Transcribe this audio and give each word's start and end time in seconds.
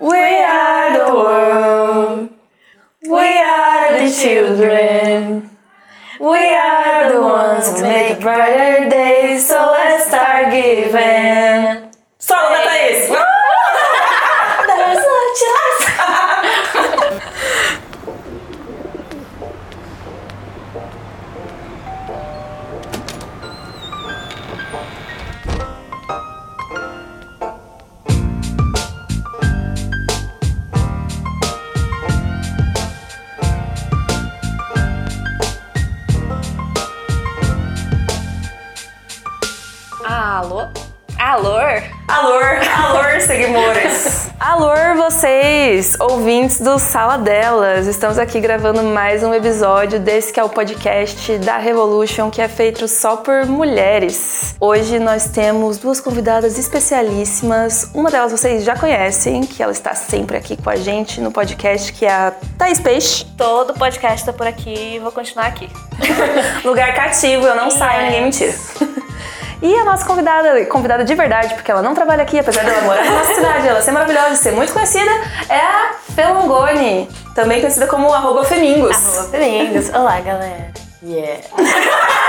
We 0.00 0.14
are 0.14 1.06
the 1.06 1.14
world. 1.14 2.28
We 3.02 3.38
are 3.38 3.98
the 3.98 4.12
children. 4.12 5.50
We 6.20 6.54
are 6.54 7.12
the 7.12 7.20
ones 7.20 7.66
who 7.72 7.82
make 7.82 8.20
brighter 8.20 8.90
days. 8.90 9.48
So 9.48 9.54
let's 9.54 10.08
start 10.08 10.50
giving. 10.52 11.85
Ouvintes 46.00 46.58
do 46.58 46.78
Sala 46.78 47.18
Delas! 47.18 47.86
Estamos 47.86 48.18
aqui 48.18 48.40
gravando 48.40 48.82
mais 48.82 49.22
um 49.22 49.34
episódio 49.34 50.00
desse 50.00 50.32
que 50.32 50.40
é 50.40 50.42
o 50.42 50.48
podcast 50.48 51.36
da 51.38 51.58
Revolution, 51.58 52.30
que 52.30 52.40
é 52.40 52.48
feito 52.48 52.88
só 52.88 53.16
por 53.16 53.44
mulheres. 53.44 54.56
Hoje 54.58 54.98
nós 54.98 55.28
temos 55.28 55.76
duas 55.76 56.00
convidadas 56.00 56.58
especialíssimas. 56.58 57.90
Uma 57.92 58.10
delas 58.10 58.32
vocês 58.32 58.64
já 58.64 58.74
conhecem, 58.74 59.42
que 59.42 59.62
ela 59.62 59.72
está 59.72 59.94
sempre 59.94 60.38
aqui 60.38 60.56
com 60.56 60.70
a 60.70 60.76
gente 60.76 61.20
no 61.20 61.30
podcast, 61.30 61.92
que 61.92 62.06
é 62.06 62.10
a 62.10 62.32
Thaís 62.56 62.80
Peixe. 62.80 63.26
Todo 63.36 63.74
podcast 63.74 64.24
tá 64.24 64.32
por 64.32 64.46
aqui 64.46 64.94
e 64.94 64.98
vou 64.98 65.12
continuar 65.12 65.48
aqui. 65.48 65.68
Lugar 66.64 66.94
cativo, 66.94 67.46
eu 67.46 67.54
não 67.54 67.70
saio, 67.70 68.06
ninguém 68.06 68.22
mentira. 68.22 68.54
E 69.62 69.74
a 69.74 69.84
nossa 69.84 70.04
convidada, 70.04 70.64
convidada 70.66 71.04
de 71.04 71.14
verdade, 71.14 71.54
porque 71.54 71.70
ela 71.70 71.82
não 71.82 71.94
trabalha 71.94 72.22
aqui, 72.22 72.38
apesar 72.38 72.64
dela 72.64 72.82
morar 72.82 73.04
na 73.04 73.10
nossa 73.12 73.34
cidade, 73.34 73.66
ela 73.66 73.80
ser 73.80 73.92
maravilhosa 73.92 74.34
e 74.34 74.36
ser 74.36 74.52
muito 74.52 74.72
conhecida, 74.72 75.10
é 75.48 75.58
a 75.58 75.94
Felongoni, 76.14 77.08
também 77.34 77.60
conhecida 77.60 77.86
como 77.86 78.12
arroba 78.12 78.44
Femingos. 78.44 78.96
Arroba 78.96 79.30
Femingos. 79.30 79.88
Olá, 79.90 80.20
galera. 80.20 80.72
Yeah. 81.02 81.40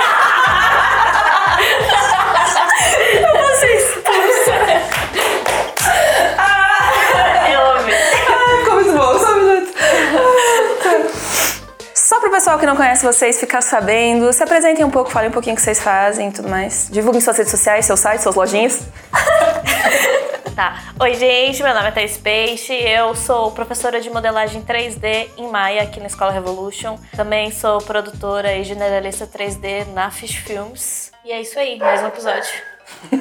pessoal 12.37 12.59
que 12.59 12.67
não 12.67 12.75
conhece 12.75 13.03
vocês 13.03 13.39
ficar 13.39 13.61
sabendo, 13.61 14.31
se 14.31 14.43
apresentem 14.43 14.85
um 14.85 14.91
pouco, 14.91 15.09
falem 15.09 15.29
um 15.29 15.31
pouquinho 15.31 15.55
o 15.55 15.57
que 15.57 15.61
vocês 15.63 15.81
fazem 15.81 16.29
e 16.29 16.31
tudo 16.31 16.47
mais. 16.47 16.87
Divulguem 16.91 17.19
suas 17.19 17.35
redes 17.35 17.49
sociais, 17.49 17.83
seu 17.83 17.97
site, 17.97 18.21
suas 18.21 18.35
lojinhas. 18.35 18.81
Tá. 20.55 20.81
Oi, 20.99 21.13
gente. 21.13 21.61
Meu 21.61 21.71
nome 21.71 21.89
é 21.89 21.91
Thaís 21.91 22.17
Peixe. 22.17 22.73
Eu 22.73 23.13
sou 23.13 23.51
professora 23.51 24.01
de 24.01 24.09
modelagem 24.09 24.63
3D 24.63 25.29
em 25.37 25.47
Maia, 25.51 25.83
aqui 25.83 25.99
na 25.99 26.07
Escola 26.07 26.31
Revolution. 26.31 26.97
Também 27.15 27.51
sou 27.51 27.77
produtora 27.79 28.55
e 28.55 28.63
generalista 28.63 29.27
3D 29.27 29.85
na 29.93 30.09
Fish 30.09 30.37
Films. 30.37 31.11
E 31.23 31.31
é 31.31 31.41
isso 31.41 31.59
aí, 31.59 31.77
mais 31.77 32.01
um 32.01 32.07
episódio. 32.07 32.49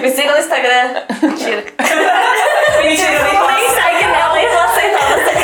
Me 0.00 0.08
sigam 0.08 0.34
no 0.34 0.38
Instagram. 0.38 1.02
Mentira. 1.20 1.64
Mentira, 2.80 3.24
Nem 3.48 3.70
segue 3.70 4.06
nela, 4.06 4.34
nem 4.34 4.48
vou 4.48 4.60
aceitar 4.60 5.08
você. 5.08 5.37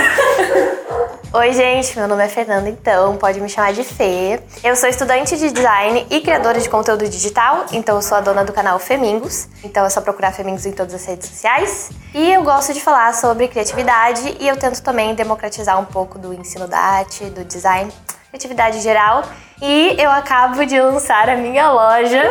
Oi, 1.36 1.52
gente, 1.52 1.98
meu 1.98 2.06
nome 2.06 2.24
é 2.24 2.28
Fernanda, 2.28 2.68
então 2.68 3.16
pode 3.16 3.40
me 3.40 3.48
chamar 3.48 3.72
de 3.72 3.82
Fê. 3.82 4.40
Eu 4.62 4.76
sou 4.76 4.88
estudante 4.88 5.36
de 5.36 5.50
design 5.50 6.06
e 6.08 6.20
criadora 6.20 6.60
de 6.60 6.68
conteúdo 6.68 7.08
digital, 7.08 7.66
então 7.72 7.96
eu 7.96 8.02
sou 8.02 8.16
a 8.16 8.20
dona 8.20 8.44
do 8.44 8.52
canal 8.52 8.78
Femingos, 8.78 9.48
então 9.64 9.84
é 9.84 9.90
só 9.90 10.00
procurar 10.00 10.30
Femingos 10.30 10.64
em 10.64 10.70
todas 10.70 10.94
as 10.94 11.04
redes 11.04 11.28
sociais. 11.28 11.90
E 12.14 12.32
eu 12.32 12.44
gosto 12.44 12.72
de 12.72 12.80
falar 12.80 13.12
sobre 13.14 13.48
criatividade 13.48 14.36
e 14.38 14.46
eu 14.46 14.56
tento 14.56 14.80
também 14.80 15.12
democratizar 15.16 15.76
um 15.80 15.84
pouco 15.84 16.20
do 16.20 16.32
ensino 16.32 16.68
da 16.68 16.78
arte, 16.78 17.24
do 17.24 17.44
design, 17.44 17.92
criatividade 18.28 18.80
geral. 18.80 19.24
E 19.60 19.96
eu 19.98 20.12
acabo 20.12 20.64
de 20.64 20.80
lançar 20.80 21.28
a 21.28 21.36
minha 21.36 21.68
loja. 21.68 22.30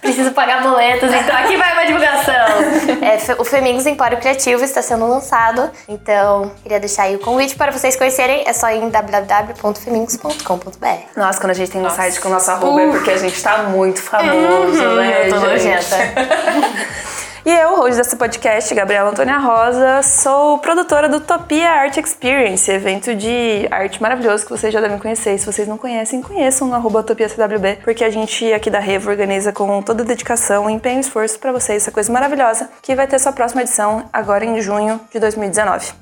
Preciso 0.00 0.32
pagar 0.32 0.62
boletos, 0.62 1.12
então 1.12 1.36
aqui 1.36 1.56
vai 1.56 1.72
uma 1.72 1.86
divulgação. 1.86 2.30
É, 3.00 3.16
o 3.38 3.44
Femingos 3.44 3.86
Empório 3.86 4.18
Criativo 4.18 4.62
está 4.62 4.82
sendo 4.82 5.06
lançado, 5.06 5.70
então 5.88 6.52
queria 6.62 6.78
deixar 6.78 7.04
aí 7.04 7.16
o 7.16 7.18
convite 7.18 7.56
para 7.56 7.72
vocês 7.72 7.96
conhecerem. 7.96 8.44
É 8.46 8.52
só 8.52 8.70
ir 8.70 8.82
em 8.82 8.90
www.femingos.com.br. 8.90 10.86
Nossa, 11.16 11.40
quando 11.40 11.50
a 11.50 11.54
gente 11.54 11.70
tem 11.70 11.80
um 11.80 11.88
site 11.90 12.20
com 12.20 12.28
o 12.28 12.32
nosso 12.32 12.50
arroba 12.50 12.82
é 12.82 12.88
porque 12.88 13.10
a 13.10 13.16
gente 13.16 13.42
tá 13.42 13.62
muito 13.64 14.02
famoso, 14.02 14.96
né? 14.96 15.28
eu 15.28 15.30
tô 15.30 15.40
gente? 15.40 15.50
nojenta. 15.50 15.96
E 17.42 17.50
eu, 17.50 17.80
hoje 17.80 17.96
desse 17.96 18.16
podcast, 18.16 18.74
Gabriela 18.74 19.08
Antônia 19.08 19.38
Rosa, 19.38 20.02
sou 20.02 20.58
produtora 20.58 21.08
do 21.08 21.20
Topia 21.20 21.70
Art 21.70 21.96
Experience, 21.96 22.70
evento 22.70 23.14
de 23.14 23.66
arte 23.70 24.02
maravilhoso 24.02 24.44
que 24.44 24.50
vocês 24.50 24.70
já 24.70 24.78
devem 24.78 24.98
conhecer. 24.98 25.38
Se 25.38 25.46
vocês 25.46 25.66
não 25.66 25.78
conhecem, 25.78 26.20
conheçam 26.20 26.68
no 26.68 26.74
arroba 26.74 27.02
TopiaCWB, 27.02 27.78
porque 27.82 28.04
a 28.04 28.10
gente 28.10 28.52
aqui 28.52 28.68
da 28.68 28.78
Revo 28.78 29.08
organiza 29.08 29.54
com 29.54 29.80
toda 29.80 30.04
dedicação, 30.04 30.68
empenho 30.68 30.98
e 30.98 31.00
esforço 31.00 31.38
pra 31.38 31.50
vocês 31.50 31.82
essa 31.82 31.90
coisa 31.90 32.12
maravilhosa, 32.12 32.68
que 32.82 32.94
vai 32.94 33.06
ter 33.06 33.18
sua 33.18 33.32
próxima 33.32 33.62
edição 33.62 34.04
agora 34.12 34.44
em 34.44 34.60
junho 34.60 35.00
de 35.10 35.18
2019. 35.18 35.94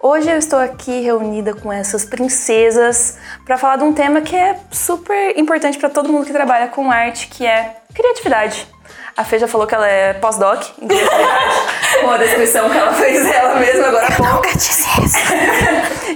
Hoje 0.00 0.28
eu 0.28 0.36
estou 0.36 0.58
aqui 0.58 1.02
reunida 1.02 1.54
com 1.54 1.72
essas 1.72 2.04
princesas 2.04 3.16
para 3.46 3.56
falar 3.56 3.76
de 3.76 3.84
um 3.84 3.92
tema 3.92 4.20
que 4.22 4.34
é 4.34 4.58
super 4.72 5.38
importante 5.38 5.78
para 5.78 5.88
todo 5.88 6.12
mundo 6.12 6.26
que 6.26 6.32
trabalha 6.32 6.66
com 6.66 6.90
arte, 6.90 7.28
que 7.28 7.46
é 7.46 7.76
criatividade. 7.94 8.73
A 9.16 9.24
já 9.38 9.48
falou 9.48 9.66
que 9.66 9.74
ela 9.74 9.86
é 9.88 10.12
pós-doc 10.14 10.64
em 10.82 10.88
criatividade, 10.88 11.56
com 12.04 12.10
a 12.10 12.18
descrição 12.18 12.68
que 12.68 12.76
ela 12.76 12.92
fez 12.92 13.24
dela 13.24 13.54
mesma 13.54 13.86
agora 13.88 14.06
há 14.06 14.12
pouco. 14.12 14.44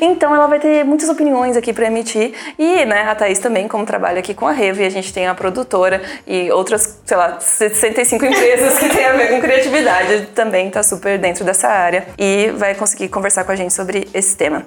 Então 0.01 0.35
ela 0.35 0.47
vai 0.47 0.61
ter 0.61 0.85
muitas 0.85 1.09
opiniões 1.09 1.57
aqui 1.57 1.73
para 1.73 1.87
emitir. 1.87 2.33
E, 2.59 2.85
né, 2.85 3.09
a 3.09 3.15
Thaís 3.15 3.39
também, 3.39 3.67
como 3.67 3.85
trabalha 3.85 4.21
aqui 4.21 4.35
com 4.35 4.47
a 4.47 4.53
Revo, 4.53 4.83
e 4.83 4.87
a 4.87 4.91
gente 4.91 5.13
tem 5.13 5.27
a 5.27 5.35
produtora 5.35 6.01
e 6.27 6.51
outras, 6.53 7.01
sei 7.05 7.17
lá, 7.17 7.41
65 7.41 8.25
empresas 8.25 8.79
que 8.79 8.89
têm 8.89 9.07
a 9.07 9.13
ver 9.15 9.31
com 9.31 9.41
criatividade, 9.41 10.29
também 10.35 10.71
tá 10.71 10.83
super 10.83 11.19
dentro 11.19 11.45
dessa 11.45 11.69
área 11.69 12.07
e 12.17 12.53
vai 12.57 12.75
conseguir 12.75 13.09
conversar 13.09 13.45
com 13.45 13.53
a 13.53 13.57
gente 13.57 13.73
sobre 13.73 14.09
esse 14.15 14.37
tema. 14.37 14.67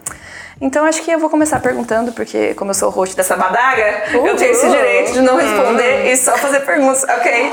Então 0.59 0.86
acho 0.86 1.02
que 1.02 1.12
eu 1.12 1.20
vou 1.20 1.30
começar 1.30 1.59
perguntando, 1.59 2.12
porque 2.12 2.53
como 2.56 2.72
eu 2.72 2.76
sou 2.76 2.90
o 2.90 2.92
host 2.92 3.16
dessa 3.16 3.36
badaga, 3.36 4.03
eu 4.14 4.36
tenho 4.36 4.52
esse 4.52 4.70
direito 4.70 5.14
de 5.14 5.22
não 5.22 5.38
responder 5.38 6.12
e 6.12 6.18
só 6.18 6.38
fazer 6.38 6.59
perguntas, 6.62 7.03
ok? 7.03 7.52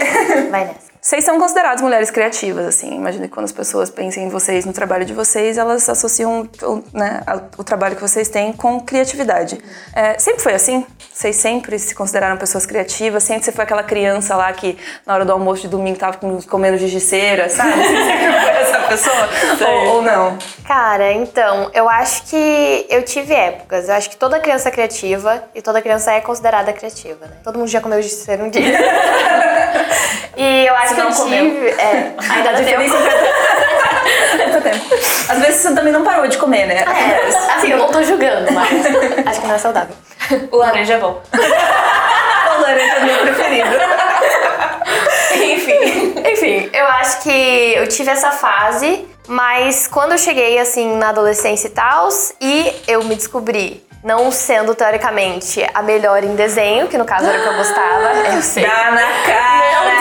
Vai 0.51 0.65
nessa. 0.65 0.88
Vocês 1.01 1.25
são 1.25 1.39
consideradas 1.39 1.81
mulheres 1.81 2.11
criativas, 2.11 2.67
assim. 2.67 2.95
Imagino 2.95 3.25
que 3.25 3.31
quando 3.31 3.45
as 3.45 3.53
pessoas 3.53 3.89
pensam 3.89 4.23
em 4.23 4.29
vocês, 4.29 4.65
no 4.65 4.73
trabalho 4.73 5.05
de 5.05 5.15
vocês, 5.15 5.57
elas 5.57 5.89
associam 5.89 6.49
o, 6.63 6.83
né, 6.93 7.23
o 7.57 7.63
trabalho 7.65 7.95
que 7.95 8.03
vocês 8.03 8.29
têm 8.29 8.53
com 8.53 8.81
criatividade. 8.81 9.59
É, 9.95 10.19
sempre 10.19 10.43
foi 10.43 10.55
assim? 10.55 10.85
Vocês 11.13 11.37
sempre 11.37 11.79
se 11.79 11.95
consideraram 11.95 12.37
pessoas 12.37 12.67
criativas? 12.67 13.23
Sempre 13.23 13.45
você 13.45 13.53
foi 13.53 13.65
aquela 13.65 13.83
criança 13.83 14.35
lá 14.37 14.53
que 14.53 14.77
na 15.07 15.15
hora 15.15 15.25
do 15.25 15.33
almoço 15.33 15.63
de 15.63 15.69
domingo 15.69 15.99
tava 15.99 16.17
com- 16.17 16.43
comendo 16.43 16.77
gigiceira, 16.77 17.49
sabe? 17.49 17.73
Você 17.79 18.05
sempre 18.05 18.41
foi 18.41 18.51
essa 18.51 18.79
pessoa? 18.81 19.29
ou, 19.69 19.95
ou 19.95 20.03
não? 20.03 20.39
Cara, 20.67 21.13
então, 21.13 21.71
eu 21.73 21.89
acho 21.89 22.25
que 22.25 22.87
eu 22.91 23.03
tive 23.03 23.35
épocas. 23.35 23.89
Eu 23.89 23.95
acho 23.95 24.11
que 24.11 24.17
toda 24.17 24.39
criança 24.41 24.69
é 24.69 24.73
criativa 24.73 25.45
e 25.55 25.63
toda 25.63 25.81
criança 25.81 26.13
é 26.13 26.21
considerada 26.21 26.73
criativa, 26.73 27.27
né? 27.27 27.37
Todo 27.43 27.59
mundo 27.59 27.69
já 27.69 27.81
comeu 27.81 28.03
giz 28.03 28.27
um 28.29 28.51
dia. 28.51 28.79
e 30.37 30.67
eu 30.67 30.75
acho 30.75 30.88
Se 30.89 30.95
que 30.95 31.01
eu 31.01 31.11
tive. 31.11 31.69
É, 31.71 32.13
ainda 32.31 32.53
dá 32.53 32.59
tempo. 32.59 32.95
Dá 34.53 34.61
tempo. 34.61 34.95
Às 35.29 35.39
vezes 35.41 35.61
você 35.61 35.75
também 35.75 35.93
não 35.93 36.05
parou 36.05 36.27
de 36.27 36.39
comer, 36.39 36.67
né? 36.67 36.85
É, 36.85 37.55
assim, 37.57 37.71
eu 37.71 37.79
não 37.79 37.89
tô 37.89 38.03
julgando, 38.03 38.51
mas 38.53 38.69
acho 39.27 39.41
que 39.41 39.47
não 39.47 39.55
é 39.55 39.59
saudável. 39.59 39.95
O 40.51 40.57
laranja 40.57 40.95
é 40.95 40.99
bom. 40.99 41.23
O 42.59 42.61
laranja 42.61 42.95
é 42.95 43.05
meu 43.05 43.19
preferido. 43.19 43.69
Enfim. 45.35 46.15
Enfim, 46.27 46.71
eu 46.73 46.87
acho 46.87 47.23
que 47.23 47.75
eu 47.77 47.87
tive 47.87 48.11
essa 48.11 48.33
fase, 48.33 49.07
mas 49.29 49.87
quando 49.87 50.13
eu 50.13 50.19
cheguei 50.19 50.59
assim 50.59 50.97
na 50.97 51.11
adolescência 51.11 51.69
e 51.69 51.71
tal, 51.71 52.09
e 52.41 52.73
eu 52.89 53.05
me 53.05 53.15
descobri 53.15 53.87
não 54.03 54.31
sendo 54.31 54.75
teoricamente 54.75 55.65
a 55.75 55.83
melhor 55.83 56.23
em 56.23 56.35
desenho, 56.35 56.89
que 56.89 56.97
no 56.97 57.05
caso 57.05 57.27
era 57.27 57.39
o 57.39 57.43
que 57.43 57.49
eu 57.49 57.57
gostava, 57.57 58.13
eu 58.35 58.43
sei. 58.43 58.65
Dá 58.65 58.91
na 58.91 59.07
cara. 59.27 59.98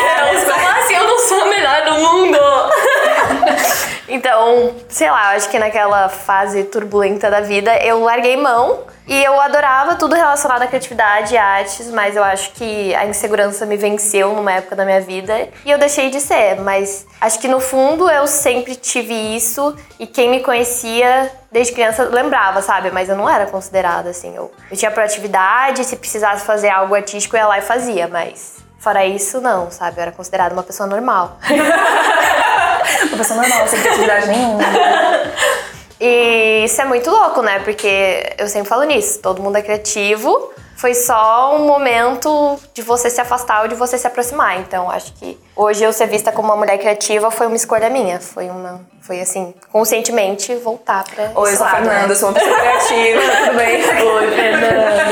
Eu 1.17 1.27
sou 1.27 1.41
a 1.41 1.45
melhor 1.45 1.85
do 1.85 1.93
mundo? 1.93 2.37
Então, 4.09 4.73
sei 4.87 5.11
lá, 5.11 5.31
acho 5.31 5.49
que 5.49 5.59
naquela 5.59 6.07
fase 6.07 6.63
turbulenta 6.63 7.29
da 7.29 7.41
vida 7.41 7.75
eu 7.83 8.01
larguei 8.01 8.37
mão 8.37 8.85
e 9.05 9.21
eu 9.21 9.39
adorava 9.41 9.95
tudo 9.95 10.15
relacionado 10.15 10.61
à 10.61 10.67
criatividade 10.67 11.33
e 11.33 11.37
artes, 11.37 11.91
mas 11.91 12.15
eu 12.15 12.23
acho 12.23 12.53
que 12.53 12.95
a 12.95 13.05
insegurança 13.05 13.65
me 13.65 13.75
venceu 13.75 14.33
numa 14.33 14.53
época 14.53 14.77
da 14.77 14.85
minha 14.85 15.01
vida 15.01 15.49
e 15.65 15.69
eu 15.69 15.77
deixei 15.77 16.09
de 16.09 16.21
ser. 16.21 16.55
Mas 16.61 17.05
acho 17.19 17.37
que 17.37 17.49
no 17.49 17.59
fundo 17.59 18.09
eu 18.09 18.25
sempre 18.27 18.75
tive 18.75 19.13
isso 19.13 19.75
e 19.99 20.07
quem 20.07 20.29
me 20.29 20.39
conhecia 20.39 21.29
desde 21.51 21.73
criança 21.73 22.05
lembrava, 22.05 22.61
sabe? 22.61 22.89
Mas 22.91 23.09
eu 23.09 23.17
não 23.17 23.29
era 23.29 23.45
considerada 23.45 24.09
assim. 24.09 24.33
Eu, 24.33 24.49
eu 24.71 24.77
tinha 24.77 24.89
proatividade, 24.89 25.83
se 25.83 25.97
precisasse 25.97 26.45
fazer 26.45 26.69
algo 26.69 26.95
artístico 26.95 27.35
eu 27.35 27.41
ia 27.41 27.47
lá 27.47 27.57
e 27.57 27.61
fazia, 27.61 28.07
mas 28.07 28.66
fora 28.87 29.05
isso, 29.05 29.41
não, 29.41 29.69
sabe? 29.69 29.97
Eu 29.97 30.03
era 30.03 30.11
considerada 30.13 30.53
uma 30.53 30.63
pessoa 30.63 30.87
normal. 30.87 31.37
uma 33.09 33.17
pessoa 33.17 33.41
normal, 33.41 33.67
sem 33.67 33.81
criatividade 33.81 34.27
nenhuma. 34.27 34.63
E 35.99 36.63
isso 36.63 36.81
é 36.81 36.85
muito 36.85 37.09
louco, 37.11 37.41
né? 37.41 37.59
Porque 37.59 38.33
eu 38.37 38.47
sempre 38.47 38.69
falo 38.69 38.83
nisso, 38.83 39.19
todo 39.19 39.43
mundo 39.43 39.57
é 39.57 39.61
criativo. 39.61 40.53
Foi 40.77 40.93
só 40.93 41.53
um 41.57 41.65
momento 41.65 42.57
de 42.73 42.81
você 42.81 43.09
se 43.09 43.19
afastar 43.19 43.63
ou 43.63 43.67
de 43.67 43.75
você 43.75 43.97
se 43.97 44.07
aproximar. 44.07 44.57
Então, 44.61 44.89
acho 44.89 45.11
que 45.15 45.37
hoje 45.53 45.83
eu 45.83 45.91
ser 45.91 46.07
vista 46.07 46.31
como 46.31 46.47
uma 46.47 46.55
mulher 46.55 46.77
criativa 46.77 47.29
foi 47.29 47.47
uma 47.47 47.57
escolha 47.57 47.89
minha. 47.89 48.21
Foi 48.21 48.49
uma, 48.49 48.79
foi 49.01 49.19
assim, 49.19 49.53
conscientemente 49.69 50.55
voltar 50.55 51.03
pra. 51.03 51.31
Oi, 51.35 51.51
eu 51.51 51.57
sou 51.57 51.65
a 51.65 51.71
Fernanda, 51.71 52.07
né? 52.07 52.15
sou 52.15 52.29
uma 52.29 52.39
pessoa 52.39 52.57
criativa, 52.57 53.21
tudo 53.43 53.57
bem? 53.57 53.81
Oi, 54.07 54.31
Fernanda. 54.31 55.03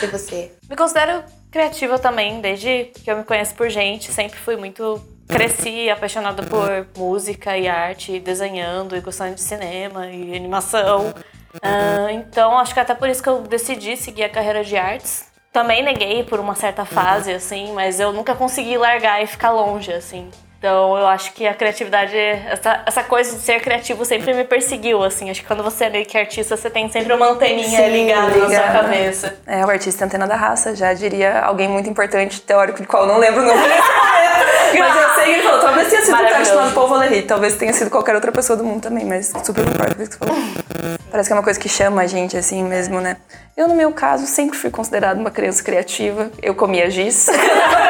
e 0.02 0.06
você? 0.06 0.52
Me 0.70 0.76
considero 0.76 1.41
criativa 1.52 1.98
também, 1.98 2.40
desde 2.40 2.86
que 2.86 3.08
eu 3.10 3.18
me 3.18 3.24
conheço 3.24 3.54
por 3.54 3.68
gente. 3.68 4.10
Sempre 4.10 4.38
fui 4.38 4.56
muito 4.56 5.00
cresci 5.28 5.88
apaixonada 5.92 6.42
por 6.42 6.88
música 6.96 7.56
e 7.56 7.68
arte, 7.68 8.18
desenhando 8.18 8.96
e 8.96 9.00
gostando 9.00 9.34
de 9.34 9.42
cinema 9.42 10.08
e 10.08 10.34
animação. 10.34 11.14
Uh, 11.54 12.08
então, 12.10 12.58
acho 12.58 12.72
que 12.72 12.80
até 12.80 12.94
por 12.94 13.08
isso 13.08 13.22
que 13.22 13.28
eu 13.28 13.42
decidi 13.42 13.96
seguir 13.96 14.24
a 14.24 14.28
carreira 14.28 14.64
de 14.64 14.76
artes. 14.76 15.30
Também 15.52 15.82
neguei 15.82 16.24
por 16.24 16.40
uma 16.40 16.54
certa 16.54 16.86
fase, 16.86 17.30
assim, 17.30 17.72
mas 17.74 18.00
eu 18.00 18.10
nunca 18.10 18.34
consegui 18.34 18.78
largar 18.78 19.22
e 19.22 19.26
ficar 19.26 19.50
longe, 19.50 19.92
assim. 19.92 20.30
Então, 20.62 20.96
eu 20.96 21.08
acho 21.08 21.32
que 21.32 21.44
a 21.44 21.52
criatividade, 21.52 22.16
essa, 22.16 22.84
essa 22.86 23.02
coisa 23.02 23.34
de 23.34 23.42
ser 23.42 23.60
criativo 23.60 24.04
sempre 24.04 24.32
me 24.32 24.44
perseguiu, 24.44 25.02
assim. 25.02 25.28
Acho 25.28 25.40
que 25.40 25.46
quando 25.48 25.60
você 25.60 25.86
é 25.86 25.90
meio 25.90 26.06
que 26.06 26.16
artista, 26.16 26.56
você 26.56 26.70
tem 26.70 26.88
sempre 26.88 27.12
uma 27.12 27.30
anteninha 27.30 27.82
Sim, 27.84 27.90
ligada, 27.90 28.28
ligada 28.28 28.48
na 28.48 28.62
sua 28.62 28.82
cabeça. 28.82 29.36
É, 29.44 29.66
o 29.66 29.68
artista 29.68 30.04
é 30.04 30.06
antena 30.06 30.24
da 30.24 30.36
raça, 30.36 30.76
já 30.76 30.94
diria 30.94 31.40
alguém 31.40 31.68
muito 31.68 31.90
importante, 31.90 32.40
teórico, 32.40 32.80
de 32.80 32.86
qual 32.86 33.02
eu 33.02 33.08
não 33.08 33.18
lembro 33.18 33.42
o 33.42 33.44
nome. 33.44 33.60
mas 34.78 34.96
eu 34.96 35.14
sei 35.14 35.24
que 35.24 35.30
ele 35.30 35.42
falou, 35.42 35.60
talvez 35.60 35.88
tenha 35.88 36.02
sido 36.02 36.16
cara 36.16 36.44
chamado 36.44 36.74
Paul 36.74 36.88
Valéry, 36.88 37.22
talvez 37.22 37.56
tenha 37.56 37.72
sido 37.72 37.90
qualquer 37.90 38.14
outra 38.14 38.30
pessoa 38.30 38.56
do 38.56 38.62
mundo 38.62 38.82
também, 38.82 39.04
mas 39.04 39.32
super 39.44 39.64
concordo 39.64 39.96
com 39.96 40.02
isso 40.02 40.12
que 40.12 40.18
você 40.18 40.32
falou. 40.32 40.98
Parece 41.10 41.28
que 41.28 41.32
é 41.32 41.36
uma 41.36 41.42
coisa 41.42 41.58
que 41.58 41.68
chama 41.68 42.02
a 42.02 42.06
gente, 42.06 42.36
assim 42.36 42.62
mesmo, 42.62 43.00
né? 43.00 43.16
Eu, 43.54 43.68
no 43.68 43.74
meu 43.74 43.92
caso, 43.92 44.26
sempre 44.26 44.56
fui 44.56 44.70
considerada 44.70 45.20
uma 45.20 45.30
criança 45.30 45.62
criativa. 45.62 46.30
Eu 46.40 46.54
comia 46.54 46.88
giz. 46.90 47.26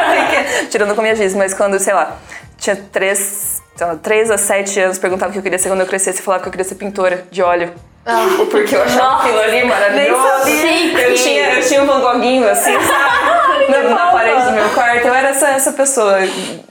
Tirando 0.70 0.94
comia 0.96 1.14
giz, 1.14 1.32
mas 1.32 1.54
quando, 1.54 1.78
sei 1.78 1.94
lá, 1.94 2.18
tinha 2.62 2.76
três, 2.76 3.60
sei 3.74 3.86
lá, 3.86 3.96
três 3.96 4.30
a 4.30 4.38
sete 4.38 4.78
anos, 4.78 4.96
perguntava 4.96 5.30
o 5.30 5.32
que 5.32 5.38
eu 5.38 5.42
queria 5.42 5.58
ser 5.58 5.68
quando 5.68 5.80
eu 5.80 5.86
crescesse 5.86 6.20
e 6.20 6.22
falava 6.22 6.42
que 6.42 6.48
eu 6.48 6.52
queria 6.52 6.64
ser 6.64 6.76
pintora 6.76 7.26
de 7.30 7.42
óleo. 7.42 7.72
Ah, 8.06 8.26
porque 8.50 8.74
eu 8.74 8.82
achava 8.82 9.20
aquilo 9.20 9.40
ali 9.40 9.64
maravilhoso. 9.64 10.48
Eu 10.48 11.14
tinha, 11.14 11.54
eu 11.54 11.66
tinha 11.66 11.82
um 11.82 11.86
Van 11.86 12.00
Goghinho, 12.00 12.48
assim, 12.48 12.72
sabe? 12.72 13.42
na, 13.70 13.82
na 13.90 14.06
parede 14.12 14.44
do 14.44 14.52
meu 14.52 14.68
quarto. 14.70 15.06
Eu 15.06 15.14
era 15.14 15.28
essa, 15.28 15.48
essa 15.48 15.72
pessoa 15.72 16.18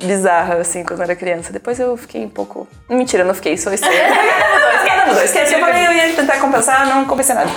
bizarra, 0.02 0.56
assim, 0.56 0.84
quando 0.84 1.00
eu 1.00 1.04
era 1.04 1.16
criança. 1.16 1.52
Depois 1.54 1.80
eu 1.80 1.96
fiquei 1.98 2.26
um 2.26 2.30
pouco. 2.30 2.68
Mentira, 2.90 3.24
eu 3.24 3.28
não 3.28 3.34
fiquei, 3.34 3.58
só 3.58 3.72
estranha. 3.72 4.10
Queda 4.84 5.14
dois, 5.14 5.32
queda 5.32 5.52
Eu 5.52 5.60
falei, 5.60 5.88
eu 5.88 5.94
ia 5.94 6.16
tentar 6.16 6.40
compensar, 6.40 6.88
não 6.88 7.06
compensei 7.06 7.36
nada. 7.36 7.50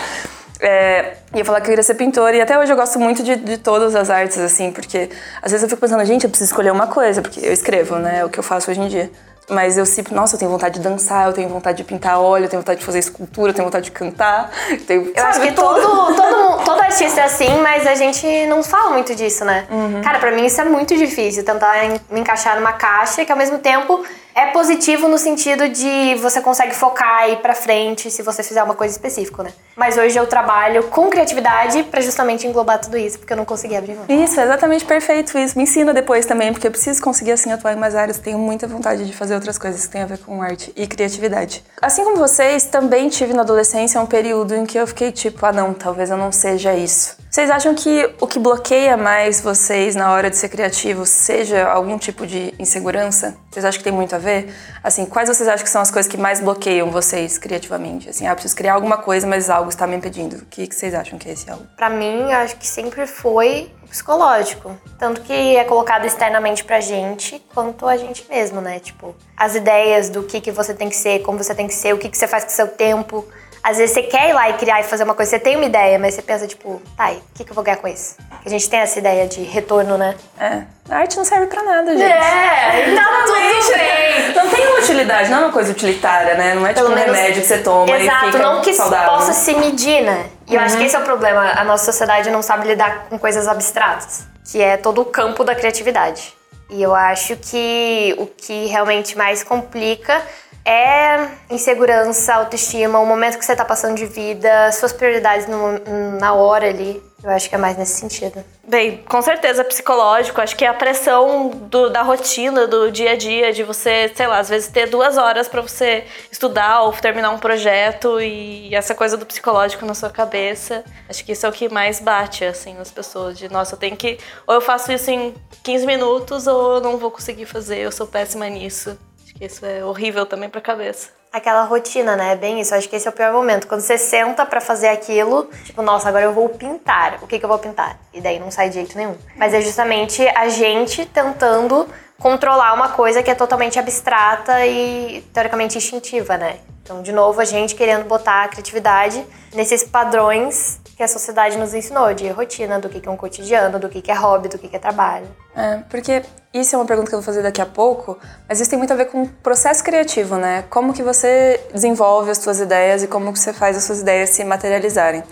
É, 0.66 1.16
ia 1.34 1.44
falar 1.44 1.60
que 1.60 1.66
eu 1.66 1.72
queria 1.72 1.82
ser 1.82 1.94
pintora 1.94 2.34
e 2.34 2.40
até 2.40 2.58
hoje 2.58 2.72
eu 2.72 2.76
gosto 2.76 2.98
muito 2.98 3.22
de, 3.22 3.36
de 3.36 3.58
todas 3.58 3.94
as 3.94 4.08
artes, 4.08 4.38
assim, 4.38 4.72
porque 4.72 5.10
às 5.42 5.52
vezes 5.52 5.62
eu 5.62 5.68
fico 5.68 5.80
pensando, 5.80 6.02
gente, 6.06 6.24
eu 6.24 6.30
preciso 6.30 6.50
escolher 6.50 6.72
uma 6.72 6.86
coisa, 6.86 7.20
porque 7.20 7.38
eu 7.44 7.52
escrevo, 7.52 7.96
né? 7.96 8.20
É 8.20 8.24
o 8.24 8.30
que 8.30 8.38
eu 8.38 8.42
faço 8.42 8.70
hoje 8.70 8.80
em 8.80 8.88
dia. 8.88 9.10
Mas 9.50 9.76
eu 9.76 9.84
sempre, 9.84 10.14
nossa, 10.14 10.36
eu 10.36 10.38
tenho 10.38 10.50
vontade 10.50 10.78
de 10.78 10.80
dançar, 10.80 11.26
eu 11.26 11.34
tenho 11.34 11.50
vontade 11.50 11.76
de 11.76 11.84
pintar 11.84 12.18
óleo, 12.18 12.46
eu 12.46 12.48
tenho 12.48 12.62
vontade 12.62 12.80
de 12.80 12.86
fazer 12.86 12.98
escultura, 12.98 13.50
eu 13.50 13.54
tenho 13.54 13.66
vontade 13.66 13.84
de 13.84 13.90
cantar. 13.90 14.50
Eu, 14.70 14.86
tenho, 14.86 15.12
eu 15.14 15.26
acho 15.26 15.40
que 15.42 15.52
todo, 15.52 16.14
todo, 16.16 16.64
todo 16.64 16.80
artista 16.80 17.20
é 17.20 17.24
assim, 17.24 17.58
mas 17.62 17.86
a 17.86 17.94
gente 17.94 18.26
não 18.46 18.62
fala 18.62 18.92
muito 18.92 19.14
disso, 19.14 19.44
né? 19.44 19.66
Uhum. 19.70 20.00
Cara, 20.00 20.18
pra 20.18 20.32
mim 20.32 20.46
isso 20.46 20.58
é 20.62 20.64
muito 20.64 20.96
difícil, 20.96 21.44
tentar 21.44 21.74
me 22.10 22.20
encaixar 22.20 22.56
numa 22.56 22.72
caixa 22.72 23.22
que 23.22 23.30
ao 23.30 23.36
mesmo 23.36 23.58
tempo 23.58 24.02
é 24.34 24.46
positivo 24.46 25.08
no 25.08 25.16
sentido 25.16 25.68
de 25.68 26.16
você 26.16 26.40
consegue 26.40 26.74
focar 26.74 27.28
e 27.28 27.34
ir 27.34 27.36
pra 27.36 27.54
frente 27.54 28.10
se 28.10 28.22
você 28.22 28.42
fizer 28.42 28.62
uma 28.62 28.74
coisa 28.74 28.92
específica, 28.92 29.44
né? 29.44 29.52
Mas 29.76 29.96
hoje 29.96 30.18
eu 30.18 30.26
trabalho 30.26 30.84
com 30.84 31.08
criatividade 31.08 31.84
para 31.84 32.00
justamente 32.00 32.46
englobar 32.46 32.80
tudo 32.80 32.98
isso, 32.98 33.18
porque 33.18 33.32
eu 33.32 33.36
não 33.36 33.44
consegui 33.44 33.76
abrir 33.76 33.94
mão. 33.94 34.04
Isso, 34.08 34.38
é 34.40 34.44
exatamente 34.44 34.84
perfeito 34.84 35.38
isso. 35.38 35.56
Me 35.56 35.64
ensina 35.64 35.94
depois 35.94 36.26
também, 36.26 36.52
porque 36.52 36.66
eu 36.66 36.70
preciso 36.70 37.02
conseguir 37.02 37.32
assim 37.32 37.52
atuar 37.52 37.72
em 37.72 37.76
mais 37.76 37.94
áreas. 37.94 38.18
Tenho 38.18 38.38
muita 38.38 38.66
vontade 38.66 39.06
de 39.06 39.12
fazer 39.12 39.34
outras 39.34 39.56
coisas 39.56 39.86
que 39.86 39.92
têm 39.92 40.02
a 40.02 40.06
ver 40.06 40.18
com 40.18 40.42
arte 40.42 40.72
e 40.76 40.86
criatividade. 40.86 41.64
Assim 41.80 42.04
como 42.04 42.16
vocês, 42.16 42.64
também 42.64 43.08
tive 43.08 43.32
na 43.32 43.42
adolescência 43.42 44.00
um 44.00 44.06
período 44.06 44.54
em 44.54 44.66
que 44.66 44.78
eu 44.78 44.86
fiquei 44.86 45.12
tipo, 45.12 45.44
ah 45.46 45.52
não, 45.52 45.72
talvez 45.72 46.10
eu 46.10 46.16
não 46.16 46.32
seja 46.32 46.74
isso. 46.74 47.23
Vocês 47.34 47.50
acham 47.50 47.74
que 47.74 48.14
o 48.20 48.28
que 48.28 48.38
bloqueia 48.38 48.96
mais 48.96 49.40
vocês 49.40 49.96
na 49.96 50.12
hora 50.12 50.30
de 50.30 50.36
ser 50.36 50.48
criativo 50.48 51.04
seja 51.04 51.66
algum 51.68 51.98
tipo 51.98 52.24
de 52.24 52.54
insegurança? 52.60 53.36
Vocês 53.50 53.64
acham 53.64 53.78
que 53.78 53.82
tem 53.82 53.92
muito 53.92 54.14
a 54.14 54.18
ver? 54.18 54.54
Assim, 54.84 55.04
quais 55.04 55.28
vocês 55.28 55.48
acham 55.48 55.64
que 55.64 55.68
são 55.68 55.82
as 55.82 55.90
coisas 55.90 56.08
que 56.08 56.16
mais 56.16 56.38
bloqueiam 56.38 56.92
vocês 56.92 57.36
criativamente? 57.36 58.08
Assim, 58.08 58.24
ah, 58.24 58.34
preciso 58.34 58.54
criar 58.54 58.74
alguma 58.74 58.98
coisa, 58.98 59.26
mas 59.26 59.50
algo 59.50 59.68
está 59.68 59.84
me 59.84 59.96
impedindo. 59.96 60.36
O 60.36 60.46
que, 60.46 60.72
vocês 60.72 60.94
acham 60.94 61.18
que 61.18 61.28
é 61.28 61.32
esse 61.32 61.50
algo? 61.50 61.66
Pra 61.76 61.90
mim, 61.90 62.20
eu 62.20 62.36
acho 62.36 62.54
que 62.54 62.68
sempre 62.68 63.04
foi 63.04 63.68
psicológico. 63.90 64.70
Tanto 64.96 65.20
que 65.22 65.56
é 65.56 65.64
colocado 65.64 66.04
externamente 66.04 66.62
pra 66.62 66.78
gente, 66.78 67.44
quanto 67.52 67.88
a 67.88 67.96
gente 67.96 68.24
mesmo, 68.30 68.60
né? 68.60 68.78
Tipo, 68.78 69.12
as 69.36 69.56
ideias 69.56 70.08
do 70.08 70.22
que, 70.22 70.40
que 70.40 70.52
você 70.52 70.72
tem 70.72 70.88
que 70.88 70.96
ser, 70.96 71.20
como 71.22 71.42
você 71.42 71.52
tem 71.52 71.66
que 71.66 71.74
ser, 71.74 71.94
o 71.94 71.98
que, 71.98 72.08
que 72.08 72.16
você 72.16 72.28
faz 72.28 72.44
com 72.44 72.50
seu 72.50 72.68
tempo 72.68 73.26
às 73.64 73.78
vezes 73.78 73.94
você 73.94 74.02
quer 74.02 74.28
ir 74.28 74.34
lá 74.34 74.50
e 74.50 74.52
criar 74.52 74.80
e 74.80 74.84
fazer 74.84 75.04
uma 75.04 75.14
coisa, 75.14 75.30
você 75.30 75.38
tem 75.38 75.56
uma 75.56 75.64
ideia, 75.64 75.98
mas 75.98 76.12
você 76.12 76.20
pensa, 76.20 76.46
tipo, 76.46 76.82
tá, 76.94 77.12
o 77.12 77.22
que, 77.34 77.44
que 77.44 77.50
eu 77.50 77.54
vou 77.54 77.64
ganhar 77.64 77.78
com 77.78 77.88
isso? 77.88 78.14
A 78.44 78.48
gente 78.50 78.68
tem 78.68 78.78
essa 78.78 78.98
ideia 78.98 79.26
de 79.26 79.42
retorno, 79.42 79.96
né? 79.96 80.14
É. 80.38 80.64
A 80.90 80.98
arte 80.98 81.16
não 81.16 81.24
serve 81.24 81.46
pra 81.46 81.62
nada, 81.62 81.96
gente. 81.96 82.04
É, 82.04 82.94
tá 82.94 83.22
tudo 83.24 83.32
bem. 83.32 84.34
Não 84.34 84.50
tem 84.50 84.78
utilidade, 84.78 85.30
não 85.30 85.38
é 85.38 85.40
uma 85.44 85.52
coisa 85.52 85.72
utilitária, 85.72 86.34
né? 86.34 86.54
Não 86.54 86.66
é 86.66 86.74
tipo 86.74 86.82
Pelo 86.82 86.92
um 86.92 86.94
menos, 86.94 87.16
remédio 87.16 87.40
que 87.40 87.48
você 87.48 87.58
toma 87.58 87.90
exato, 87.90 88.26
e 88.26 88.32
fica 88.32 88.42
não 88.42 88.60
que 88.60 88.74
saudável. 88.74 89.12
possa 89.12 89.32
se 89.32 89.54
medir, 89.54 90.02
né? 90.02 90.26
E 90.46 90.54
eu 90.54 90.60
uhum. 90.60 90.66
acho 90.66 90.76
que 90.76 90.84
esse 90.84 90.94
é 90.94 90.98
o 90.98 91.02
problema. 91.02 91.52
A 91.56 91.64
nossa 91.64 91.86
sociedade 91.86 92.30
não 92.30 92.42
sabe 92.42 92.68
lidar 92.68 93.06
com 93.08 93.18
coisas 93.18 93.48
abstratas, 93.48 94.26
que 94.52 94.60
é 94.60 94.76
todo 94.76 95.00
o 95.00 95.06
campo 95.06 95.42
da 95.42 95.54
criatividade. 95.54 96.34
E 96.68 96.82
eu 96.82 96.94
acho 96.94 97.34
que 97.36 98.14
o 98.18 98.26
que 98.26 98.66
realmente 98.66 99.16
mais 99.16 99.42
complica 99.42 100.20
é 100.64 101.28
insegurança, 101.50 102.34
autoestima, 102.34 102.98
o 102.98 103.06
momento 103.06 103.38
que 103.38 103.44
você 103.44 103.52
está 103.52 103.64
passando 103.64 103.96
de 103.96 104.06
vida, 104.06 104.72
suas 104.72 104.92
prioridades 104.92 105.46
no, 105.46 105.78
na 106.18 106.32
hora 106.32 106.68
ali. 106.68 107.02
Eu 107.22 107.30
acho 107.30 107.48
que 107.48 107.54
é 107.54 107.58
mais 107.58 107.78
nesse 107.78 107.98
sentido. 107.98 108.44
Bem, 108.68 108.98
com 109.08 109.22
certeza 109.22 109.64
psicológico. 109.64 110.42
Acho 110.42 110.54
que 110.54 110.62
é 110.62 110.68
a 110.68 110.74
pressão 110.74 111.48
do, 111.48 111.88
da 111.88 112.02
rotina, 112.02 112.66
do 112.66 112.92
dia 112.92 113.12
a 113.12 113.16
dia, 113.16 113.50
de 113.50 113.62
você, 113.62 114.12
sei 114.14 114.26
lá, 114.26 114.38
às 114.38 114.50
vezes 114.50 114.68
ter 114.68 114.90
duas 114.90 115.16
horas 115.16 115.48
para 115.48 115.62
você 115.62 116.04
estudar 116.30 116.82
ou 116.82 116.92
terminar 116.92 117.30
um 117.30 117.38
projeto 117.38 118.20
e 118.20 118.74
essa 118.74 118.94
coisa 118.94 119.16
do 119.16 119.24
psicológico 119.24 119.86
na 119.86 119.94
sua 119.94 120.10
cabeça. 120.10 120.84
Acho 121.08 121.24
que 121.24 121.32
isso 121.32 121.46
é 121.46 121.48
o 121.48 121.52
que 121.52 121.66
mais 121.70 121.98
bate, 121.98 122.44
assim, 122.44 122.74
nas 122.74 122.90
pessoas. 122.90 123.38
De, 123.38 123.50
nossa, 123.50 123.74
eu 123.74 123.78
tenho 123.78 123.96
que. 123.96 124.18
Ou 124.46 124.56
eu 124.56 124.60
faço 124.60 124.92
isso 124.92 125.10
em 125.10 125.34
15 125.62 125.86
minutos 125.86 126.46
ou 126.46 126.74
eu 126.74 126.80
não 126.82 126.98
vou 126.98 127.10
conseguir 127.10 127.46
fazer, 127.46 127.78
eu 127.78 127.92
sou 127.92 128.06
péssima 128.06 128.46
nisso. 128.50 128.98
Isso 129.40 129.64
é 129.66 129.84
horrível 129.84 130.26
também 130.26 130.48
pra 130.48 130.60
cabeça. 130.60 131.10
Aquela 131.32 131.64
rotina, 131.64 132.14
né? 132.14 132.32
É 132.32 132.36
bem 132.36 132.60
isso. 132.60 132.74
Acho 132.74 132.88
que 132.88 132.94
esse 132.94 133.08
é 133.08 133.10
o 133.10 133.12
pior 133.12 133.32
momento. 133.32 133.66
Quando 133.66 133.80
você 133.80 133.98
senta 133.98 134.46
para 134.46 134.60
fazer 134.60 134.88
aquilo, 134.88 135.50
tipo, 135.64 135.82
nossa, 135.82 136.08
agora 136.08 136.24
eu 136.24 136.32
vou 136.32 136.48
pintar. 136.48 137.18
O 137.22 137.26
que, 137.26 137.38
que 137.38 137.44
eu 137.44 137.48
vou 137.48 137.58
pintar? 137.58 137.98
E 138.12 138.20
daí 138.20 138.38
não 138.38 138.50
sai 138.50 138.68
de 138.68 138.76
jeito 138.76 138.96
nenhum. 138.96 139.16
Mas 139.36 139.52
é 139.52 139.60
justamente 139.60 140.26
a 140.28 140.48
gente 140.48 141.04
tentando 141.06 141.88
controlar 142.24 142.72
uma 142.72 142.88
coisa 142.88 143.22
que 143.22 143.30
é 143.30 143.34
totalmente 143.34 143.78
abstrata 143.78 144.66
e 144.66 145.20
teoricamente 145.30 145.76
instintiva, 145.76 146.38
né? 146.38 146.56
Então, 146.82 147.02
de 147.02 147.12
novo, 147.12 147.38
a 147.38 147.44
gente 147.44 147.74
querendo 147.74 148.06
botar 148.06 148.44
a 148.44 148.48
criatividade 148.48 149.22
nesses 149.52 149.84
padrões 149.84 150.80
que 150.96 151.02
a 151.02 151.08
sociedade 151.08 151.58
nos 151.58 151.74
ensinou 151.74 152.14
de 152.14 152.26
rotina, 152.28 152.80
do 152.80 152.88
que 152.88 153.06
é 153.06 153.10
um 153.10 153.16
cotidiano, 153.16 153.78
do 153.78 153.90
que 153.90 154.10
é 154.10 154.14
hobby, 154.14 154.48
do 154.48 154.56
que 154.56 154.74
é 154.74 154.78
trabalho. 154.78 155.26
É, 155.54 155.82
porque 155.90 156.22
isso 156.54 156.74
é 156.74 156.78
uma 156.78 156.86
pergunta 156.86 157.10
que 157.10 157.14
eu 157.14 157.18
vou 157.18 157.26
fazer 157.26 157.42
daqui 157.42 157.60
a 157.60 157.66
pouco, 157.66 158.18
mas 158.48 158.58
isso 158.58 158.70
tem 158.70 158.78
muito 158.78 158.94
a 158.94 158.96
ver 158.96 159.04
com 159.10 159.24
o 159.24 159.28
processo 159.28 159.84
criativo, 159.84 160.36
né? 160.36 160.64
Como 160.70 160.94
que 160.94 161.02
você 161.02 161.60
desenvolve 161.74 162.30
as 162.30 162.38
suas 162.38 162.58
ideias 162.58 163.02
e 163.02 163.06
como 163.06 163.34
que 163.34 163.38
você 163.38 163.52
faz 163.52 163.76
as 163.76 163.84
suas 163.84 164.00
ideias 164.00 164.30
se 164.30 164.42
materializarem. 164.44 165.22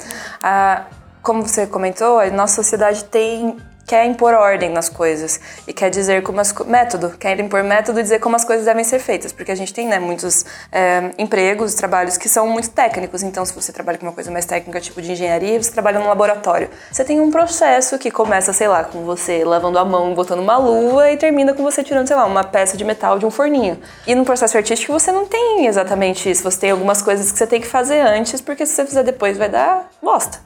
Ah, 0.42 0.84
como 1.22 1.40
você 1.40 1.66
comentou, 1.66 2.18
a 2.18 2.28
nossa 2.28 2.56
sociedade 2.56 3.04
tem 3.04 3.56
quer 3.86 4.06
impor 4.06 4.34
ordem 4.34 4.70
nas 4.70 4.88
coisas 4.88 5.40
e 5.66 5.72
quer 5.72 5.90
dizer 5.90 6.22
como 6.22 6.40
as 6.40 6.52
método, 6.64 7.10
quer 7.18 7.38
impor 7.38 7.62
método 7.62 8.00
e 8.00 8.02
dizer 8.02 8.20
como 8.20 8.36
as 8.36 8.44
coisas 8.44 8.64
devem 8.64 8.84
ser 8.84 8.98
feitas, 8.98 9.32
porque 9.32 9.52
a 9.52 9.54
gente 9.54 9.72
tem 9.74 9.86
né, 9.86 9.98
muitos 9.98 10.44
é, 10.70 11.10
empregos, 11.18 11.74
trabalhos 11.74 12.16
que 12.16 12.28
são 12.28 12.46
muito 12.46 12.70
técnicos. 12.70 13.22
Então, 13.22 13.44
se 13.44 13.52
você 13.52 13.72
trabalha 13.72 13.98
com 13.98 14.06
uma 14.06 14.12
coisa 14.12 14.30
mais 14.30 14.44
técnica, 14.44 14.80
tipo 14.80 15.00
de 15.02 15.12
engenharia, 15.12 15.62
você 15.62 15.70
trabalha 15.70 15.98
num 15.98 16.08
laboratório. 16.08 16.70
Você 16.90 17.04
tem 17.04 17.20
um 17.20 17.30
processo 17.30 17.98
que 17.98 18.10
começa, 18.10 18.52
sei 18.52 18.68
lá, 18.68 18.84
com 18.84 19.04
você 19.04 19.44
lavando 19.44 19.78
a 19.78 19.84
mão, 19.84 20.14
botando 20.14 20.40
uma 20.40 20.56
luva 20.56 21.10
e 21.10 21.16
termina 21.16 21.52
com 21.52 21.62
você 21.62 21.82
tirando, 21.82 22.06
sei 22.06 22.16
lá, 22.16 22.24
uma 22.24 22.44
peça 22.44 22.76
de 22.76 22.84
metal 22.84 23.18
de 23.18 23.26
um 23.26 23.30
forninho. 23.30 23.78
E 24.06 24.14
no 24.14 24.24
processo 24.24 24.56
artístico 24.56 24.92
você 24.92 25.10
não 25.12 25.26
tem 25.26 25.66
exatamente 25.66 26.30
isso. 26.30 26.42
Você 26.42 26.60
tem 26.60 26.70
algumas 26.70 27.02
coisas 27.02 27.30
que 27.30 27.38
você 27.38 27.46
tem 27.46 27.60
que 27.60 27.66
fazer 27.66 28.00
antes, 28.00 28.40
porque 28.40 28.64
se 28.64 28.74
você 28.74 28.86
fizer 28.86 29.02
depois 29.02 29.36
vai 29.36 29.48
dar 29.48 29.88
bosta. 30.02 30.38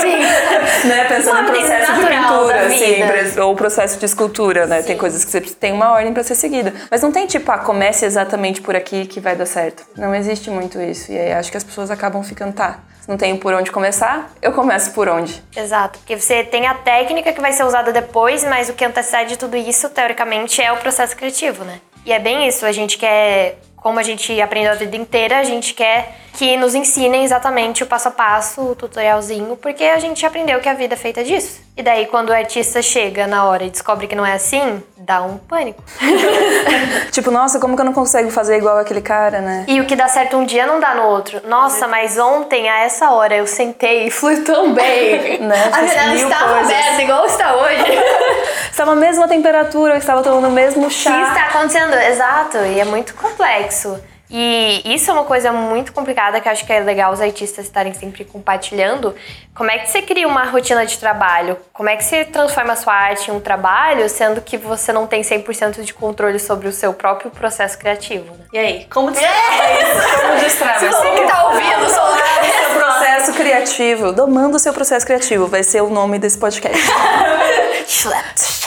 Sim. 0.00 0.18
né? 0.88 1.04
Pensando 1.04 1.42
no 1.42 1.48
processo 1.52 1.92
de 1.92 2.06
pintura, 2.06 2.70
assim, 2.76 3.40
ou 3.40 3.54
processo 3.54 3.98
de 3.98 4.04
escultura, 4.04 4.66
né? 4.66 4.80
Sim. 4.80 4.88
Tem 4.88 4.96
coisas 4.96 5.24
que 5.24 5.30
você 5.30 5.40
tem 5.40 5.72
uma 5.72 5.92
ordem 5.92 6.12
para 6.12 6.22
ser 6.22 6.34
seguida. 6.34 6.72
Mas 6.90 7.02
não 7.02 7.12
tem 7.12 7.26
tipo, 7.26 7.50
ah, 7.50 7.58
comece 7.58 8.04
exatamente 8.04 8.60
por 8.60 8.76
aqui 8.76 9.06
que 9.06 9.20
vai 9.20 9.34
dar 9.34 9.46
certo. 9.46 9.84
Não 9.96 10.14
existe 10.14 10.50
muito 10.50 10.80
isso. 10.80 11.12
E 11.12 11.18
aí 11.18 11.32
acho 11.32 11.50
que 11.50 11.56
as 11.56 11.64
pessoas 11.64 11.90
acabam 11.90 12.22
ficando, 12.22 12.52
tá, 12.52 12.80
não 13.06 13.16
tenho 13.16 13.38
por 13.38 13.54
onde 13.54 13.70
começar, 13.70 14.30
eu 14.42 14.52
começo 14.52 14.92
por 14.92 15.08
onde. 15.08 15.42
Exato, 15.56 15.98
porque 16.00 16.18
você 16.18 16.42
tem 16.42 16.66
a 16.66 16.74
técnica 16.74 17.32
que 17.32 17.40
vai 17.40 17.52
ser 17.52 17.64
usada 17.64 17.92
depois, 17.92 18.42
mas 18.44 18.68
o 18.68 18.72
que 18.72 18.84
antecede 18.84 19.38
tudo 19.38 19.56
isso, 19.56 19.88
teoricamente, 19.90 20.60
é 20.60 20.72
o 20.72 20.76
processo 20.76 21.16
criativo, 21.16 21.64
né? 21.64 21.80
E 22.04 22.12
é 22.12 22.18
bem 22.18 22.46
isso, 22.46 22.66
a 22.66 22.72
gente 22.72 22.98
quer, 22.98 23.58
como 23.86 24.00
a 24.00 24.02
gente 24.02 24.42
aprendeu 24.42 24.72
a 24.72 24.74
vida 24.74 24.96
inteira, 24.96 25.38
a 25.38 25.44
gente 25.44 25.72
quer 25.72 26.16
que 26.32 26.56
nos 26.56 26.74
ensinem 26.74 27.22
exatamente 27.22 27.84
o 27.84 27.86
passo 27.86 28.08
a 28.08 28.10
passo, 28.10 28.60
o 28.60 28.74
tutorialzinho, 28.74 29.56
porque 29.56 29.84
a 29.84 30.00
gente 30.00 30.26
aprendeu 30.26 30.58
que 30.58 30.68
a 30.68 30.74
vida 30.74 30.94
é 30.94 30.96
feita 30.96 31.22
disso. 31.22 31.60
E 31.76 31.84
daí, 31.84 32.06
quando 32.06 32.30
o 32.30 32.32
artista 32.32 32.82
chega 32.82 33.28
na 33.28 33.44
hora 33.44 33.62
e 33.62 33.70
descobre 33.70 34.08
que 34.08 34.16
não 34.16 34.26
é 34.26 34.32
assim, 34.32 34.82
dá 34.96 35.22
um 35.22 35.38
pânico. 35.38 35.84
tipo, 37.12 37.30
nossa, 37.30 37.60
como 37.60 37.76
que 37.76 37.80
eu 37.80 37.84
não 37.84 37.92
consigo 37.92 38.28
fazer 38.28 38.56
igual 38.56 38.76
aquele 38.76 39.00
cara, 39.00 39.40
né? 39.40 39.64
E 39.68 39.80
o 39.80 39.86
que 39.86 39.94
dá 39.94 40.08
certo 40.08 40.36
um 40.36 40.44
dia 40.44 40.66
não 40.66 40.80
dá 40.80 40.94
no 40.94 41.04
outro. 41.04 41.40
Nossa, 41.46 41.86
mas 41.86 42.18
ontem, 42.18 42.68
a 42.68 42.80
essa 42.80 43.10
hora, 43.10 43.36
eu 43.36 43.46
sentei 43.46 44.08
e 44.08 44.10
flui 44.10 44.40
tão 44.40 44.74
bem. 44.74 45.38
né? 45.46 45.70
A 45.72 45.86
janela 45.86 46.14
estava 46.14 46.60
aberta, 46.60 47.02
igual 47.02 47.26
está 47.26 47.54
hoje. 47.54 47.84
estava 48.76 48.92
a 48.92 48.96
mesma 48.96 49.26
temperatura, 49.26 49.94
eu 49.94 49.98
estava 49.98 50.22
tomando 50.22 50.48
o 50.48 50.50
mesmo 50.50 50.90
chá. 50.90 51.10
O 51.10 51.14
que 51.14 51.30
está 51.30 51.46
acontecendo? 51.46 51.94
Exato, 51.94 52.58
e 52.58 52.78
é 52.78 52.84
muito 52.84 53.14
complexo. 53.14 53.98
E 54.28 54.82
isso 54.84 55.08
é 55.08 55.14
uma 55.14 55.24
coisa 55.24 55.52
muito 55.52 55.92
complicada 55.92 56.40
que 56.40 56.48
eu 56.48 56.52
acho 56.52 56.66
que 56.66 56.72
é 56.72 56.80
legal 56.80 57.12
os 57.12 57.20
artistas 57.20 57.64
estarem 57.64 57.94
sempre 57.94 58.24
compartilhando. 58.24 59.14
Como 59.54 59.70
é 59.70 59.78
que 59.78 59.88
você 59.88 60.02
cria 60.02 60.26
uma 60.26 60.44
rotina 60.44 60.84
de 60.84 60.98
trabalho? 60.98 61.56
Como 61.72 61.88
é 61.88 61.96
que 61.96 62.04
você 62.04 62.24
transforma 62.24 62.72
a 62.72 62.76
sua 62.76 62.92
arte 62.92 63.30
em 63.30 63.34
um 63.34 63.40
trabalho, 63.40 64.08
sendo 64.10 64.40
que 64.42 64.58
você 64.58 64.92
não 64.92 65.06
tem 65.06 65.22
100% 65.22 65.82
de 65.82 65.94
controle 65.94 66.40
sobre 66.40 66.68
o 66.68 66.72
seu 66.72 66.92
próprio 66.92 67.30
processo 67.30 67.78
criativo? 67.78 68.34
Né? 68.34 68.44
E 68.52 68.58
aí, 68.58 68.86
como 68.92 69.12
destrava 69.12 69.34
é 69.62 69.82
isso? 69.82 70.20
Como 70.20 70.40
destrava? 70.40 70.86
Você 70.86 71.10
que 71.12 71.26
tá 71.26 71.46
ouvindo, 71.46 71.84
o 71.84 71.88
seu 71.88 72.78
processo 72.78 73.32
criativo. 73.32 74.12
Domando 74.12 74.56
o 74.56 74.58
seu 74.58 74.72
processo 74.74 75.06
criativo 75.06 75.46
vai 75.46 75.62
ser 75.62 75.82
o 75.82 75.88
nome 75.88 76.18
desse 76.18 76.36
podcast. 76.36 76.76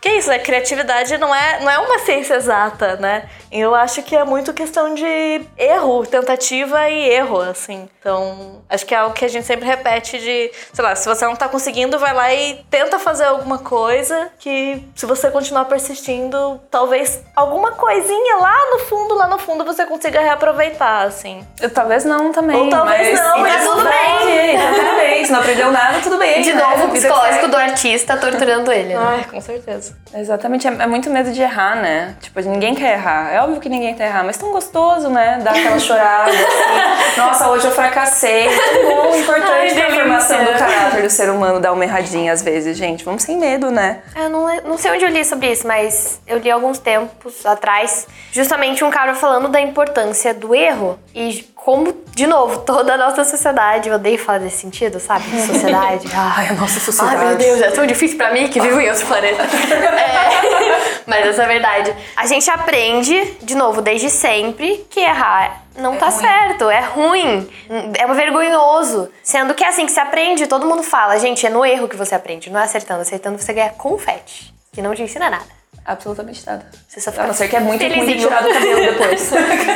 que 0.00 0.08
isso, 0.08 0.28
né? 0.28 0.38
Criatividade 0.38 1.16
não 1.18 1.34
é, 1.34 1.60
não 1.60 1.70
é 1.70 1.78
uma 1.78 1.98
ciência 2.00 2.34
exata, 2.34 2.96
né? 2.96 3.28
Eu 3.50 3.74
acho 3.74 4.02
que 4.02 4.14
é 4.14 4.24
muito 4.24 4.52
questão 4.52 4.94
de 4.94 5.40
erro, 5.56 6.06
tentativa 6.06 6.88
e 6.88 7.08
erro, 7.08 7.40
assim. 7.40 7.88
Então, 7.98 8.62
acho 8.68 8.86
que 8.86 8.94
é 8.94 8.98
algo 8.98 9.14
que 9.14 9.24
a 9.24 9.28
gente 9.28 9.44
sempre 9.44 9.66
repete 9.66 10.18
de, 10.18 10.52
sei 10.72 10.84
lá, 10.84 10.94
se 10.94 11.08
você 11.08 11.24
não 11.24 11.34
tá 11.34 11.48
conseguindo, 11.48 11.98
vai 11.98 12.14
lá 12.14 12.32
e 12.32 12.64
tenta 12.70 12.98
fazer 12.98 13.24
alguma 13.24 13.58
coisa 13.58 14.30
que 14.38 14.84
se 14.94 15.04
você 15.04 15.30
continuar 15.30 15.64
persistindo, 15.64 16.60
talvez 16.70 17.20
alguma 17.34 17.72
coisinha 17.72 18.36
lá 18.36 18.56
no 18.70 18.78
fundo, 18.80 19.14
lá 19.14 19.26
no 19.26 19.38
fundo 19.38 19.64
você 19.64 19.84
consiga 19.84 20.20
reaproveitar, 20.20 21.06
assim. 21.06 21.44
Eu, 21.60 21.70
talvez 21.70 22.04
não 22.04 22.32
também. 22.32 22.56
Ou 22.56 22.70
talvez 22.70 23.10
mas, 23.10 23.20
não, 23.20 23.38
mas 23.40 23.64
tudo 23.64 23.82
bem. 23.82 24.58
Tudo 24.74 24.96
bem, 24.96 25.24
se 25.24 25.32
não 25.32 25.40
aprendeu 25.40 25.72
nada, 25.72 26.00
tudo 26.00 26.18
bem. 26.18 26.42
De 26.42 26.52
né? 26.52 26.62
novo, 26.62 26.86
o 26.86 26.90
psicológico 26.90 27.48
do 27.48 27.56
artista 27.56 28.16
torturando 28.16 28.70
ele, 28.70 28.94
né? 28.94 29.00
Ai, 29.00 29.24
com 29.24 29.40
certeza. 29.40 29.96
Exatamente, 30.12 30.66
é, 30.66 30.70
é 30.70 30.86
muito 30.86 31.08
medo 31.10 31.32
de 31.32 31.40
errar, 31.40 31.76
né? 31.76 32.16
Tipo, 32.20 32.40
ninguém 32.40 32.74
quer 32.74 32.94
errar. 32.94 33.32
É 33.32 33.40
óbvio 33.40 33.60
que 33.60 33.68
ninguém 33.68 33.94
quer 33.94 34.08
errar, 34.08 34.24
mas 34.24 34.36
tão 34.36 34.50
gostoso, 34.50 35.08
né? 35.08 35.40
Dar 35.42 35.52
aquela 35.52 35.78
chorada, 35.80 36.30
assim. 36.30 37.20
Nossa, 37.20 37.50
hoje 37.50 37.66
eu 37.66 37.70
fracassei. 37.70 38.48
Tão 38.48 38.82
bom, 38.82 39.14
importante 39.14 39.50
Ai, 39.50 39.74
pra 39.74 39.94
formação 39.94 40.44
do 40.44 40.52
caráter 40.52 41.02
do 41.02 41.10
ser 41.10 41.30
humano 41.30 41.60
dar 41.60 41.72
uma 41.72 41.84
erradinha 41.84 42.32
às 42.32 42.42
vezes, 42.42 42.76
gente. 42.76 43.04
Vamos 43.04 43.22
sem 43.22 43.38
medo, 43.38 43.70
né? 43.70 44.00
Eu 44.16 44.28
não, 44.28 44.62
não 44.62 44.78
sei 44.78 44.90
onde 44.92 45.04
eu 45.04 45.10
li 45.10 45.24
sobre 45.24 45.50
isso, 45.52 45.66
mas 45.66 46.20
eu 46.26 46.38
li 46.38 46.50
alguns 46.50 46.78
tempos 46.78 47.46
atrás, 47.46 48.06
justamente 48.32 48.82
um 48.82 48.90
cara 48.90 49.14
falando 49.14 49.48
da 49.48 49.60
importância 49.60 50.34
do 50.34 50.54
erro 50.54 50.98
e 51.14 51.42
como, 51.64 51.94
de 52.14 52.26
novo, 52.26 52.60
toda 52.60 52.94
a 52.94 52.96
nossa 52.96 53.22
sociedade, 53.24 53.88
eu 53.88 53.94
odeio 53.96 54.18
falar 54.18 54.38
desse 54.38 54.58
sentido, 54.58 54.98
sabe? 54.98 55.24
Sociedade. 55.46 56.08
Ai, 56.14 56.48
a 56.48 56.52
nossa 56.54 56.80
sociedade. 56.80 57.16
Ai, 57.16 57.28
meu 57.28 57.36
Deus, 57.36 57.60
é 57.60 57.70
tão 57.70 57.86
difícil 57.86 58.16
pra 58.16 58.32
mim 58.32 58.48
que 58.48 58.60
vivo 58.60 58.80
em 58.80 58.88
outro 58.88 59.06
planeta. 59.06 59.42
é, 59.44 61.02
mas 61.06 61.26
essa 61.26 61.42
é 61.42 61.44
a 61.44 61.48
verdade. 61.48 61.94
A 62.16 62.26
gente 62.26 62.50
aprende, 62.50 63.34
de 63.42 63.54
novo, 63.54 63.82
desde 63.82 64.08
sempre, 64.08 64.86
que 64.88 65.00
errar 65.00 65.64
não 65.76 65.94
é 65.94 65.96
tá 65.98 66.08
ruim. 66.08 66.20
certo, 66.20 66.70
é 66.70 66.80
ruim, 66.80 67.50
é 67.98 68.06
vergonhoso. 68.06 69.10
Sendo 69.22 69.54
que 69.54 69.62
é 69.62 69.68
assim 69.68 69.86
que 69.86 69.92
se 69.92 70.00
aprende, 70.00 70.46
todo 70.46 70.66
mundo 70.66 70.82
fala, 70.82 71.18
gente, 71.18 71.46
é 71.46 71.50
no 71.50 71.64
erro 71.64 71.88
que 71.88 71.96
você 71.96 72.14
aprende, 72.14 72.50
não 72.50 72.60
é 72.60 72.64
acertando. 72.64 73.02
Acertando 73.02 73.38
você 73.38 73.52
ganha 73.52 73.70
confete, 73.70 74.52
que 74.72 74.80
não 74.82 74.94
te 74.94 75.02
ensina 75.02 75.28
nada. 75.30 75.59
Absolutamente 75.84 76.46
nada. 76.46 76.64
Você 76.86 77.00
só 77.00 77.10
fica 77.10 77.24
a 77.24 77.26
não 77.26 77.34
ser 77.34 77.48
que 77.48 77.56
é 77.56 77.60
muito 77.60 77.82
ruim 77.82 78.06
de 78.06 78.18
tirar 78.18 78.42
do 78.42 78.52
cabelo 78.52 78.80
depois. 78.80 79.30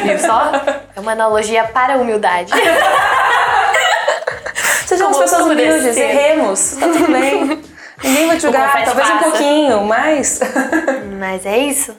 Viu 0.05 0.19
só? 0.21 0.53
É 0.95 1.01
uma 1.01 1.13
analogia 1.13 1.65
para 1.65 1.95
a 1.95 1.97
humildade. 1.97 2.53
Sejamos 4.87 5.19
pessoas 5.19 5.43
humildes, 5.47 5.97
erremos, 5.97 6.77
tá 6.79 6.87
tudo 6.89 7.11
bem. 7.11 7.63
Ninguém 8.05 8.27
vai 8.27 8.37
te 8.37 8.43
julgar, 8.43 8.85
talvez 8.85 9.09
passa. 9.09 9.15
um 9.15 9.31
pouquinho, 9.31 9.85
mas... 9.85 10.41
Mas 11.19 11.47
é 11.47 11.57
isso. 11.57 11.97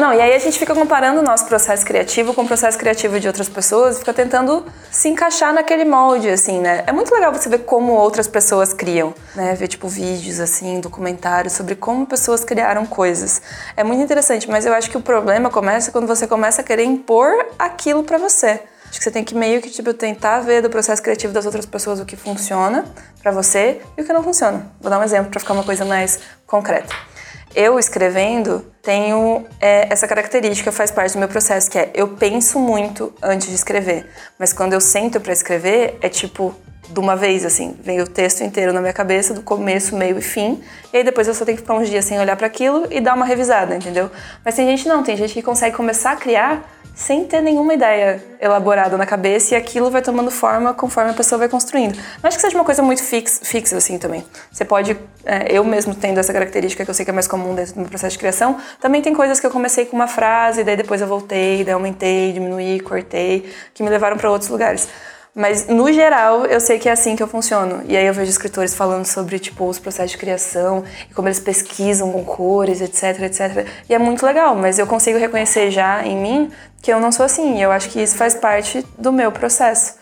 Não, 0.00 0.14
e 0.14 0.20
aí 0.22 0.32
a 0.32 0.38
gente 0.38 0.58
fica 0.58 0.74
comparando 0.74 1.20
o 1.20 1.22
nosso 1.22 1.44
processo 1.44 1.84
criativo 1.84 2.32
com 2.32 2.40
o 2.40 2.46
processo 2.46 2.78
criativo 2.78 3.20
de 3.20 3.26
outras 3.26 3.50
pessoas 3.50 3.98
fica 3.98 4.14
tentando 4.14 4.64
se 4.90 5.10
encaixar 5.10 5.52
naquele 5.52 5.84
molde, 5.84 6.30
assim, 6.30 6.58
né? 6.58 6.82
É 6.86 6.92
muito 6.92 7.14
legal 7.14 7.30
você 7.30 7.50
ver 7.50 7.64
como 7.64 7.92
outras 7.92 8.26
pessoas 8.26 8.72
criam, 8.72 9.12
né? 9.34 9.54
Ver, 9.54 9.68
tipo, 9.68 9.86
vídeos, 9.88 10.40
assim, 10.40 10.80
documentários 10.80 11.52
sobre 11.52 11.74
como 11.74 12.06
pessoas 12.06 12.42
criaram 12.42 12.86
coisas. 12.86 13.42
É 13.76 13.84
muito 13.84 14.02
interessante, 14.02 14.48
mas 14.48 14.64
eu 14.64 14.72
acho 14.72 14.88
que 14.88 14.96
o 14.96 15.02
problema 15.02 15.50
começa 15.50 15.92
quando 15.92 16.06
você 16.06 16.26
começa 16.26 16.62
a 16.62 16.64
querer 16.64 16.84
impor 16.84 17.32
aquilo 17.58 18.02
para 18.02 18.16
você. 18.16 18.58
Acho 18.88 18.98
que 18.98 19.04
você 19.04 19.10
tem 19.10 19.22
que 19.22 19.34
meio 19.34 19.60
que, 19.60 19.68
tipo, 19.68 19.92
tentar 19.92 20.40
ver 20.40 20.62
do 20.62 20.70
processo 20.70 21.02
criativo 21.02 21.34
das 21.34 21.44
outras 21.44 21.66
pessoas 21.66 22.00
o 22.00 22.06
que 22.06 22.16
funciona 22.16 22.86
para 23.22 23.32
você 23.32 23.82
e 23.98 24.00
o 24.00 24.04
que 24.06 24.14
não 24.14 24.22
funciona. 24.22 24.66
Vou 24.80 24.90
dar 24.90 24.98
um 24.98 25.02
exemplo 25.02 25.30
para 25.30 25.40
ficar 25.40 25.52
uma 25.52 25.62
coisa 25.62 25.84
mais 25.84 26.20
concreta. 26.46 27.09
Eu 27.54 27.78
escrevendo 27.78 28.64
tenho 28.82 29.44
é, 29.60 29.92
essa 29.92 30.06
característica, 30.06 30.70
faz 30.70 30.90
parte 30.90 31.12
do 31.12 31.18
meu 31.18 31.28
processo, 31.28 31.70
que 31.70 31.78
é 31.78 31.90
eu 31.94 32.08
penso 32.08 32.58
muito 32.58 33.12
antes 33.22 33.48
de 33.48 33.54
escrever, 33.54 34.06
mas 34.38 34.52
quando 34.52 34.72
eu 34.72 34.80
sento 34.80 35.20
para 35.20 35.32
escrever 35.32 35.98
é 36.00 36.08
tipo 36.08 36.54
de 36.90 36.98
uma 37.00 37.14
vez 37.16 37.44
assim, 37.44 37.76
vem 37.82 38.00
o 38.00 38.06
texto 38.06 38.42
inteiro 38.42 38.72
na 38.72 38.80
minha 38.80 38.92
cabeça, 38.92 39.32
do 39.32 39.42
começo, 39.42 39.96
meio 39.96 40.18
e 40.18 40.22
fim, 40.22 40.60
e 40.92 40.98
aí 40.98 41.04
depois 41.04 41.28
eu 41.28 41.34
só 41.34 41.44
tenho 41.44 41.56
que 41.56 41.62
ficar 41.62 41.74
uns 41.74 41.88
dias 41.88 42.04
sem 42.04 42.18
olhar 42.18 42.36
para 42.36 42.46
aquilo 42.46 42.86
e 42.90 43.00
dar 43.00 43.14
uma 43.14 43.24
revisada, 43.24 43.76
entendeu? 43.76 44.10
Mas 44.44 44.54
tem 44.54 44.66
gente 44.66 44.88
não, 44.88 45.02
tem 45.02 45.16
gente 45.16 45.32
que 45.32 45.42
consegue 45.42 45.76
começar 45.76 46.12
a 46.12 46.16
criar 46.16 46.62
sem 46.94 47.24
ter 47.24 47.40
nenhuma 47.40 47.72
ideia 47.72 48.22
elaborada 48.40 48.96
na 48.98 49.06
cabeça 49.06 49.54
e 49.54 49.56
aquilo 49.56 49.90
vai 49.90 50.02
tomando 50.02 50.30
forma 50.30 50.74
conforme 50.74 51.10
a 51.10 51.14
pessoa 51.14 51.38
vai 51.38 51.48
construindo. 51.48 51.94
Não 51.94 52.28
acho 52.28 52.36
que 52.36 52.42
seja 52.42 52.54
uma 52.54 52.64
coisa 52.64 52.82
muito 52.82 53.02
fix, 53.02 53.40
fixa 53.42 53.76
assim 53.76 53.96
também. 53.96 54.22
Você 54.50 54.66
pode, 54.66 54.96
é, 55.24 55.46
eu 55.48 55.64
mesmo 55.64 55.94
tendo 55.94 56.18
essa 56.18 56.32
característica 56.32 56.84
que 56.84 56.90
eu 56.90 56.94
sei 56.94 57.04
que 57.04 57.10
é 57.10 57.14
mais 57.14 57.26
comum 57.26 57.54
dentro 57.54 57.74
do 57.74 57.80
meu 57.80 57.88
processo 57.88 58.12
de 58.12 58.18
criação, 58.18 58.58
também 58.80 59.00
tem 59.00 59.14
coisas 59.14 59.40
que 59.40 59.46
eu 59.46 59.50
comecei 59.50 59.86
com 59.86 59.96
uma 59.96 60.08
frase, 60.08 60.62
daí 60.62 60.76
depois 60.76 61.00
eu 61.00 61.06
voltei, 61.06 61.64
daí 61.64 61.72
aumentei, 61.72 62.32
diminuí, 62.32 62.80
cortei, 62.80 63.50
que 63.72 63.82
me 63.82 63.88
levaram 63.88 64.18
para 64.18 64.30
outros 64.30 64.50
lugares. 64.50 64.86
Mas, 65.34 65.68
no 65.68 65.92
geral, 65.92 66.44
eu 66.46 66.60
sei 66.60 66.78
que 66.78 66.88
é 66.88 66.92
assim 66.92 67.14
que 67.14 67.22
eu 67.22 67.28
funciono. 67.28 67.82
E 67.86 67.96
aí 67.96 68.04
eu 68.04 68.12
vejo 68.12 68.30
escritores 68.30 68.74
falando 68.74 69.06
sobre, 69.06 69.38
tipo, 69.38 69.64
os 69.68 69.78
processos 69.78 70.12
de 70.12 70.18
criação 70.18 70.84
e 71.08 71.14
como 71.14 71.28
eles 71.28 71.38
pesquisam 71.38 72.10
com 72.10 72.24
cores, 72.24 72.80
etc, 72.80 73.22
etc. 73.22 73.66
E 73.88 73.94
é 73.94 73.98
muito 73.98 74.26
legal, 74.26 74.54
mas 74.56 74.78
eu 74.78 74.86
consigo 74.86 75.18
reconhecer 75.18 75.70
já 75.70 76.04
em 76.04 76.16
mim 76.16 76.50
que 76.82 76.92
eu 76.92 76.98
não 76.98 77.12
sou 77.12 77.24
assim. 77.24 77.58
E 77.58 77.62
eu 77.62 77.70
acho 77.70 77.88
que 77.90 78.02
isso 78.02 78.16
faz 78.16 78.34
parte 78.34 78.84
do 78.98 79.12
meu 79.12 79.30
processo. 79.30 80.00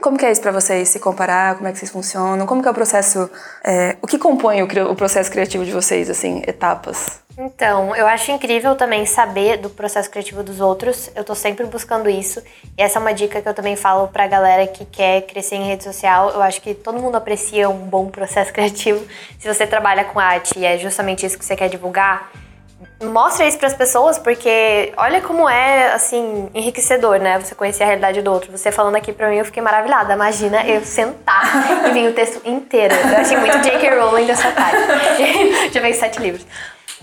Como 0.00 0.18
que 0.18 0.26
é 0.26 0.30
isso 0.30 0.42
para 0.42 0.52
vocês 0.52 0.90
se 0.90 0.98
comparar? 0.98 1.54
Como 1.56 1.66
é 1.66 1.72
que 1.72 1.78
vocês 1.78 1.90
funcionam? 1.90 2.46
Como 2.46 2.60
que 2.60 2.68
é 2.68 2.70
o 2.70 2.74
processo? 2.74 3.30
É, 3.64 3.96
o 4.02 4.06
que 4.06 4.18
compõe 4.18 4.62
o, 4.62 4.66
o 4.90 4.94
processo 4.94 5.30
criativo 5.30 5.64
de 5.64 5.72
vocês, 5.72 6.10
assim, 6.10 6.42
etapas? 6.46 7.25
Então, 7.38 7.94
eu 7.94 8.06
acho 8.06 8.32
incrível 8.32 8.74
também 8.74 9.04
saber 9.04 9.58
do 9.58 9.68
processo 9.68 10.10
criativo 10.10 10.42
dos 10.42 10.58
outros. 10.58 11.10
Eu 11.14 11.22
tô 11.22 11.34
sempre 11.34 11.66
buscando 11.66 12.08
isso. 12.08 12.42
E 12.78 12.82
essa 12.82 12.98
é 12.98 13.00
uma 13.00 13.12
dica 13.12 13.42
que 13.42 13.48
eu 13.48 13.52
também 13.52 13.76
falo 13.76 14.08
pra 14.08 14.26
galera 14.26 14.66
que 14.66 14.86
quer 14.86 15.20
crescer 15.22 15.56
em 15.56 15.66
rede 15.66 15.84
social. 15.84 16.30
Eu 16.30 16.40
acho 16.40 16.62
que 16.62 16.72
todo 16.72 16.98
mundo 16.98 17.16
aprecia 17.16 17.68
um 17.68 17.76
bom 17.76 18.06
processo 18.08 18.50
criativo. 18.54 19.06
Se 19.38 19.52
você 19.52 19.66
trabalha 19.66 20.04
com 20.04 20.18
arte 20.18 20.58
e 20.58 20.64
é 20.64 20.78
justamente 20.78 21.26
isso 21.26 21.38
que 21.38 21.44
você 21.44 21.54
quer 21.54 21.68
divulgar, 21.68 22.32
mostra 23.02 23.46
isso 23.46 23.58
para 23.58 23.66
as 23.66 23.74
pessoas, 23.74 24.18
porque 24.18 24.94
olha 24.96 25.20
como 25.20 25.46
é, 25.46 25.92
assim, 25.92 26.48
enriquecedor, 26.54 27.18
né? 27.18 27.38
Você 27.38 27.54
conhecer 27.54 27.82
a 27.82 27.86
realidade 27.86 28.22
do 28.22 28.32
outro. 28.32 28.50
Você 28.50 28.72
falando 28.72 28.96
aqui 28.96 29.12
pra 29.12 29.28
mim, 29.28 29.36
eu 29.36 29.44
fiquei 29.44 29.62
maravilhada. 29.62 30.14
Imagina 30.14 30.66
eu 30.66 30.82
sentar 30.82 31.86
e 31.86 31.90
vir 31.90 32.08
o 32.08 32.14
texto 32.14 32.40
inteiro. 32.46 32.94
Eu 32.94 33.18
achei 33.18 33.36
muito 33.36 33.58
J.K. 33.58 33.90
Rowling 34.00 34.24
dessa 34.24 34.50
tarde. 34.52 34.78
Já 35.70 35.80
veio 35.82 35.94
sete 35.94 36.18
livros. 36.18 36.46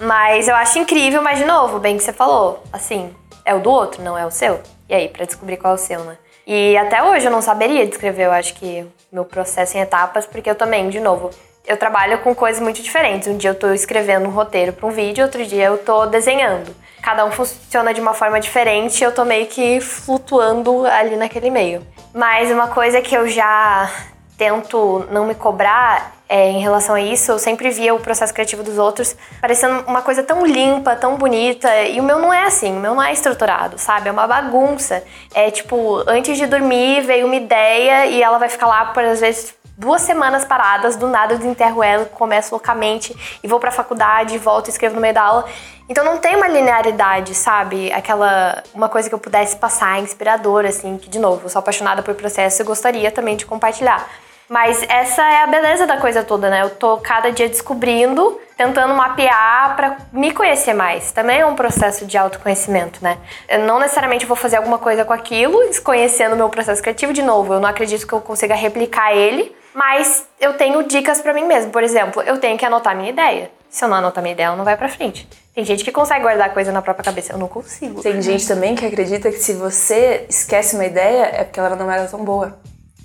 Mas 0.05 0.47
eu 0.49 0.55
acho 0.55 0.79
incrível, 0.79 1.21
mas 1.21 1.37
de 1.37 1.45
novo, 1.45 1.79
bem 1.79 1.95
que 1.95 2.03
você 2.03 2.11
falou, 2.11 2.61
assim, 2.73 3.15
é 3.45 3.55
o 3.55 3.59
do 3.59 3.71
outro, 3.71 4.03
não 4.03 4.17
é 4.17 4.25
o 4.25 4.31
seu. 4.31 4.59
E 4.89 4.93
aí, 4.93 5.07
para 5.07 5.25
descobrir 5.25 5.57
qual 5.57 5.73
é 5.73 5.75
o 5.75 5.79
seu, 5.79 6.01
né? 6.01 6.17
E 6.45 6.75
até 6.77 7.01
hoje 7.01 7.25
eu 7.25 7.31
não 7.31 7.41
saberia 7.41 7.87
descrever, 7.87 8.25
eu 8.25 8.31
acho 8.33 8.53
que 8.55 8.85
meu 9.11 9.23
processo 9.23 9.77
em 9.77 9.79
etapas, 9.79 10.25
porque 10.25 10.49
eu 10.49 10.55
também, 10.55 10.89
de 10.89 10.99
novo, 10.99 11.29
eu 11.65 11.77
trabalho 11.77 12.19
com 12.19 12.35
coisas 12.35 12.61
muito 12.61 12.81
diferentes. 12.81 13.29
Um 13.29 13.37
dia 13.37 13.51
eu 13.51 13.55
tô 13.55 13.71
escrevendo 13.71 14.27
um 14.27 14.31
roteiro 14.31 14.73
para 14.73 14.85
um 14.85 14.91
vídeo, 14.91 15.23
outro 15.23 15.45
dia 15.45 15.65
eu 15.65 15.77
tô 15.77 16.05
desenhando. 16.05 16.75
Cada 17.01 17.23
um 17.23 17.31
funciona 17.31 17.93
de 17.93 18.01
uma 18.01 18.13
forma 18.13 18.41
diferente, 18.41 19.01
eu 19.01 19.13
tô 19.13 19.23
meio 19.23 19.47
que 19.47 19.79
flutuando 19.79 20.85
ali 20.85 21.15
naquele 21.15 21.49
meio. 21.49 21.85
Mas 22.13 22.51
uma 22.51 22.67
coisa 22.67 23.01
que 23.01 23.15
eu 23.15 23.29
já 23.29 23.89
tento 24.37 25.07
não 25.11 25.25
me 25.25 25.35
cobrar 25.35 26.11
é, 26.33 26.49
em 26.49 26.59
relação 26.59 26.95
a 26.95 26.99
isso, 26.99 27.31
eu 27.31 27.37
sempre 27.37 27.69
via 27.69 27.93
o 27.93 27.99
processo 27.99 28.33
criativo 28.33 28.63
dos 28.63 28.79
outros 28.79 29.15
parecendo 29.39 29.83
uma 29.85 30.01
coisa 30.01 30.23
tão 30.23 30.43
limpa, 30.43 30.95
tão 30.95 31.15
bonita, 31.15 31.69
e 31.83 31.99
o 31.99 32.03
meu 32.03 32.17
não 32.17 32.33
é 32.33 32.45
assim, 32.45 32.75
o 32.75 32.79
meu 32.79 32.95
não 32.95 33.03
é 33.03 33.13
estruturado, 33.13 33.77
sabe? 33.77 34.09
É 34.09 34.11
uma 34.11 34.25
bagunça. 34.25 35.03
É 35.31 35.51
tipo, 35.51 36.03
antes 36.07 36.35
de 36.35 36.47
dormir 36.47 37.01
veio 37.01 37.27
uma 37.27 37.35
ideia 37.35 38.07
e 38.07 38.23
ela 38.23 38.39
vai 38.39 38.49
ficar 38.49 38.65
lá 38.65 38.85
por 38.85 39.03
às 39.03 39.19
vezes 39.19 39.53
duas 39.77 40.01
semanas 40.01 40.43
paradas, 40.43 40.95
do 40.95 41.07
nada 41.07 41.35
eu 41.35 41.37
desenterro 41.37 41.83
ela, 41.83 42.05
começo 42.05 42.49
loucamente 42.49 43.15
e 43.43 43.47
vou 43.47 43.59
pra 43.59 43.69
faculdade, 43.69 44.35
volto 44.39 44.69
e 44.69 44.71
escrevo 44.71 44.95
no 44.95 45.01
meio 45.01 45.13
da 45.13 45.21
aula. 45.21 45.45
Então 45.87 46.03
não 46.03 46.17
tem 46.17 46.35
uma 46.35 46.47
linearidade, 46.47 47.35
sabe? 47.35 47.93
Aquela 47.93 48.63
uma 48.73 48.89
coisa 48.89 49.07
que 49.07 49.13
eu 49.13 49.19
pudesse 49.19 49.55
passar 49.57 50.01
inspiradora 50.01 50.69
assim, 50.69 50.97
que 50.97 51.11
de 51.11 51.19
novo, 51.19 51.45
eu 51.45 51.49
sou 51.49 51.59
apaixonada 51.59 52.01
por 52.01 52.15
processo 52.15 52.59
e 52.59 52.65
gostaria 52.65 53.11
também 53.11 53.35
de 53.35 53.45
compartilhar. 53.45 54.09
Mas 54.53 54.85
essa 54.87 55.23
é 55.23 55.41
a 55.41 55.47
beleza 55.47 55.87
da 55.87 55.97
coisa 55.97 56.21
toda, 56.21 56.47
né? 56.47 56.61
Eu 56.61 56.69
tô 56.69 56.97
cada 56.97 57.31
dia 57.31 57.49
descobrindo, 57.49 58.39
tentando 58.55 58.93
mapear 58.93 59.75
para 59.75 59.97
me 60.11 60.31
conhecer 60.31 60.75
mais. 60.75 61.11
Também 61.11 61.39
é 61.39 61.45
um 61.45 61.55
processo 61.55 62.05
de 62.05 62.15
autoconhecimento, 62.19 63.03
né? 63.03 63.17
Eu 63.49 63.61
não 63.65 63.79
necessariamente 63.79 64.27
vou 64.27 64.37
fazer 64.37 64.57
alguma 64.57 64.77
coisa 64.77 65.03
com 65.03 65.11
aquilo, 65.11 65.57
desconhecendo 65.69 66.33
o 66.33 66.35
meu 66.35 66.49
processo 66.49 66.83
criativo 66.83 67.11
de 67.11 67.23
novo. 67.23 67.55
Eu 67.55 67.59
não 67.59 67.67
acredito 67.67 68.05
que 68.05 68.13
eu 68.13 68.21
consiga 68.21 68.53
replicar 68.53 69.11
ele, 69.11 69.55
mas 69.73 70.23
eu 70.39 70.53
tenho 70.53 70.83
dicas 70.83 71.19
para 71.19 71.33
mim 71.33 71.45
mesmo. 71.45 71.71
Por 71.71 71.81
exemplo, 71.81 72.21
eu 72.21 72.37
tenho 72.37 72.55
que 72.55 72.63
anotar 72.63 72.95
minha 72.95 73.09
ideia. 73.09 73.49
Se 73.71 73.83
eu 73.83 73.89
não 73.89 73.97
anotar 73.97 74.21
minha 74.21 74.33
ideia, 74.33 74.45
ela 74.49 74.55
não 74.55 74.63
vai 74.63 74.77
para 74.77 74.87
frente. 74.87 75.27
Tem 75.55 75.65
gente 75.65 75.83
que 75.83 75.91
consegue 75.91 76.21
guardar 76.21 76.53
coisa 76.53 76.71
na 76.71 76.83
própria 76.83 77.03
cabeça, 77.03 77.33
eu 77.33 77.39
não 77.39 77.47
consigo. 77.47 78.03
Tem 78.03 78.21
gente 78.21 78.47
também 78.47 78.75
que 78.75 78.85
acredita 78.85 79.31
que 79.31 79.39
se 79.39 79.53
você 79.53 80.27
esquece 80.29 80.75
uma 80.75 80.85
ideia 80.85 81.23
é 81.33 81.43
porque 81.43 81.59
ela 81.59 81.75
não 81.75 81.91
era 81.91 82.05
tão 82.05 82.23
boa. 82.23 82.55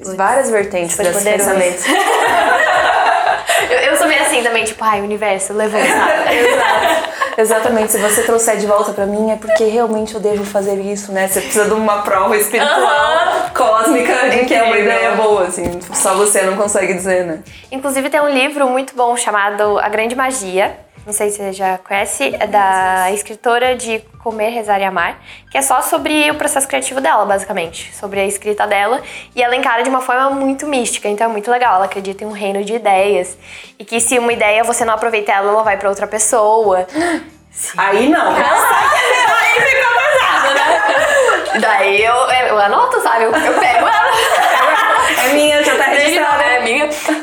Várias 0.01 0.51
vertentes 0.51 0.97
Foi 0.97 1.05
desses 1.05 1.23
pensamentos. 1.23 1.85
Eu, 3.69 3.77
eu 3.77 3.97
sou 3.97 4.07
meio 4.07 4.23
assim 4.23 4.43
também, 4.43 4.65
tipo, 4.65 4.83
ai, 4.83 5.01
universo, 5.01 5.53
levanta. 5.53 5.85
Exato. 6.33 7.09
Exatamente. 7.39 7.93
Se 7.93 7.99
você 7.99 8.23
trouxer 8.23 8.57
de 8.57 8.67
volta 8.67 8.93
pra 8.93 9.07
mim, 9.07 9.31
é 9.31 9.37
porque 9.37 9.65
realmente 9.65 10.15
eu 10.15 10.21
devo 10.21 10.45
fazer 10.45 10.75
isso, 10.81 11.13
né? 11.13 11.29
Você 11.29 11.41
precisa 11.41 11.67
de 11.67 11.73
uma 11.73 12.03
prova 12.03 12.37
espiritual, 12.37 13.51
cósmica, 13.55 14.31
de 14.31 14.45
que 14.45 14.55
é 14.55 14.63
uma 14.63 14.79
ideia 14.79 15.13
boa, 15.13 15.47
assim. 15.47 15.79
Só 15.93 16.15
você 16.15 16.43
não 16.43 16.57
consegue 16.57 16.95
dizer, 16.95 17.25
né? 17.25 17.41
Inclusive 17.71 18.11
tem 18.11 18.21
um 18.21 18.29
livro 18.29 18.69
muito 18.69 18.95
bom 18.97 19.17
chamado 19.17 19.79
A 19.79 19.89
Grande 19.89 20.17
Magia. 20.17 20.79
Não 21.07 21.13
sei 21.13 21.31
se 21.31 21.39
você 21.39 21.53
já 21.53 21.79
conhece, 21.79 22.35
é 22.39 22.47
da 22.47 23.11
escritora 23.13 23.75
de 23.77 24.01
Comer, 24.23 24.51
Rezar 24.51 24.79
e 24.81 24.85
Amar, 24.85 25.19
que 25.51 25.57
é 25.57 25.63
só 25.63 25.81
sobre 25.81 26.31
o 26.31 26.35
processo 26.35 26.69
criativo 26.69 27.01
dela, 27.01 27.25
basicamente, 27.25 27.95
sobre 27.95 28.21
a 28.21 28.27
escrita 28.27 28.67
dela, 28.67 29.01
e 29.35 29.43
ela 29.43 29.57
encara 29.57 29.83
de 29.83 29.89
uma 29.89 30.01
forma 30.01 30.31
muito 30.31 30.67
mística, 30.67 31.09
então 31.09 31.29
é 31.29 31.31
muito 31.31 31.51
legal. 31.51 31.77
Ela 31.77 31.87
acredita 31.87 32.25
em 32.25 32.27
um 32.27 32.33
reino 32.33 32.63
de 32.65 32.75
ideias 32.75 33.39
e 33.79 33.85
que 33.85 34.01
se 34.01 34.19
uma 34.19 34.33
ideia 34.33 34.63
você 34.65 34.85
não 34.85 34.95
aproveita 34.95 35.33
ela, 35.33 35.51
ela 35.51 35.63
vai 35.63 35.77
pra 35.77 35.89
outra 35.89 36.07
pessoa. 36.07 36.87
Aí 37.77 38.09
não. 38.09 38.35
Daí 41.61 42.05
eu, 42.05 42.15
eu 42.15 42.59
anoto, 42.59 43.01
sabe? 43.03 43.25
Eu, 43.25 43.33
eu 43.33 43.59
pego 43.59 43.87
ela. 43.89 44.13
É 45.25 45.33
minha, 45.33 45.58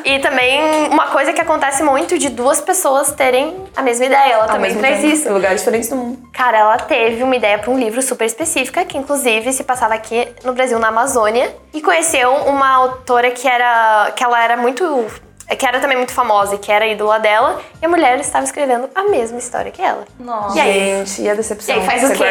E 0.03 0.19
também 0.19 0.87
uma 0.89 1.07
coisa 1.07 1.33
que 1.33 1.41
acontece 1.41 1.83
muito 1.83 2.17
de 2.17 2.29
duas 2.29 2.61
pessoas 2.61 3.11
terem 3.11 3.55
a 3.75 3.81
mesma 3.81 4.05
ideia. 4.05 4.33
Ela 4.33 4.43
Ao 4.43 4.49
também 4.49 4.75
traz 4.75 5.01
tempo, 5.01 5.13
isso. 5.13 5.31
Lugares 5.31 5.59
diferentes 5.59 5.89
do 5.89 5.95
mundo. 5.95 6.19
Cara, 6.31 6.57
ela 6.57 6.77
teve 6.77 7.23
uma 7.23 7.35
ideia 7.35 7.57
para 7.57 7.71
um 7.71 7.77
livro 7.77 8.01
super 8.01 8.25
específica, 8.25 8.83
que 8.85 8.97
inclusive 8.97 9.51
se 9.53 9.63
passava 9.63 9.93
aqui 9.93 10.27
no 10.43 10.53
Brasil, 10.53 10.79
na 10.79 10.87
Amazônia, 10.87 11.53
e 11.73 11.81
conheceu 11.81 12.31
uma 12.31 12.69
autora 12.69 13.31
que 13.31 13.47
era 13.47 14.11
que 14.15 14.23
ela 14.23 14.43
era 14.43 14.57
muito 14.57 15.05
que 15.53 15.65
era 15.65 15.79
também 15.79 15.97
muito 15.97 16.11
famosa 16.13 16.55
e 16.55 16.57
que 16.57 16.71
era 16.71 16.85
a 16.85 16.87
ídola 16.87 17.19
dela, 17.19 17.61
e 17.81 17.85
a 17.85 17.89
mulher 17.89 18.19
estava 18.19 18.45
escrevendo 18.45 18.89
a 18.95 19.03
mesma 19.03 19.37
história 19.37 19.71
que 19.71 19.81
ela. 19.81 20.05
Nossa. 20.19 20.57
E 20.57 20.61
aí? 20.61 21.05
Gente, 21.05 21.21
e 21.21 21.29
a 21.29 21.35
decepção? 21.35 21.75
E 21.75 21.79
aí 21.79 21.85
faz 21.85 22.03
o 22.03 22.13
quê? 22.13 22.23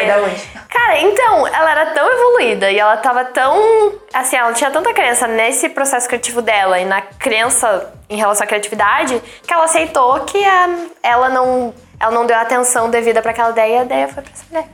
Cara, 0.69 0.99
então, 0.99 1.47
ela 1.47 1.71
era 1.71 1.85
tão 1.87 2.11
evoluída 2.11 2.69
e 2.69 2.77
ela 2.77 2.97
tava 2.97 3.23
tão. 3.25 3.93
Assim, 4.13 4.35
ela 4.35 4.51
tinha 4.53 4.69
tanta 4.71 4.93
crença 4.93 5.27
nesse 5.27 5.69
processo 5.69 6.07
criativo 6.07 6.41
dela 6.41 6.79
e 6.79 6.85
na 6.85 7.01
crença 7.01 7.93
em 8.09 8.17
relação 8.17 8.43
à 8.43 8.47
criatividade 8.47 9.21
que 9.47 9.53
ela 9.53 9.63
aceitou 9.65 10.19
que 10.21 10.43
a, 10.43 10.69
ela 11.01 11.29
não. 11.29 11.73
Ela 11.97 12.11
não 12.11 12.25
deu 12.25 12.35
a 12.35 12.41
atenção 12.41 12.89
devida 12.89 13.21
para 13.21 13.31
aquela 13.31 13.51
ideia 13.51 13.75
e 13.75 13.79
a 13.79 13.83
ideia 13.83 14.07
foi 14.09 14.21
pra 14.21 14.33
essa 14.33 14.43
mulher. 14.51 14.67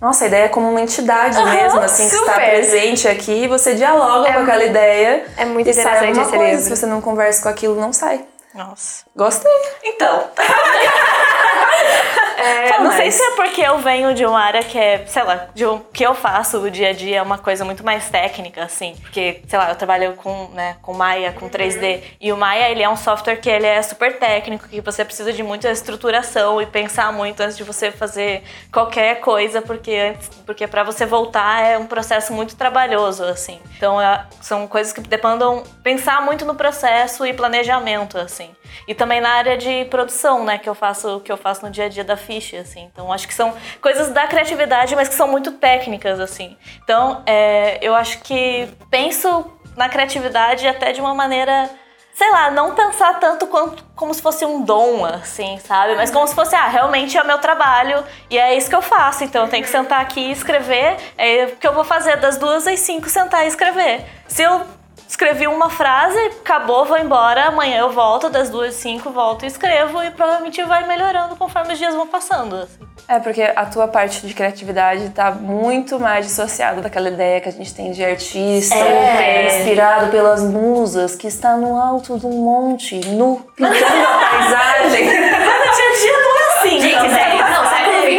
Nossa, 0.00 0.24
a 0.24 0.26
ideia 0.28 0.44
é 0.44 0.48
como 0.48 0.70
uma 0.70 0.80
entidade 0.80 1.36
Aham, 1.36 1.50
mesmo, 1.52 1.80
assim, 1.80 2.08
que 2.08 2.14
está 2.14 2.34
super. 2.34 2.50
presente 2.50 3.08
aqui 3.08 3.44
e 3.44 3.48
você 3.48 3.74
dialoga 3.74 4.28
É 4.28 4.32
com 4.32 4.38
aquela 4.40 4.64
ideia. 4.64 5.26
é 5.36 5.44
muito 5.44 5.68
interessante 5.68 6.20
esse 6.20 6.30
coisa. 6.30 6.44
livro. 6.44 6.62
Se 6.62 6.70
você 6.70 6.86
não 6.86 7.00
conversa 7.00 7.42
com 7.42 7.48
aquilo, 7.48 7.74
não 7.80 7.92
sai. 7.92 8.24
Nossa. 8.54 9.04
Gostei. 9.16 9.50
Então. 9.84 10.24
É, 12.38 12.78
não 12.80 12.92
sei 12.92 13.10
se 13.10 13.22
é 13.22 13.30
porque 13.36 13.60
eu 13.60 13.78
venho 13.78 14.14
de 14.14 14.24
uma 14.24 14.40
área 14.40 14.62
que 14.62 14.78
é, 14.78 15.04
sei 15.06 15.22
lá, 15.22 15.48
de 15.54 15.66
um 15.66 15.78
que 15.92 16.04
eu 16.04 16.14
faço 16.14 16.58
o 16.58 16.70
dia 16.70 16.90
a 16.90 16.92
dia 16.92 17.18
é 17.18 17.22
uma 17.22 17.38
coisa 17.38 17.64
muito 17.64 17.84
mais 17.84 18.08
técnica, 18.08 18.62
assim. 18.64 18.94
Porque, 19.00 19.42
sei 19.48 19.58
lá, 19.58 19.70
eu 19.70 19.76
trabalho 19.76 20.14
com, 20.14 20.48
né, 20.52 20.76
com 20.82 20.94
Maya, 20.94 21.32
com 21.32 21.48
3D. 21.48 22.02
E 22.20 22.32
o 22.32 22.36
Maya, 22.36 22.70
ele 22.70 22.82
é 22.82 22.88
um 22.88 22.96
software 22.96 23.36
que 23.36 23.48
ele 23.50 23.66
é 23.66 23.80
super 23.82 24.18
técnico, 24.18 24.68
que 24.68 24.80
você 24.80 25.04
precisa 25.04 25.32
de 25.32 25.42
muita 25.42 25.70
estruturação 25.70 26.60
e 26.62 26.66
pensar 26.66 27.12
muito 27.12 27.40
antes 27.40 27.56
de 27.56 27.64
você 27.64 27.90
fazer 27.90 28.42
qualquer 28.72 29.20
coisa, 29.20 29.60
porque 29.60 29.92
antes, 29.94 30.28
porque 30.46 30.66
para 30.66 30.82
você 30.84 31.04
voltar 31.04 31.64
é 31.64 31.76
um 31.78 31.86
processo 31.86 32.32
muito 32.32 32.54
trabalhoso, 32.56 33.24
assim. 33.24 33.60
Então, 33.76 34.00
é- 34.00 34.24
são 34.40 34.66
coisas 34.68 34.92
que 34.92 35.00
demandam 35.00 35.62
pensar 35.82 36.22
muito 36.22 36.44
no 36.44 36.54
processo 36.54 37.26
e 37.26 37.32
planejamento, 37.32 38.18
assim. 38.18 38.50
E 38.86 38.94
também 38.94 39.20
na 39.20 39.30
área 39.30 39.56
de 39.56 39.84
produção, 39.86 40.44
né, 40.44 40.58
que 40.58 40.68
eu 40.68 40.74
faço, 40.74 41.20
que 41.20 41.32
eu 41.32 41.36
faço 41.36 41.64
no 41.64 41.70
dia 41.70 41.86
a 41.86 41.88
dia 41.88 42.04
da 42.04 42.16
Fish, 42.28 42.52
assim. 42.54 42.88
Então, 42.92 43.10
acho 43.10 43.26
que 43.26 43.32
são 43.32 43.54
coisas 43.80 44.10
da 44.10 44.26
criatividade, 44.26 44.94
mas 44.94 45.08
que 45.08 45.14
são 45.14 45.26
muito 45.26 45.52
técnicas, 45.52 46.20
assim. 46.20 46.56
Então, 46.84 47.22
é, 47.24 47.78
eu 47.80 47.94
acho 47.94 48.20
que 48.20 48.68
penso 48.90 49.50
na 49.74 49.88
criatividade 49.88 50.66
até 50.68 50.92
de 50.92 51.00
uma 51.00 51.14
maneira 51.14 51.70
sei 52.12 52.32
lá, 52.32 52.50
não 52.50 52.74
pensar 52.74 53.20
tanto 53.20 53.46
quanto, 53.46 53.84
como 53.94 54.12
se 54.12 54.20
fosse 54.20 54.44
um 54.44 54.60
dom, 54.60 55.04
assim, 55.04 55.56
sabe? 55.60 55.94
Mas 55.94 56.10
como 56.10 56.26
se 56.26 56.34
fosse, 56.34 56.52
ah, 56.52 56.66
realmente 56.66 57.16
é 57.16 57.22
o 57.22 57.24
meu 57.24 57.38
trabalho 57.38 58.02
e 58.28 58.36
é 58.36 58.56
isso 58.56 58.68
que 58.68 58.74
eu 58.74 58.82
faço. 58.82 59.22
Então 59.22 59.44
eu 59.44 59.48
tenho 59.48 59.62
que 59.62 59.70
sentar 59.70 60.00
aqui 60.00 60.18
e 60.18 60.32
escrever. 60.32 60.96
É 61.16 61.44
o 61.44 61.56
que 61.56 61.68
eu 61.68 61.72
vou 61.72 61.84
fazer 61.84 62.16
das 62.16 62.36
duas 62.36 62.66
às 62.66 62.80
cinco, 62.80 63.08
sentar 63.08 63.44
e 63.44 63.46
escrever. 63.46 64.04
Se 64.26 64.42
eu 64.42 64.66
escrevi 65.08 65.46
uma 65.46 65.70
frase, 65.70 66.18
acabou, 66.42 66.84
vou 66.84 66.98
embora, 66.98 67.46
amanhã 67.46 67.78
eu 67.78 67.90
volto, 67.90 68.28
das 68.28 68.50
duas 68.50 68.68
às 68.68 68.74
cinco, 68.74 69.10
volto 69.10 69.44
e 69.44 69.48
escrevo, 69.48 70.02
e 70.02 70.10
provavelmente 70.10 70.62
vai 70.64 70.86
melhorando 70.86 71.34
conforme 71.34 71.72
os 71.72 71.78
dias 71.78 71.94
vão 71.94 72.06
passando. 72.06 72.68
É, 73.08 73.18
porque 73.18 73.42
a 73.42 73.64
tua 73.64 73.88
parte 73.88 74.26
de 74.26 74.34
criatividade 74.34 75.06
está 75.06 75.30
muito 75.30 75.98
mais 75.98 76.26
dissociada 76.26 76.82
daquela 76.82 77.08
ideia 77.08 77.40
que 77.40 77.48
a 77.48 77.52
gente 77.52 77.74
tem 77.74 77.90
de 77.90 78.04
artista, 78.04 78.74
é. 78.74 79.46
é. 79.46 79.60
inspirado 79.60 80.10
pelas 80.10 80.42
musas, 80.42 81.16
que 81.16 81.26
está 81.26 81.56
no 81.56 81.80
alto 81.80 82.18
de 82.18 82.26
um 82.26 82.44
monte, 82.44 83.00
nu, 83.08 83.46
pintando 83.56 83.76
a 83.76 84.28
paisagem. 84.30 85.06
Mas 85.08 85.76
dia 85.76 85.88
a 85.88 86.00
dia 86.00 86.18
não 86.18 86.36
é 86.36 86.58
assim, 86.58 86.80
Gente, 86.80 86.94
então. 86.94 87.08
Né? 87.08 87.37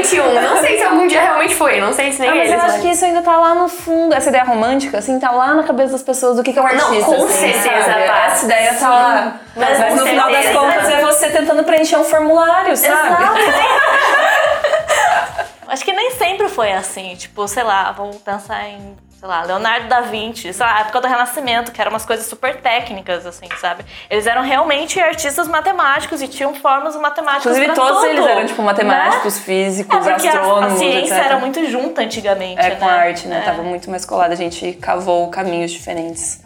21. 0.09 0.41
Não 0.41 0.57
sei 0.57 0.77
se 0.77 0.83
algum 0.83 1.07
dia 1.07 1.21
realmente 1.21 1.55
foi, 1.55 1.79
não 1.79 1.93
sei 1.93 2.11
se 2.11 2.21
nem 2.21 2.29
ah, 2.29 2.35
eles. 2.35 2.49
Mas 2.49 2.59
eu 2.59 2.65
acho 2.65 2.73
mas... 2.73 2.81
que 2.81 2.91
isso 2.91 3.05
ainda 3.05 3.21
tá 3.21 3.37
lá 3.37 3.55
no 3.55 3.67
fundo, 3.67 4.13
essa 4.13 4.29
ideia 4.29 4.43
romântica, 4.43 4.97
assim, 4.97 5.19
tá 5.19 5.31
lá 5.31 5.53
na 5.53 5.63
cabeça 5.63 5.93
das 5.93 6.03
pessoas 6.03 6.37
do 6.37 6.43
que, 6.43 6.53
que 6.53 6.59
é 6.59 6.61
um 6.61 6.65
artista. 6.65 6.93
Não, 6.93 7.03
com 7.03 7.25
assim, 7.25 7.53
certeza. 7.53 7.91
Essa 7.91 8.45
ideia 8.45 8.73
tá 8.73 8.89
lá. 8.89 9.39
Mas, 9.55 9.79
mas, 9.79 9.95
no 9.95 10.05
final 10.05 10.31
das 10.31 10.49
contas 10.49 10.89
é 10.89 11.01
você 11.01 11.29
tentando 11.29 11.63
preencher 11.63 11.97
um 11.97 12.03
formulário, 12.03 12.75
sabe? 12.75 13.07
Exato. 13.07 13.39
acho 15.69 15.85
que 15.85 15.93
nem 15.93 16.11
sempre 16.11 16.49
foi 16.49 16.71
assim. 16.71 17.15
Tipo, 17.15 17.47
sei 17.47 17.63
lá, 17.63 17.91
vamos 17.91 18.17
pensar 18.17 18.67
em 18.67 18.97
sei 19.19 19.27
lá, 19.27 19.43
Leonardo 19.43 19.89
da 19.89 19.99
Vinci, 19.99 20.53
sei 20.53 20.65
lá, 20.65 20.77
a 20.77 20.79
época 20.79 21.01
do 21.01 21.07
Renascimento, 21.07 21.73
que 21.73 21.81
eram 21.81 21.91
umas 21.91 22.05
coisas 22.05 22.25
super 22.25 22.61
técnicas, 22.61 23.25
assim, 23.25 23.49
sabe? 23.59 23.83
Eles 24.09 24.25
eram 24.25 24.43
realmente 24.43 24.97
artistas 24.97 25.45
matemáticos 25.45 26.21
e 26.21 26.27
tinham 26.29 26.55
formas 26.55 26.95
matemáticas 26.95 27.57
Inclusive, 27.57 27.75
todos 27.75 27.97
tudo, 27.97 28.05
eles 28.05 28.25
eram, 28.25 28.45
tipo, 28.45 28.61
matemáticos, 28.61 29.35
né? 29.35 29.41
físicos, 29.41 30.07
é 30.07 30.13
astrônomos, 30.13 30.71
a, 30.71 30.75
a 30.75 30.77
ciência 30.77 31.15
etc. 31.15 31.25
era 31.25 31.39
muito 31.39 31.65
junta 31.69 32.01
antigamente, 32.01 32.61
É, 32.61 32.69
né? 32.69 32.75
com 32.77 32.85
a 32.87 32.93
arte, 32.93 33.27
né? 33.27 33.39
É. 33.39 33.41
Tava 33.41 33.61
muito 33.61 33.89
mais 33.89 34.05
colada, 34.05 34.33
a 34.33 34.37
gente 34.37 34.71
cavou 34.73 35.29
caminhos 35.29 35.71
diferentes. 35.71 36.41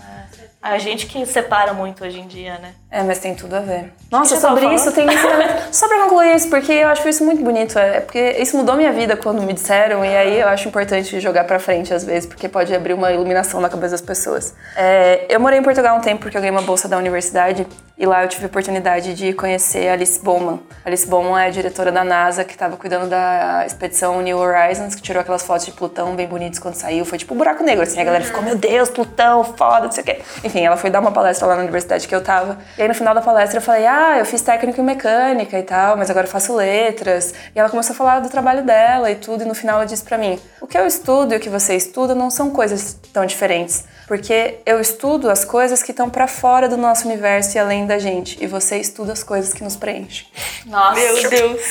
A 0.60 0.78
gente 0.80 1.06
que 1.06 1.24
separa 1.28 1.74
muito 1.74 2.04
hoje 2.04 2.22
em 2.22 2.26
dia, 2.26 2.58
né? 2.58 2.74
É, 2.94 3.02
mas 3.02 3.18
tem 3.18 3.34
tudo 3.34 3.56
a 3.56 3.60
ver. 3.60 3.92
Nossa, 4.12 4.40
sobre 4.40 4.72
isso 4.72 4.92
tem 4.92 5.08
ensinamento. 5.08 5.64
Só 5.74 5.88
pra 5.88 6.04
concluir 6.04 6.36
isso, 6.36 6.48
porque 6.48 6.72
eu 6.72 6.88
acho 6.90 7.10
isso 7.10 7.26
muito 7.26 7.44
bonito. 7.44 7.80
É 7.80 8.00
porque 8.00 8.36
isso 8.38 8.56
mudou 8.56 8.76
minha 8.76 8.92
vida 8.92 9.18
quando 9.18 9.42
me 9.42 9.52
disseram, 9.52 10.06
e 10.06 10.16
aí 10.16 10.40
eu 10.40 10.48
acho 10.48 10.68
importante 10.68 11.20
jogar 11.20 11.46
pra 11.46 11.58
frente 11.58 11.92
às 11.92 12.04
vezes, 12.04 12.28
porque 12.28 12.48
pode 12.48 12.72
abrir 12.72 12.94
uma 12.94 13.12
iluminação 13.12 13.60
na 13.60 13.68
cabeça 13.68 13.94
das 13.94 14.02
pessoas. 14.02 14.54
É, 14.76 15.26
eu 15.28 15.40
morei 15.40 15.58
em 15.58 15.64
Portugal 15.64 15.98
um 15.98 16.02
tempo 16.02 16.22
porque 16.22 16.38
eu 16.38 16.42
ganhei 16.42 16.56
uma 16.56 16.62
bolsa 16.62 16.88
da 16.88 16.96
universidade, 16.96 17.66
e 17.96 18.06
lá 18.06 18.24
eu 18.24 18.28
tive 18.28 18.46
a 18.46 18.48
oportunidade 18.48 19.14
de 19.14 19.34
conhecer 19.34 19.88
a 19.88 19.94
Alice 19.94 20.20
Bowman. 20.20 20.60
A 20.84 20.90
Alice 20.90 21.08
Bowman 21.08 21.42
é 21.42 21.46
a 21.46 21.50
diretora 21.50 21.92
da 21.92 22.04
NASA 22.04 22.44
que 22.44 22.54
estava 22.54 22.76
cuidando 22.76 23.08
da 23.08 23.66
expedição 23.66 24.20
New 24.22 24.38
Horizons, 24.38 24.96
que 24.96 25.02
tirou 25.02 25.22
aquelas 25.22 25.44
fotos 25.44 25.66
de 25.66 25.72
Plutão 25.72 26.16
bem 26.16 26.28
bonitas 26.28 26.58
quando 26.58 26.74
saiu. 26.74 27.06
Foi 27.06 27.20
tipo 27.20 27.36
um 27.36 27.38
buraco 27.38 27.64
negro, 27.64 27.84
assim. 27.84 28.02
A 28.02 28.04
galera 28.04 28.24
ficou, 28.24 28.42
meu 28.42 28.58
Deus, 28.58 28.90
Plutão, 28.90 29.44
foda, 29.44 29.86
não 29.86 29.92
sei 29.92 30.02
o 30.02 30.06
quê. 30.06 30.22
Enfim, 30.44 30.66
ela 30.66 30.76
foi 30.76 30.90
dar 30.90 31.00
uma 31.00 31.12
palestra 31.12 31.48
lá 31.48 31.56
na 31.56 31.62
universidade 31.62 32.08
que 32.08 32.16
eu 32.16 32.24
tava. 32.24 32.58
E 32.78 32.83
aí 32.84 32.88
no 32.88 32.94
final 32.94 33.14
da 33.16 33.22
palestra 33.22 33.58
eu 33.58 33.62
falei, 33.62 33.86
ah, 33.88 34.18
eu 34.20 34.26
fiz 34.26 34.42
técnico 34.42 34.80
em 34.80 34.84
mecânica 34.84 35.58
e 35.58 35.64
tal, 35.64 35.98
mas 35.98 36.10
agora 36.10 36.28
eu 36.28 36.32
faço 36.32 36.56
letras. 36.56 37.34
E 37.56 37.60
ela 37.60 37.70
começou 37.70 37.94
a 37.94 37.98
falar 37.98 38.20
do 38.20 38.30
trabalho 38.30 38.64
dela 38.64 39.10
e 39.10 39.16
tudo, 39.16 39.44
e 39.44 39.46
no 39.48 39.56
final 39.56 39.78
ela 39.78 39.86
disse 39.86 40.04
pra 40.04 40.18
mim, 40.18 40.40
o 40.62 40.68
que 40.68 40.78
eu 40.78 40.86
estudo 40.86 41.34
e 41.34 41.38
o 41.38 41.40
que 41.40 41.50
você 41.50 41.76
estuda 41.76 42.14
não 42.14 42.30
são 42.30 42.52
coisas 42.52 42.98
tão 43.12 43.26
diferentes. 43.26 43.86
Porque 44.08 44.60
eu 44.66 44.80
estudo 44.82 45.30
as 45.30 45.46
coisas 45.46 45.82
que 45.82 45.92
estão 45.92 46.10
pra 46.10 46.28
fora 46.28 46.68
do 46.68 46.76
nosso 46.76 47.08
universo 47.08 47.56
e 47.56 47.60
além 47.60 47.88
da 47.88 47.98
gente. 47.98 48.38
E 48.44 48.48
você 48.48 48.78
estuda 48.78 49.14
as 49.14 49.24
coisas 49.24 49.54
que 49.54 49.64
nos 49.64 49.78
preenchem. 49.78 50.28
Nossa. 50.66 51.00
Meu 51.00 51.30
Deus. 51.30 51.62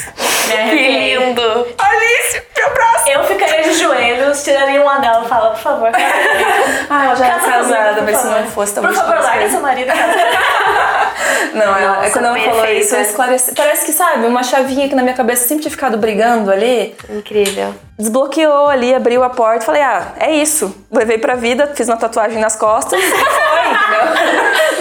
Me 0.48 0.52
arrepiei. 0.54 1.16
Alice, 1.16 2.42
meu 2.56 2.72
braço! 2.72 3.08
Eu 3.10 3.24
ficaria 3.24 3.62
de 3.62 3.74
joelhos, 3.74 4.42
tiraria 4.42 4.80
um 4.82 4.88
anel 4.88 5.22
e 5.24 5.28
falaria, 5.28 5.50
por 5.50 5.60
favor, 5.60 5.90
Ah, 6.90 7.04
ela 7.06 7.14
já 7.14 7.26
era 7.26 7.38
casada, 7.40 7.94
por 7.96 8.04
mas 8.04 8.16
se 8.16 8.26
não 8.26 8.46
fosse, 8.46 8.74
Por 8.74 8.82
talvez 8.82 9.00
favor, 9.00 9.14
larga 9.20 9.38
feito. 9.38 9.50
seu 9.50 9.60
marido. 9.60 9.92
Não, 11.54 11.76
ela, 11.76 11.96
Nossa, 11.96 12.10
quando 12.10 12.24
ela 12.26 12.38
falou 12.38 12.66
isso, 12.66 12.94
eu 12.94 13.02
esclareci. 13.02 13.54
Parece 13.54 13.86
que, 13.86 13.92
sabe, 13.92 14.26
uma 14.26 14.42
chavinha 14.42 14.88
que 14.88 14.94
na 14.94 15.02
minha 15.02 15.14
cabeça 15.14 15.46
sempre 15.46 15.62
tinha 15.62 15.70
ficado 15.70 15.98
brigando 15.98 16.50
ali. 16.50 16.94
Incrível. 17.10 17.74
Desbloqueou 17.98 18.68
ali, 18.68 18.94
abriu 18.94 19.22
a 19.22 19.30
porta. 19.30 19.64
Falei, 19.64 19.82
ah, 19.82 20.12
é 20.18 20.32
isso. 20.32 20.74
Levei 20.90 21.18
pra 21.18 21.34
vida, 21.34 21.72
fiz 21.74 21.88
uma 21.88 21.96
tatuagem 21.96 22.40
nas 22.40 22.56
costas 22.56 22.98
e 23.02 23.10
foi, 23.10 23.18
entendeu? 23.70 24.02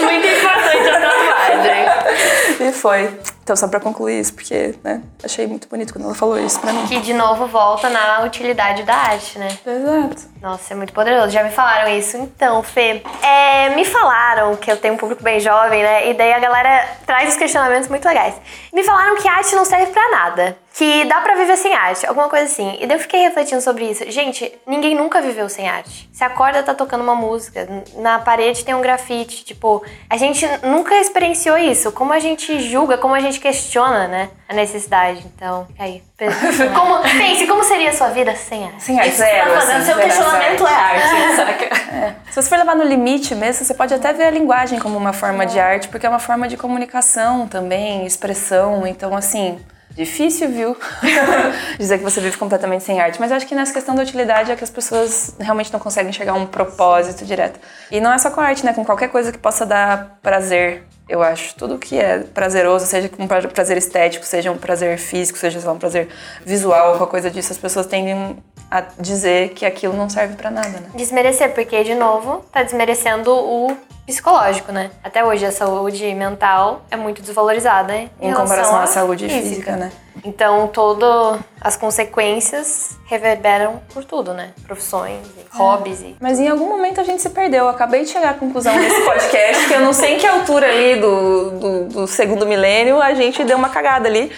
Muito 0.02 0.26
importante 0.26 0.88
a 0.88 1.00
tatuagem. 1.00 2.68
E 2.68 2.72
foi. 2.72 3.10
Então, 3.42 3.56
só 3.56 3.66
pra 3.66 3.80
concluir 3.80 4.20
isso, 4.20 4.34
porque, 4.34 4.74
né, 4.84 5.02
achei 5.22 5.46
muito 5.46 5.68
bonito 5.68 5.92
quando 5.92 6.04
ela 6.04 6.14
falou 6.14 6.38
isso 6.38 6.60
pra 6.60 6.72
mim. 6.72 6.86
Que 6.86 7.00
de 7.00 7.12
novo 7.12 7.46
volta 7.46 7.90
na 7.90 8.22
utilidade 8.22 8.84
da 8.84 8.94
arte, 8.94 9.38
né? 9.38 9.48
Exato. 9.66 10.32
Nossa, 10.40 10.74
é 10.74 10.76
muito 10.76 10.92
poderoso. 10.92 11.30
Já 11.30 11.42
me 11.42 11.50
falaram 11.50 11.90
isso. 11.90 12.16
Então, 12.16 12.62
Fê, 12.62 13.02
é, 13.22 13.68
me 13.74 13.84
falaram 13.84 14.56
que 14.56 14.70
eu 14.70 14.76
tenho 14.76 14.94
um 14.94 14.96
público 14.96 15.22
bem 15.22 15.40
jovem, 15.40 15.82
né? 15.82 16.10
E 16.10 16.14
daí 16.14 16.32
a 16.32 16.38
galera 16.38 16.88
traz 17.06 17.30
os 17.30 17.36
questionamentos 17.36 17.88
muito 17.88 18.06
legais. 18.06 18.34
Me 18.72 18.82
falaram 18.82 19.16
que 19.16 19.28
arte 19.28 19.54
não 19.54 19.64
serve 19.64 19.86
pra 19.92 20.10
nada. 20.10 20.56
Que 20.74 21.04
dá 21.04 21.20
pra 21.20 21.34
viver 21.34 21.56
sem 21.58 21.74
arte, 21.74 22.06
alguma 22.06 22.30
coisa 22.30 22.46
assim. 22.46 22.78
E 22.80 22.86
daí 22.86 22.96
eu 22.96 23.00
fiquei 23.00 23.20
refletindo 23.20 23.60
sobre 23.60 23.84
isso. 23.84 24.10
Gente, 24.10 24.50
ninguém 24.66 24.94
nunca 24.94 25.20
viveu 25.20 25.46
sem 25.48 25.68
arte. 25.68 26.08
Você 26.10 26.24
acorda, 26.24 26.62
tá 26.62 26.74
tocando 26.74 27.02
uma 27.02 27.14
música. 27.14 27.68
Na 27.96 28.18
parede 28.18 28.64
tem 28.64 28.74
um 28.74 28.80
grafite. 28.80 29.44
Tipo, 29.44 29.84
a 30.08 30.16
gente 30.16 30.46
nunca 30.62 30.94
experienciou 30.96 31.58
isso. 31.58 31.92
Como 31.92 32.12
a 32.12 32.18
gente 32.18 32.58
julga, 32.60 32.96
como 32.96 33.14
a 33.14 33.20
gente 33.20 33.31
questiona, 33.40 34.08
né? 34.08 34.30
A 34.48 34.54
necessidade. 34.54 35.24
Então, 35.34 35.66
fica 35.66 35.84
aí. 35.84 36.02
Como, 36.74 37.02
pense, 37.02 37.46
como 37.48 37.64
seria 37.64 37.90
a 37.90 37.92
sua 37.92 38.08
vida 38.10 38.34
sem 38.36 38.64
arte? 38.64 38.82
Sem 38.82 38.96
arte, 38.96 39.08
Isso 39.10 39.18
zero, 39.18 39.50
tá 39.50 39.60
fazendo, 39.60 39.76
assim, 39.76 39.86
seu 39.86 39.94
zero 39.96 40.06
questionamento 40.06 40.66
é 40.66 40.72
arte. 40.74 41.02
arte, 41.02 41.34
saca? 41.36 41.96
É. 41.96 42.14
Se 42.30 42.42
você 42.42 42.48
for 42.48 42.58
levar 42.58 42.76
no 42.76 42.84
limite 42.84 43.34
mesmo, 43.34 43.64
você 43.64 43.74
pode 43.74 43.92
até 43.92 44.12
ver 44.12 44.24
a 44.24 44.30
linguagem 44.30 44.78
como 44.78 44.96
uma 44.96 45.12
forma 45.12 45.44
de 45.44 45.58
arte, 45.58 45.88
porque 45.88 46.06
é 46.06 46.08
uma 46.08 46.20
forma 46.20 46.46
de 46.46 46.56
comunicação 46.56 47.48
também, 47.48 48.06
expressão. 48.06 48.86
Então, 48.86 49.16
assim, 49.16 49.58
difícil, 49.94 50.48
viu? 50.50 50.76
Dizer 51.78 51.98
que 51.98 52.04
você 52.04 52.20
vive 52.20 52.36
completamente 52.36 52.84
sem 52.84 53.00
arte. 53.00 53.20
Mas 53.20 53.30
eu 53.30 53.36
acho 53.36 53.46
que 53.46 53.54
nessa 53.54 53.72
questão 53.72 53.94
da 53.94 54.02
utilidade 54.02 54.50
é 54.50 54.56
que 54.56 54.64
as 54.64 54.70
pessoas 54.70 55.34
realmente 55.38 55.72
não 55.72 55.80
conseguem 55.80 56.10
enxergar 56.10 56.34
um 56.34 56.46
propósito 56.46 57.24
direto. 57.24 57.58
E 57.90 58.00
não 58.00 58.12
é 58.12 58.18
só 58.18 58.30
com 58.30 58.40
a 58.40 58.44
arte, 58.44 58.64
né? 58.64 58.72
Com 58.72 58.84
qualquer 58.84 59.08
coisa 59.08 59.30
que 59.32 59.38
possa 59.38 59.64
dar 59.66 60.18
prazer. 60.22 60.84
Eu 61.08 61.22
acho 61.22 61.54
tudo 61.56 61.78
que 61.78 61.98
é 61.98 62.20
prazeroso, 62.20 62.86
seja 62.86 63.10
um 63.18 63.26
pra- 63.26 63.42
prazer 63.48 63.76
estético, 63.76 64.24
seja 64.24 64.50
um 64.50 64.56
prazer 64.56 64.96
físico, 64.98 65.36
seja 65.38 65.58
um 65.70 65.78
prazer 65.78 66.08
visual, 66.46 66.96
qualquer 66.96 67.10
coisa 67.10 67.30
disso, 67.30 67.52
as 67.52 67.58
pessoas 67.58 67.86
tendem 67.86 68.36
a 68.72 68.80
dizer 68.98 69.50
que 69.50 69.66
aquilo 69.66 69.94
não 69.94 70.08
serve 70.08 70.34
pra 70.34 70.50
nada, 70.50 70.70
né? 70.70 70.88
Desmerecer, 70.94 71.52
porque, 71.52 71.84
de 71.84 71.94
novo, 71.94 72.42
tá 72.50 72.62
desmerecendo 72.62 73.30
o 73.30 73.76
psicológico, 74.06 74.72
né? 74.72 74.90
Até 75.04 75.22
hoje 75.22 75.44
a 75.44 75.52
saúde 75.52 76.02
mental 76.14 76.80
é 76.90 76.96
muito 76.96 77.20
desvalorizada, 77.20 77.92
né? 77.92 78.08
Em 78.18 78.32
comparação 78.32 78.78
à 78.78 78.86
saúde 78.86 79.28
física, 79.28 79.76
né? 79.76 79.92
Então, 80.24 80.68
todas 80.68 81.38
as 81.60 81.76
consequências 81.76 82.96
reverberam 83.04 83.82
por 83.92 84.04
tudo, 84.04 84.32
né? 84.32 84.52
Profissões, 84.66 85.20
e 85.36 85.56
hobbies 85.56 86.00
e... 86.00 86.16
Mas 86.18 86.40
em 86.40 86.48
algum 86.48 86.68
momento 86.68 86.98
a 86.98 87.04
gente 87.04 87.20
se 87.20 87.28
perdeu. 87.28 87.64
Eu 87.64 87.68
acabei 87.68 88.04
de 88.04 88.08
chegar 88.08 88.30
à 88.30 88.34
conclusão 88.34 88.74
desse 88.74 89.02
podcast 89.04 89.68
que 89.68 89.74
eu 89.74 89.80
não 89.80 89.92
sei 89.92 90.14
em 90.14 90.18
que 90.18 90.26
altura 90.26 90.66
ali 90.66 90.96
do, 90.96 91.50
do, 91.50 91.84
do 91.88 92.06
segundo 92.06 92.46
milênio 92.46 93.02
a 93.02 93.12
gente 93.12 93.44
deu 93.44 93.58
uma 93.58 93.68
cagada 93.68 94.08
ali. 94.08 94.32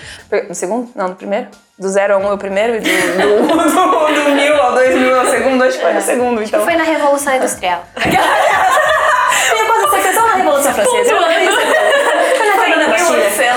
No 0.49 0.55
segundo? 0.57 0.91
Não, 0.95 1.09
no 1.09 1.15
primeiro? 1.15 1.47
Do 1.77 1.89
zero 1.89 2.15
ao 2.15 2.21
um 2.21 2.29
é 2.29 2.33
o 2.33 2.39
primeiro 2.39 2.77
e 2.77 2.81
do, 2.81 2.87
do, 2.87 3.57
do, 3.57 4.25
do 4.25 4.31
mil 4.31 4.57
ao 4.63 4.75
dois 4.75 4.95
mil 4.95 5.17
é 5.17 5.23
o 5.23 5.31
segundo? 5.31 5.65
Acho 5.65 5.77
que 5.77 5.83
foi 5.83 5.93
no 5.93 6.01
segundo, 6.01 6.43
então. 6.43 6.65
Foi 6.65 6.77
na 6.77 6.85
Revolução 6.85 7.35
Industrial. 7.35 7.85
Tenho 9.51 9.67
quase 9.67 9.91
certeza 9.91 10.21
na 10.23 10.35
Revolução 10.35 10.73
Francesa. 10.73 11.11
Eu 11.11 11.21
falei 11.21 11.49
isso. 11.49 11.59
Foi 12.55 12.69
na 12.77 12.89
Bastilha. 12.89 13.55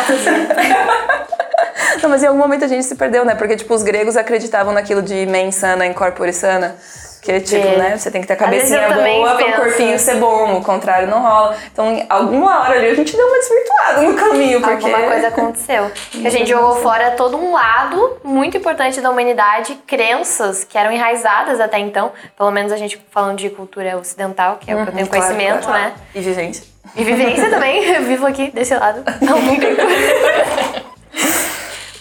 Não, 2.01 2.09
mas 2.09 2.23
em 2.23 2.27
algum 2.27 2.39
momento 2.39 2.65
a 2.65 2.67
gente 2.67 2.85
se 2.85 2.95
perdeu, 2.95 3.23
né? 3.23 3.35
Porque, 3.35 3.55
tipo, 3.55 3.73
os 3.73 3.83
gregos 3.83 4.17
acreditavam 4.17 4.73
naquilo 4.73 5.03
de 5.03 5.25
mens 5.27 5.55
sana 5.55 5.85
in 5.85 5.93
corpore 5.93 6.33
sana. 6.33 6.75
Que, 7.21 7.39
tipo, 7.41 7.67
É. 7.67 7.77
né? 7.77 7.97
Você 7.97 8.09
tem 8.09 8.21
que 8.21 8.27
ter 8.27 8.33
a 8.33 8.37
cabecinha 8.37 8.87
boa 8.89 9.35
para 9.35 9.47
o 9.47 9.53
corpinho 9.55 9.97
ser 9.99 10.15
bom. 10.15 10.57
O 10.57 10.63
contrário 10.63 11.07
não 11.07 11.21
rola. 11.21 11.55
Então, 11.71 11.91
em 11.91 12.05
alguma 12.09 12.61
hora 12.61 12.75
ali, 12.75 12.87
a 12.87 12.95
gente 12.95 13.15
deu 13.15 13.27
uma 13.27 13.37
desvirtuada 13.37 14.01
no 14.01 14.13
caminho. 14.15 14.61
Porque... 14.61 14.85
Alguma 14.85 15.07
coisa 15.07 15.27
aconteceu. 15.27 15.91
A 16.25 16.29
gente 16.29 16.49
jogou 16.49 16.75
fora 16.81 17.11
todo 17.11 17.37
um 17.37 17.53
lado 17.53 18.17
muito 18.23 18.55
importante 18.57 19.01
da 19.01 19.09
humanidade, 19.09 19.77
crenças 19.87 20.63
que 20.63 20.77
eram 20.77 20.91
enraizadas 20.91 21.59
até 21.59 21.79
então. 21.79 22.11
Pelo 22.37 22.51
menos 22.51 22.71
a 22.71 22.77
gente 22.77 22.99
falando 23.11 23.37
de 23.37 23.49
cultura 23.49 23.97
ocidental, 23.97 24.57
que 24.59 24.71
é 24.71 24.75
o 24.75 24.77
que 24.77 24.89
eu 24.89 24.93
tenho 24.93 25.05
Uhum, 25.05 25.11
Claro, 25.11 25.25
conhecimento, 25.25 25.65
claro. 25.67 25.83
né? 25.83 25.93
E 26.15 26.19
vivência. 26.21 26.63
E 26.95 27.03
vivência 27.03 27.49
também, 27.49 27.83
eu 27.93 28.03
vivo 28.03 28.25
aqui 28.25 28.49
desse 28.51 28.73
lado. 28.75 29.03
Não, 29.21 29.41
tem 29.57 29.75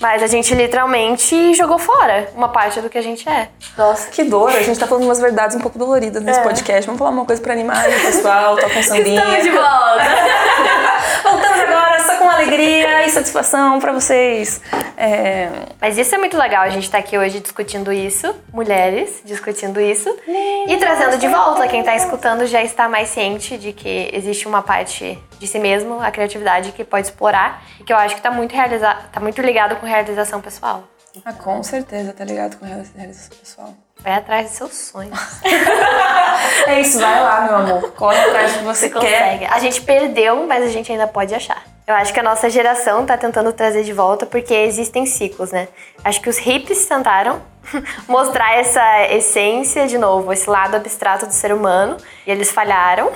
Mas 0.01 0.23
a 0.23 0.27
gente 0.27 0.55
literalmente 0.55 1.55
jogou 1.55 1.79
fora 1.79 2.29
uma 2.35 2.49
parte 2.49 2.81
do 2.81 2.91
que 2.91 2.99
a 2.99 3.03
gente 3.03 3.27
é. 3.29 3.49
Nossa, 3.79 4.09
que 4.11 4.25
dor. 4.25 4.51
A 4.51 4.63
gente 4.63 4.79
tá 4.79 4.87
falando 4.87 5.05
umas 5.05 5.19
verdades 5.21 5.57
um 5.57 5.61
pouco 5.61 5.79
doloridas 5.79 6.23
nesse 6.23 6.41
É. 6.41 6.43
podcast. 6.43 6.85
Vamos 6.87 6.99
falar 6.99 7.11
uma 7.11 7.25
coisa 7.25 7.41
pra 7.41 7.53
animar 7.53 7.79
aí, 7.87 7.99
pessoal. 8.01 8.57
Toca 8.57 8.79
um 8.79 8.83
sambinha. 8.85 9.21
Estamos 9.21 9.43
de 9.45 9.51
volta. 9.51 10.05
Voltamos 11.23 11.61
agora 11.61 12.01
só 12.05 12.17
com 12.19 12.29
alegria 12.29 13.07
e 13.07 13.11
satisfação 13.11 13.79
pra 13.79 13.93
vocês. 13.93 14.61
É... 14.97 15.49
Mas 15.81 15.99
isso 15.99 16.15
é 16.15 16.19
muito 16.19 16.37
legal, 16.37 16.63
a 16.63 16.71
gente 16.71 16.91
tá 16.91 16.99
aqui 16.99 17.19
hoje 17.19 17.41
discutindo 17.41 17.93
isso, 17.93 18.35
mulheres 18.53 19.23
discutindo 19.25 19.81
isso, 19.81 20.15
e 20.27 20.77
trazendo 20.79 21.19
de 21.19 21.29
volta. 21.29 21.67
Quem 21.69 21.83
tá 21.83 21.95
escutando 21.95 22.47
já 22.47 22.63
está 22.63 22.89
mais 22.89 23.09
ciente 23.09 23.59
de 23.59 23.73
que 23.73 24.11
existe 24.13 24.47
uma 24.49 24.63
parte 24.63 25.19
de 25.39 25.47
si 25.47 25.59
mesmo, 25.59 26.01
a 26.01 26.11
criatividade, 26.11 26.73
que 26.73 26.85
pode 26.85 27.07
explorar, 27.07 27.63
e 27.81 27.85
que 27.85 27.93
eu 27.93 27.97
acho 27.97 28.15
que 28.15 28.23
tá 28.23 28.31
muito, 28.31 28.55
realiza 28.55 28.95
tá 29.13 29.21
muito 29.21 29.41
ligado 29.43 29.77
com 29.77 29.87
realização 29.87 30.41
pessoal. 30.41 30.85
Ah, 31.25 31.33
com 31.33 31.63
certeza, 31.63 32.13
tá 32.13 32.25
ligado 32.25 32.57
com 32.57 32.67
realização 32.67 33.39
pessoal. 33.39 33.86
Vai 34.01 34.15
atrás 34.15 34.47
dos 34.49 34.57
seus 34.57 34.75
sonhos. 34.75 35.19
É 36.67 36.81
isso, 36.81 36.99
vai 36.99 37.21
lá, 37.23 37.41
meu 37.43 37.57
amor. 37.57 37.93
Corre 37.93 38.19
atrás 38.19 38.53
do 38.53 38.59
que 38.59 38.65
você, 38.65 38.89
Você 38.89 39.01
quer. 39.01 39.23
consegue. 39.23 39.45
A 39.47 39.59
gente 39.59 39.81
perdeu, 39.83 40.47
mas 40.47 40.65
a 40.65 40.69
gente 40.69 40.91
ainda 40.91 41.07
pode 41.07 41.35
achar. 41.35 41.63
Eu 41.87 41.95
acho 41.95 42.13
que 42.13 42.19
a 42.19 42.23
nossa 42.23 42.51
geração 42.51 43.07
tá 43.07 43.17
tentando 43.17 43.53
trazer 43.53 43.85
de 43.85 43.93
volta 43.93 44.27
porque 44.27 44.53
existem 44.53 45.07
ciclos, 45.07 45.53
né? 45.53 45.69
Acho 46.05 46.21
que 46.21 46.29
os 46.29 46.39
hippies 46.39 46.85
tentaram 46.87 47.41
mostrar 48.09 48.53
essa 48.59 49.07
essência 49.09 49.87
de 49.87 49.97
novo, 49.97 50.33
esse 50.33 50.49
lado 50.51 50.75
abstrato 50.77 51.27
do 51.27 51.33
ser 51.33 51.53
humano, 51.53 51.97
e 52.27 52.31
eles 52.31 52.51
falharam. 52.51 53.13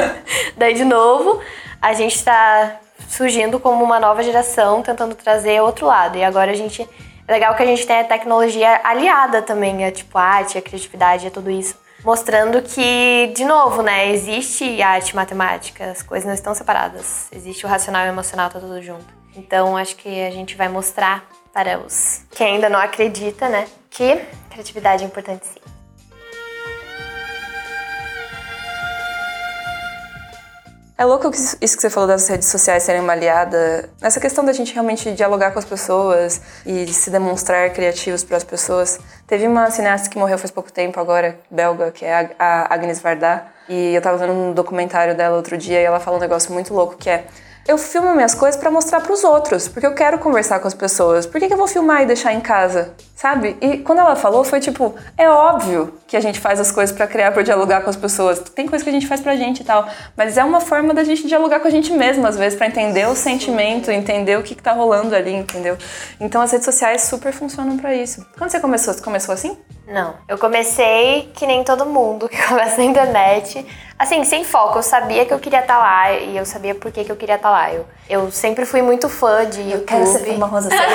Daí, 0.56 0.74
de 0.74 0.84
novo, 0.84 1.40
a 1.80 1.92
gente 1.94 2.22
tá 2.22 2.76
surgindo 3.08 3.58
como 3.58 3.82
uma 3.82 3.98
nova 3.98 4.22
geração 4.22 4.82
tentando 4.82 5.14
trazer 5.14 5.60
outro 5.62 5.86
lado. 5.86 6.18
E 6.18 6.24
agora 6.24 6.50
a 6.50 6.56
gente 6.56 6.86
legal 7.30 7.54
que 7.54 7.62
a 7.62 7.66
gente 7.66 7.86
tenha 7.86 8.00
a 8.00 8.04
tecnologia 8.04 8.80
aliada 8.84 9.40
também, 9.40 9.84
a 9.84 9.92
tipo 9.92 10.18
a 10.18 10.22
arte, 10.22 10.58
a 10.58 10.62
criatividade, 10.62 11.26
a 11.26 11.30
tudo 11.30 11.50
isso. 11.50 11.76
Mostrando 12.04 12.62
que, 12.62 13.32
de 13.36 13.44
novo, 13.44 13.82
né, 13.82 14.10
existe 14.10 14.80
arte 14.82 15.10
e 15.10 15.16
matemática, 15.16 15.90
as 15.90 16.02
coisas 16.02 16.26
não 16.26 16.34
estão 16.34 16.54
separadas. 16.54 17.28
Existe 17.30 17.66
o 17.66 17.68
racional 17.68 18.06
e 18.06 18.08
o 18.08 18.12
emocional, 18.12 18.48
tá 18.48 18.58
tudo 18.58 18.80
junto. 18.80 19.04
Então, 19.36 19.76
acho 19.76 19.96
que 19.96 20.22
a 20.24 20.30
gente 20.30 20.56
vai 20.56 20.68
mostrar 20.68 21.24
para 21.52 21.78
os 21.78 22.22
que 22.30 22.42
ainda 22.42 22.68
não 22.68 22.80
acredita, 22.80 23.48
né, 23.48 23.66
que 23.90 24.20
criatividade 24.50 25.04
é 25.04 25.06
importante 25.06 25.46
sim. 25.46 25.60
É 31.00 31.04
louco 31.06 31.30
isso 31.30 31.56
que 31.58 31.80
você 31.80 31.88
falou 31.88 32.06
das 32.06 32.28
redes 32.28 32.48
sociais 32.48 32.82
serem 32.82 33.00
uma 33.00 33.14
aliada. 33.14 33.88
Nessa 34.02 34.20
questão 34.20 34.44
da 34.44 34.52
gente 34.52 34.74
realmente 34.74 35.10
dialogar 35.12 35.50
com 35.50 35.58
as 35.58 35.64
pessoas 35.64 36.42
e 36.66 36.86
se 36.88 37.08
demonstrar 37.08 37.70
criativos 37.70 38.22
para 38.22 38.36
as 38.36 38.44
pessoas. 38.44 39.00
Teve 39.26 39.46
uma 39.46 39.70
cineasta 39.70 40.10
que 40.10 40.18
morreu 40.18 40.36
faz 40.36 40.50
pouco 40.50 40.70
tempo 40.70 41.00
agora, 41.00 41.40
belga, 41.50 41.90
que 41.90 42.04
é 42.04 42.36
a 42.38 42.74
Agnes 42.74 43.00
Varda. 43.00 43.46
E 43.66 43.94
eu 43.94 44.02
tava 44.02 44.18
vendo 44.18 44.34
um 44.34 44.52
documentário 44.52 45.16
dela 45.16 45.38
outro 45.38 45.56
dia 45.56 45.80
e 45.80 45.84
ela 45.84 46.00
fala 46.00 46.18
um 46.18 46.20
negócio 46.20 46.52
muito 46.52 46.74
louco 46.74 46.96
que 46.96 47.08
é 47.08 47.24
eu 47.70 47.78
filmo 47.78 48.12
minhas 48.16 48.34
coisas 48.34 48.60
para 48.60 48.68
mostrar 48.68 49.00
para 49.00 49.12
os 49.12 49.22
outros, 49.22 49.68
porque 49.68 49.86
eu 49.86 49.94
quero 49.94 50.18
conversar 50.18 50.58
com 50.58 50.66
as 50.66 50.74
pessoas. 50.74 51.24
Por 51.24 51.38
que, 51.38 51.46
que 51.46 51.54
eu 51.54 51.56
vou 51.56 51.68
filmar 51.68 52.02
e 52.02 52.06
deixar 52.06 52.32
em 52.32 52.40
casa? 52.40 52.94
Sabe? 53.14 53.56
E 53.60 53.78
quando 53.78 54.00
ela 54.00 54.16
falou, 54.16 54.42
foi 54.42 54.58
tipo, 54.58 54.92
é 55.16 55.28
óbvio 55.28 55.94
que 56.08 56.16
a 56.16 56.20
gente 56.20 56.40
faz 56.40 56.58
as 56.58 56.72
coisas 56.72 56.94
para 56.94 57.06
criar, 57.06 57.30
para 57.30 57.44
dialogar 57.44 57.82
com 57.82 57.90
as 57.90 57.94
pessoas. 57.94 58.40
Tem 58.40 58.66
coisa 58.66 58.82
que 58.82 58.90
a 58.90 58.92
gente 58.92 59.06
faz 59.06 59.20
pra 59.20 59.36
gente 59.36 59.60
e 59.60 59.64
tal, 59.64 59.88
mas 60.16 60.36
é 60.36 60.42
uma 60.42 60.60
forma 60.60 60.92
da 60.92 61.04
gente 61.04 61.28
dialogar 61.28 61.60
com 61.60 61.68
a 61.68 61.70
gente 61.70 61.92
mesmo, 61.92 62.26
às 62.26 62.36
vezes, 62.36 62.58
para 62.58 62.66
entender 62.66 63.06
o 63.06 63.14
sentimento, 63.14 63.88
entender 63.88 64.36
o 64.36 64.42
que, 64.42 64.56
que 64.56 64.62
tá 64.62 64.72
rolando 64.72 65.14
ali, 65.14 65.32
entendeu? 65.32 65.78
Então 66.18 66.42
as 66.42 66.50
redes 66.50 66.64
sociais 66.64 67.02
super 67.02 67.32
funcionam 67.32 67.76
para 67.76 67.94
isso. 67.94 68.26
Quando 68.36 68.50
você 68.50 68.58
começou, 68.58 68.94
você 68.94 69.00
começou 69.00 69.32
assim? 69.32 69.56
Não. 69.90 70.14
Eu 70.28 70.38
comecei 70.38 71.32
que 71.34 71.44
nem 71.44 71.64
todo 71.64 71.84
mundo 71.84 72.28
que 72.28 72.40
começa 72.46 72.76
na 72.76 72.84
internet. 72.84 73.66
Assim, 73.98 74.22
sem 74.24 74.44
foco. 74.44 74.78
Eu 74.78 74.82
sabia 74.84 75.26
que 75.26 75.34
eu 75.34 75.40
queria 75.40 75.58
estar 75.58 75.74
tá 75.74 75.80
lá 75.80 76.12
e 76.12 76.36
eu 76.36 76.46
sabia 76.46 76.76
por 76.76 76.92
que, 76.92 77.04
que 77.04 77.10
eu 77.10 77.16
queria 77.16 77.34
estar 77.34 77.48
tá 77.48 77.54
lá. 77.54 77.72
Eu, 77.72 77.84
eu 78.08 78.30
sempre 78.30 78.64
fui 78.64 78.80
muito 78.82 79.08
fã 79.08 79.44
de 79.44 79.60
YouTube. 79.60 79.80
Eu 79.80 79.84
quero 79.84 80.06
ser 80.06 80.30
uma 80.30 80.46
rosa 80.46 80.70
séria. 80.70 80.94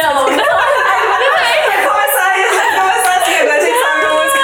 não, 0.00 0.30
não. 0.30 0.36
Vai 0.36 1.84
começar 1.84 2.38
isso, 2.38 2.54
vai 2.54 2.70
começar 2.78 3.16
assim, 3.20 3.34
agora 3.34 3.56
a 3.56 3.60
gente 3.60 3.80
sabe 3.80 4.04
a 4.04 4.12
música. 4.14 4.42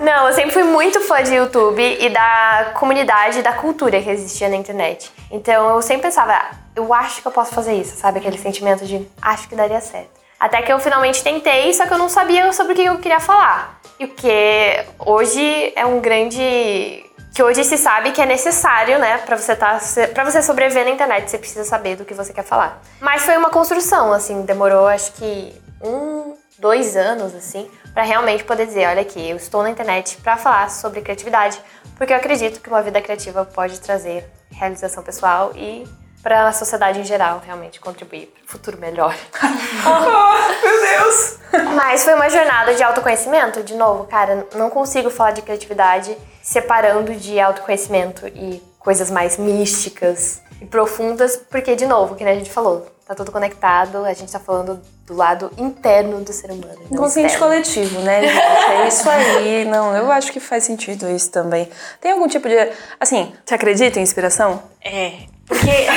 Não, 0.00 0.26
eu 0.26 0.32
sempre 0.34 0.50
fui 0.50 0.64
muito 0.64 1.00
fã 1.02 1.22
de 1.22 1.34
YouTube 1.34 1.82
e 2.00 2.08
da 2.10 2.72
comunidade, 2.74 3.42
da 3.42 3.52
cultura 3.52 4.02
que 4.02 4.10
existia 4.10 4.48
na 4.48 4.56
internet. 4.56 5.12
Então 5.30 5.70
eu 5.70 5.82
sempre 5.82 6.02
pensava, 6.02 6.36
eu 6.74 6.92
acho 6.92 7.22
que 7.22 7.28
eu 7.28 7.32
posso 7.32 7.54
fazer 7.54 7.74
isso, 7.74 7.96
sabe? 7.96 8.18
Aquele 8.18 8.38
sentimento 8.38 8.84
de 8.84 9.08
acho 9.22 9.48
que 9.48 9.54
daria 9.54 9.80
certo. 9.80 10.17
Até 10.38 10.62
que 10.62 10.72
eu 10.72 10.78
finalmente 10.78 11.22
tentei, 11.22 11.72
só 11.74 11.86
que 11.86 11.92
eu 11.92 11.98
não 11.98 12.08
sabia 12.08 12.52
sobre 12.52 12.72
o 12.72 12.76
que 12.76 12.84
eu 12.84 12.98
queria 12.98 13.20
falar. 13.20 13.80
E 13.98 14.04
o 14.04 14.08
que 14.08 14.84
hoje 14.98 15.72
é 15.74 15.84
um 15.84 16.00
grande 16.00 17.04
que 17.34 17.42
hoje 17.42 17.62
se 17.62 17.78
sabe 17.78 18.10
que 18.10 18.20
é 18.20 18.26
necessário, 18.26 18.98
né, 18.98 19.18
para 19.18 19.36
você 19.36 19.54
tá 19.54 19.78
para 20.12 20.24
você 20.24 20.42
sobreviver 20.42 20.84
na 20.84 20.90
internet, 20.90 21.30
você 21.30 21.38
precisa 21.38 21.64
saber 21.64 21.94
do 21.94 22.04
que 22.04 22.12
você 22.12 22.32
quer 22.32 22.42
falar. 22.42 22.82
Mas 23.00 23.22
foi 23.22 23.36
uma 23.36 23.48
construção, 23.48 24.12
assim, 24.12 24.42
demorou 24.42 24.88
acho 24.88 25.12
que 25.12 25.54
um, 25.80 26.34
dois 26.58 26.96
anos, 26.96 27.34
assim, 27.36 27.70
para 27.94 28.02
realmente 28.02 28.42
poder 28.42 28.66
dizer, 28.66 28.88
olha 28.88 29.02
aqui, 29.02 29.30
eu 29.30 29.36
estou 29.36 29.62
na 29.62 29.70
internet 29.70 30.16
para 30.16 30.36
falar 30.36 30.68
sobre 30.68 31.00
criatividade, 31.00 31.60
porque 31.96 32.12
eu 32.12 32.16
acredito 32.16 32.60
que 32.60 32.68
uma 32.68 32.82
vida 32.82 33.00
criativa 33.00 33.44
pode 33.44 33.78
trazer 33.80 34.28
realização 34.50 35.02
pessoal 35.04 35.52
e 35.54 35.86
para 36.22 36.48
a 36.48 36.52
sociedade 36.52 37.00
em 37.00 37.04
geral, 37.04 37.42
realmente 37.44 37.80
contribuir 37.80 38.26
para 38.26 38.44
o 38.44 38.48
futuro 38.48 38.78
melhor. 38.78 39.14
oh, 39.86 40.66
meu 40.66 40.80
Deus! 40.80 41.38
Mas 41.74 42.04
foi 42.04 42.14
uma 42.14 42.28
jornada 42.28 42.74
de 42.74 42.82
autoconhecimento, 42.82 43.62
de 43.62 43.74
novo, 43.74 44.04
cara, 44.04 44.46
não 44.54 44.68
consigo 44.70 45.10
falar 45.10 45.32
de 45.32 45.42
criatividade 45.42 46.16
separando 46.42 47.14
de 47.14 47.38
autoconhecimento 47.38 48.26
e 48.28 48.62
coisas 48.78 49.10
mais 49.10 49.36
místicas 49.36 50.40
e 50.60 50.66
profundas, 50.66 51.36
porque, 51.36 51.76
de 51.76 51.86
novo, 51.86 52.14
que 52.14 52.24
a 52.24 52.34
gente 52.34 52.50
falou, 52.50 52.86
tá 53.06 53.14
tudo 53.14 53.30
conectado, 53.30 54.04
a 54.04 54.12
gente 54.12 54.32
tá 54.32 54.38
falando 54.38 54.80
do 55.06 55.14
lado 55.14 55.50
interno 55.56 56.20
do 56.20 56.32
ser 56.32 56.50
humano. 56.50 56.78
Inconsciente 56.90 57.38
coletivo, 57.38 58.00
né, 58.00 58.22
gente? 58.22 58.38
É 58.70 58.88
isso 58.88 59.08
aí. 59.08 59.64
Não, 59.64 59.96
eu 59.96 60.12
acho 60.12 60.30
que 60.30 60.40
faz 60.40 60.64
sentido 60.64 61.08
isso 61.08 61.30
também. 61.30 61.68
Tem 62.00 62.12
algum 62.12 62.28
tipo 62.28 62.48
de. 62.48 62.54
Assim, 63.00 63.32
você 63.44 63.54
acredita 63.54 63.98
em 63.98 64.02
inspiração? 64.02 64.62
É. 64.82 65.37
Porque. 65.48 65.66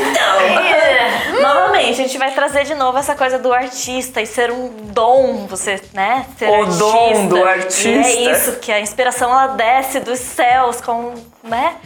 então. 0.00 0.40
É, 0.40 1.32
novamente, 1.40 2.00
a 2.00 2.04
gente 2.04 2.18
vai 2.18 2.32
trazer 2.32 2.64
de 2.64 2.74
novo 2.74 2.96
essa 2.98 3.14
coisa 3.14 3.38
do 3.38 3.52
artista 3.52 4.20
e 4.20 4.26
ser 4.26 4.50
um 4.50 4.68
dom, 4.86 5.46
você, 5.46 5.80
né? 5.92 6.26
Ser 6.38 6.48
o 6.48 6.54
artista. 6.54 6.78
dom 6.78 7.26
do 7.28 7.44
artista. 7.44 7.88
E 7.88 8.28
é 8.28 8.32
isso, 8.32 8.56
que 8.56 8.72
a 8.72 8.80
inspiração 8.80 9.30
ela 9.30 9.48
desce 9.48 10.00
dos 10.00 10.18
céus 10.18 10.80
com, 10.80 11.14
né? 11.44 11.76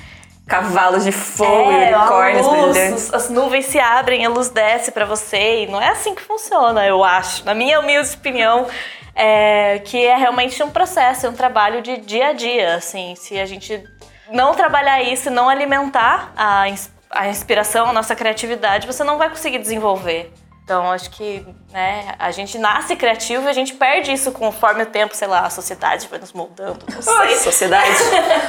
cavalos 0.46 1.04
de 1.04 1.12
fogo, 1.12 1.70
é, 1.70 1.96
unicórnios 1.96 2.46
brilhantes. 2.46 3.14
As 3.14 3.30
nuvens 3.30 3.66
se 3.66 3.78
abrem, 3.78 4.26
a 4.26 4.28
luz 4.28 4.50
desce 4.50 4.92
para 4.92 5.06
você 5.06 5.62
e 5.62 5.66
não 5.66 5.80
é 5.80 5.88
assim 5.88 6.14
que 6.14 6.22
funciona, 6.22 6.86
eu 6.86 7.02
acho. 7.02 7.44
Na 7.46 7.54
minha 7.54 7.80
humilde 7.80 8.14
opinião, 8.14 8.66
é, 9.14 9.78
que 9.78 10.04
é 10.04 10.16
realmente 10.16 10.62
um 10.62 10.70
processo, 10.70 11.26
é 11.26 11.28
um 11.30 11.34
trabalho 11.34 11.80
de 11.80 11.96
dia 11.98 12.28
a 12.28 12.32
dia, 12.32 12.74
assim, 12.74 13.14
se 13.14 13.38
a 13.38 13.46
gente 13.46 13.82
não 14.30 14.54
trabalhar 14.54 15.02
isso, 15.02 15.30
não 15.30 15.48
alimentar 15.48 16.32
a, 16.36 16.64
a 17.10 17.28
inspiração, 17.28 17.88
a 17.88 17.92
nossa 17.92 18.14
criatividade, 18.14 18.86
você 18.86 19.04
não 19.04 19.18
vai 19.18 19.28
conseguir 19.28 19.58
desenvolver. 19.58 20.32
Então, 20.64 20.90
acho 20.90 21.10
que 21.10 21.46
né, 21.70 22.14
a 22.18 22.30
gente 22.30 22.56
nasce 22.56 22.96
criativo 22.96 23.46
e 23.46 23.50
a 23.50 23.52
gente 23.52 23.74
perde 23.74 24.10
isso 24.10 24.32
conforme 24.32 24.82
o 24.82 24.86
tempo, 24.86 25.14
sei 25.14 25.28
lá, 25.28 25.40
a 25.40 25.50
sociedade 25.50 26.08
vai 26.08 26.18
nos 26.18 26.32
moldando. 26.32 26.78
Não 26.90 27.02
sei. 27.02 27.36
sociedade. 27.36 27.90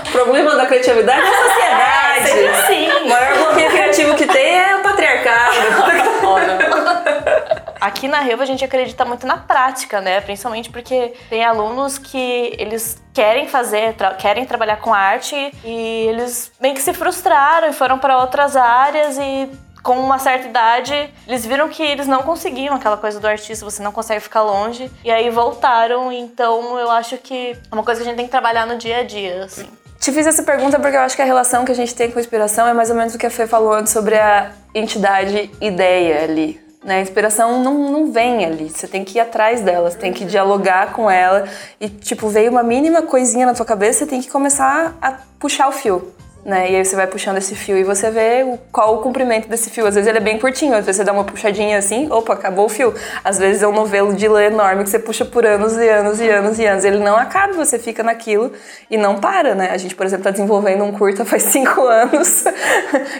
o 0.07 0.11
problema 0.13 0.55
da 0.55 0.65
criatividade 0.65 1.21
é 1.21 1.29
a 1.29 1.43
sociedade. 1.43 2.39
É, 2.39 2.67
sim. 2.67 2.89
O 3.03 3.09
maior 3.09 3.37
bloqueio 3.37 3.69
criativo 3.69 4.15
que 4.15 4.25
tem 4.27 4.59
é 4.59 4.77
o 4.77 4.83
patriarcado. 4.83 5.55
Aqui 7.79 8.07
na 8.07 8.19
Rio 8.19 8.41
a 8.41 8.45
gente 8.45 8.63
acredita 8.63 9.05
muito 9.05 9.25
na 9.25 9.37
prática, 9.37 10.01
né? 10.01 10.21
Principalmente 10.21 10.69
porque 10.69 11.13
tem 11.29 11.43
alunos 11.43 11.97
que 11.97 12.55
eles 12.57 13.01
querem 13.13 13.47
fazer, 13.47 13.93
tra 13.93 14.13
querem 14.13 14.45
trabalhar 14.45 14.77
com 14.77 14.93
arte 14.93 15.35
e 15.63 16.07
eles 16.07 16.51
meio 16.59 16.73
que 16.73 16.81
se 16.81 16.93
frustraram 16.93 17.69
e 17.69 17.73
foram 17.73 17.97
para 17.97 18.17
outras 18.17 18.55
áreas 18.55 19.17
e 19.17 19.49
com 19.85 19.99
uma 19.99 20.17
certa 20.17 20.47
idade, 20.47 21.13
eles 21.27 21.45
viram 21.45 21.69
que 21.69 21.83
eles 21.83 22.07
não 22.07 22.23
conseguiam 22.23 22.73
aquela 22.73 22.97
coisa 22.97 23.19
do 23.19 23.27
artista, 23.27 23.63
você 23.63 23.83
não 23.83 23.91
consegue 23.91 24.19
ficar 24.19 24.41
longe, 24.41 24.91
e 25.03 25.11
aí 25.11 25.29
voltaram. 25.29 26.11
Então 26.11 26.79
eu 26.79 26.89
acho 26.89 27.19
que 27.19 27.51
é 27.51 27.75
uma 27.75 27.83
coisa 27.83 28.01
que 28.01 28.07
a 28.07 28.09
gente 28.09 28.17
tem 28.17 28.25
que 28.25 28.31
trabalhar 28.31 28.65
no 28.65 28.77
dia 28.77 29.01
a 29.01 29.03
dia, 29.03 29.43
assim. 29.43 29.69
Te 29.99 30.11
fiz 30.11 30.25
essa 30.25 30.41
pergunta 30.41 30.79
porque 30.79 30.97
eu 30.97 31.01
acho 31.01 31.15
que 31.15 31.21
a 31.21 31.25
relação 31.25 31.63
que 31.63 31.71
a 31.71 31.75
gente 31.75 31.93
tem 31.93 32.09
com 32.09 32.17
a 32.17 32.21
inspiração 32.21 32.67
é 32.67 32.73
mais 32.73 32.89
ou 32.89 32.95
menos 32.95 33.13
o 33.13 33.17
que 33.19 33.27
a 33.27 33.29
Fê 33.29 33.45
falou 33.45 33.73
antes 33.73 33.93
sobre 33.93 34.17
a 34.17 34.51
entidade 34.73 35.51
ideia 35.61 36.23
ali. 36.23 36.64
Né? 36.85 36.97
A 36.97 37.01
inspiração 37.01 37.63
não, 37.63 37.91
não 37.91 38.11
vem 38.11 38.45
ali, 38.45 38.69
você 38.69 38.87
tem 38.87 39.03
que 39.03 39.17
ir 39.17 39.19
atrás 39.19 39.61
dela, 39.61 39.89
você 39.89 39.97
tem 39.97 40.13
que 40.13 40.23
dialogar 40.23 40.93
com 40.93 41.09
ela. 41.09 41.45
E, 41.81 41.89
tipo, 41.89 42.29
veio 42.29 42.51
uma 42.51 42.61
mínima 42.61 43.01
coisinha 43.01 43.47
na 43.47 43.55
tua 43.55 43.65
cabeça, 43.65 43.99
você 43.99 44.05
tem 44.05 44.21
que 44.21 44.29
começar 44.29 44.95
a 45.01 45.13
puxar 45.39 45.67
o 45.67 45.71
fio 45.71 46.13
né? 46.45 46.71
E 46.71 46.75
aí 46.75 46.85
você 46.85 46.95
vai 46.95 47.07
puxando 47.07 47.37
esse 47.37 47.55
fio 47.55 47.75
e 47.75 47.83
você 47.83 48.11
vê 48.11 48.43
o, 48.43 48.59
qual 48.71 48.95
o 48.95 48.97
comprimento 48.99 49.49
desse 49.49 49.71
fio. 49.71 49.87
Às 49.87 49.95
vezes 49.95 50.07
ele 50.07 50.19
é 50.19 50.21
bem 50.21 50.37
curtinho, 50.37 50.75
às 50.75 50.85
vezes 50.85 50.97
você 50.97 51.03
dá 51.03 51.11
uma 51.11 51.23
puxadinha 51.23 51.79
assim, 51.79 52.07
opa, 52.11 52.33
acabou 52.33 52.65
o 52.65 52.69
fio. 52.69 52.93
Às 53.23 53.39
vezes 53.39 53.63
é 53.63 53.67
um 53.67 53.71
novelo 53.71 54.13
de 54.13 54.27
lã 54.27 54.43
enorme 54.43 54.83
que 54.83 54.89
você 54.91 54.99
puxa 54.99 55.25
por 55.25 55.43
anos 55.43 55.75
e 55.75 55.89
anos 55.89 56.21
e 56.21 56.29
anos 56.29 56.59
e 56.59 56.65
anos. 56.65 56.85
Ele 56.85 56.99
não 56.99 57.17
acaba, 57.17 57.53
você 57.53 57.79
fica 57.79 58.03
naquilo 58.03 58.51
e 58.91 58.95
não 58.95 59.15
para, 59.15 59.55
né? 59.55 59.71
A 59.71 59.77
gente, 59.77 59.95
por 59.95 60.05
exemplo, 60.05 60.21
está 60.21 60.29
desenvolvendo 60.29 60.83
um 60.83 60.91
curta 60.91 61.25
faz 61.25 61.43
cinco 61.51 61.81
anos. 61.81 62.45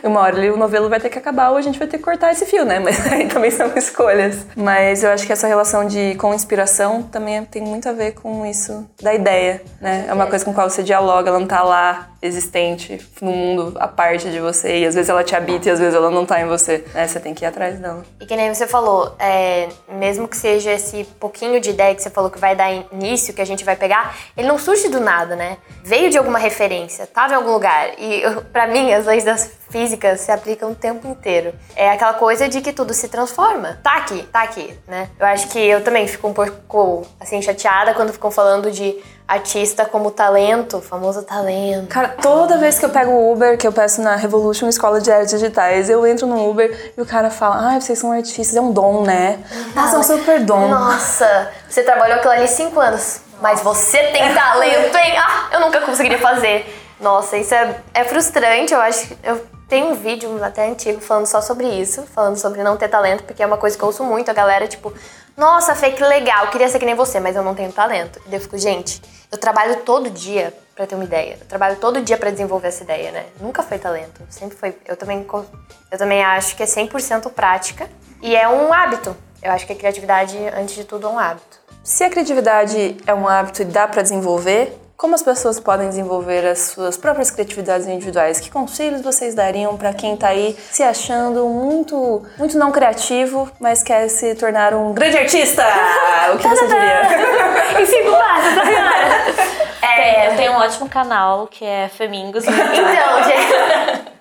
e 0.04 0.06
uma 0.08 0.22
hora 0.22 0.54
o 0.54 0.58
novelo 0.58 0.88
vai 0.88 1.00
ter 1.00 1.10
que 1.10 1.18
acabar 1.18 1.50
ou 1.50 1.58
a 1.58 1.62
gente 1.62 1.80
vai 1.80 1.88
ter 1.88 1.98
que 1.98 2.04
cortar 2.04 2.32
esse 2.32 2.46
fio, 2.46 2.64
né? 2.64 2.78
Mas 2.84 3.12
aí 3.12 3.28
também 3.28 3.50
são 3.50 3.72
escolhas. 3.76 4.46
Mas 4.56 5.04
eu 5.04 5.10
acho 5.10 5.26
que 5.26 5.34
essa 5.34 5.48
relação 5.48 5.88
de 5.88 6.14
com 6.16 6.32
inspiração 6.32 7.02
também 7.02 7.44
tem 7.46 7.64
muito 7.64 7.90
a 7.90 7.92
ver 7.92 8.12
com 8.12 8.46
isso 8.46 8.88
da 9.02 9.14
ideia, 9.16 9.64
né? 9.82 10.06
É 10.08 10.14
uma 10.14 10.28
coisa 10.28 10.46
com 10.46 10.52
a 10.52 10.54
qual 10.54 10.70
você 10.70 10.84
dialoga, 10.84 11.30
ela 11.30 11.40
não 11.40 11.48
tá 11.48 11.64
lá 11.64 12.10
existente 12.26 13.00
no 13.22 13.32
mundo 13.32 13.78
a 13.80 13.88
parte 13.88 14.30
de 14.30 14.40
você. 14.40 14.80
E 14.80 14.86
às 14.86 14.96
vezes 14.96 15.10
ela 15.10 15.24
te 15.24 15.36
habita 15.36 15.70
e 15.70 15.72
às 15.72 15.80
vezes 15.80 15.96
ela 15.96 16.10
não 16.10 16.26
tá 16.26 16.40
em 16.42 16.46
você. 16.46 16.84
Né? 16.94 17.08
Você 17.08 17.20
tem 17.20 17.34
que 17.34 17.46
ir 17.46 17.48
atrás 17.48 17.80
dela. 17.80 18.04
E 18.20 18.26
que 18.26 18.36
nem 18.36 18.54
você 18.54 18.68
falou, 18.68 19.16
é, 19.20 19.70
mesmo 19.88 20.28
que 20.28 20.38
seja 20.38 20.72
esse 20.72 21.04
pouquinho 21.20 21.60
de 21.60 21.70
ideia 21.70 21.94
que 21.96 22.02
você 22.02 22.10
falou 22.10 22.30
que 22.30 22.40
vai 22.40 22.56
dar 22.56 22.72
início, 22.92 23.34
que 23.34 23.42
a 23.42 23.46
gente 23.46 23.64
vai 23.64 23.76
pegar, 23.76 24.16
ele 24.36 24.48
não 24.48 24.58
surge 24.58 24.90
do 24.90 25.00
nada, 25.00 25.36
né? 25.36 25.58
Veio 25.84 26.10
de 26.10 26.18
alguma 26.18 26.40
referência, 26.40 27.08
tava 27.08 27.34
em 27.34 27.36
algum 27.36 27.52
lugar. 27.52 27.92
E 27.98 28.22
para 28.52 28.68
mim, 28.68 28.92
as 28.92 29.06
leis 29.06 29.24
das 29.24 29.52
físicas 29.70 30.22
se 30.22 30.32
aplicam 30.32 30.72
o 30.72 30.76
tempo 30.76 31.08
inteiro. 31.08 31.54
É 31.76 31.90
aquela 31.90 32.14
coisa 32.14 32.48
de 32.48 32.62
que 32.62 32.72
tudo 32.72 32.94
se 32.94 33.10
transforma. 33.10 33.80
Tá 33.84 33.98
aqui, 33.98 34.24
tá 34.32 34.42
aqui, 34.42 34.74
né? 34.88 35.10
Eu 35.20 35.26
acho 35.26 35.50
que 35.50 35.60
eu 35.60 35.84
também 35.84 36.08
fico 36.08 36.28
um 36.28 36.34
pouco, 36.34 37.06
assim, 37.20 37.42
chateada 37.42 37.94
quando 37.94 38.14
ficam 38.14 38.32
falando 38.32 38.72
de 38.72 38.96
artista 39.28 39.86
como 39.86 40.12
talento, 40.12 40.80
famoso 40.82 41.24
talento. 41.24 41.88
Cara, 41.88 42.10
toda 42.10 42.58
vez 42.58 42.78
que 42.78 42.86
eu 42.86 42.90
pego 42.90 43.12
o 43.12 43.32
Uber, 43.34 43.58
que 43.58 43.68
eu 43.68 43.74
peço 43.74 44.02
na 44.02 44.16
Revolution 44.16 44.68
Escola 44.68 45.02
de 45.02 45.12
Artes 45.12 45.32
Digitais, 45.32 45.90
eu 45.90 46.06
entro 46.06 46.28
no 46.28 46.50
Uber 46.50 46.94
e 46.96 47.02
o 47.02 47.06
cara 47.06 47.30
fala: 47.30 47.76
Ah, 47.76 47.82
vocês 47.82 47.98
são 47.98 48.12
artistas, 48.12 48.56
é 48.56 48.62
um 48.62 48.72
dom, 48.72 49.04
né? 49.04 49.44
Nossa, 49.76 49.96
é 49.96 50.00
um 50.00 50.04
super 50.04 50.40
dom. 50.42 50.68
Nossa, 50.68 51.52
você 51.68 51.84
trabalhou 51.84 52.18
aquilo 52.18 52.34
ali 52.34 52.48
cinco 52.48 52.80
anos, 52.80 53.22
mas 53.42 53.62
você 53.62 53.98
tem 54.12 54.32
talento, 54.34 54.96
hein? 54.96 55.18
Ah, 55.18 55.50
eu 55.54 55.60
nunca 55.60 55.82
conseguiria 55.82 56.20
fazer. 56.20 56.84
Nossa, 57.00 57.38
isso 57.38 57.54
é, 57.54 57.76
é 57.94 58.04
frustrante, 58.04 58.74
eu 58.74 58.80
acho. 58.80 59.18
Eu 59.24 59.44
tenho 59.68 59.88
um 59.88 59.96
vídeo 59.96 60.42
até 60.44 60.70
antigo 60.70 61.02
falando 61.02 61.26
só 61.26 61.42
sobre 61.42 61.68
isso, 61.68 62.04
falando 62.14 62.38
sobre 62.38 62.64
não 62.64 62.78
ter 62.78 62.88
talento, 62.88 63.24
porque 63.24 63.42
é 63.42 63.46
uma 63.46 63.58
coisa 63.58 63.76
que 63.76 63.84
eu 63.84 63.88
ouço 63.88 64.04
muito, 64.04 64.30
a 64.30 64.34
galera, 64.34 64.68
tipo, 64.68 64.94
nossa, 65.38 65.76
Fê, 65.76 65.92
que 65.92 66.04
legal, 66.04 66.48
queria 66.48 66.70
ser 66.70 66.80
que 66.80 66.86
nem 66.86 66.96
você, 66.96 67.20
mas 67.20 67.36
eu 67.36 67.44
não 67.44 67.54
tenho 67.54 67.72
talento. 67.72 68.20
E 68.26 68.30
daí 68.30 68.38
eu 68.38 68.42
fico, 68.42 68.58
gente, 68.58 69.02
eu 69.30 69.38
trabalho 69.38 69.78
todo 69.82 70.10
dia 70.10 70.54
para 70.74 70.88
ter 70.88 70.96
uma 70.96 71.04
ideia. 71.04 71.38
Eu 71.40 71.46
trabalho 71.46 71.76
todo 71.76 72.02
dia 72.02 72.18
para 72.18 72.32
desenvolver 72.32 72.70
essa 72.70 72.84
ideia, 72.84 73.12
né? 73.12 73.26
Nunca 73.40 73.62
foi 73.62 73.78
talento, 73.78 74.22
sempre 74.30 74.58
foi. 74.58 74.78
Eu 74.86 74.96
também, 74.96 75.26
eu 75.92 75.98
também 75.98 76.24
acho 76.24 76.56
que 76.56 76.64
é 76.64 76.66
100% 76.66 77.30
prática 77.32 77.90
e 78.22 78.36
é 78.36 78.48
um 78.48 78.74
hábito. 78.74 79.16
Eu 79.42 79.52
acho 79.52 79.66
que 79.68 79.74
a 79.74 79.76
criatividade, 79.76 80.38
antes 80.58 80.76
de 80.76 80.86
tudo, 80.86 81.08
é 81.08 81.10
um 81.10 81.20
hábito. 81.20 81.60
Se 81.84 82.04
a 82.04 82.10
criatividade 82.10 82.98
é 83.06 83.14
um 83.14 83.28
hábito 83.28 83.62
e 83.62 83.66
dá 83.66 83.88
para 83.88 84.02
desenvolver, 84.02 84.76
como 84.98 85.14
as 85.14 85.22
pessoas 85.22 85.60
podem 85.60 85.90
desenvolver 85.90 86.46
as 86.46 86.60
suas 86.60 86.98
próprias 86.98 87.30
criatividades 87.30 87.88
individuais? 87.88 88.40
Que 88.40 88.50
conselhos 88.50 89.02
vocês 89.02 89.36
dariam 89.36 89.76
para 89.78 89.94
quem 89.94 90.14
está 90.14 90.30
aí 90.30 90.56
se 90.72 90.84
achando 90.84 91.48
muito, 91.48 92.26
muito 92.38 92.58
não 92.58 92.72
criativo, 92.72 93.52
mas 93.60 93.84
quer 93.84 94.08
se 94.10 94.36
tornar 94.36 94.74
um 94.74 94.94
grande 94.94 95.18
artista? 95.18 95.64
O 96.34 96.38
que 96.40 96.48
você 96.48 96.66
diria? 96.66 97.02
Enfim, 97.80 97.86
senhora! 97.86 98.26
É, 99.80 100.32
eu 100.32 100.36
tenho 100.36 100.54
um 100.54 100.56
ótimo 100.56 100.90
canal 100.90 101.46
que 101.46 101.64
é 101.64 101.88
Femingos. 101.88 102.44
Então, 102.44 103.24
gente. 103.24 104.12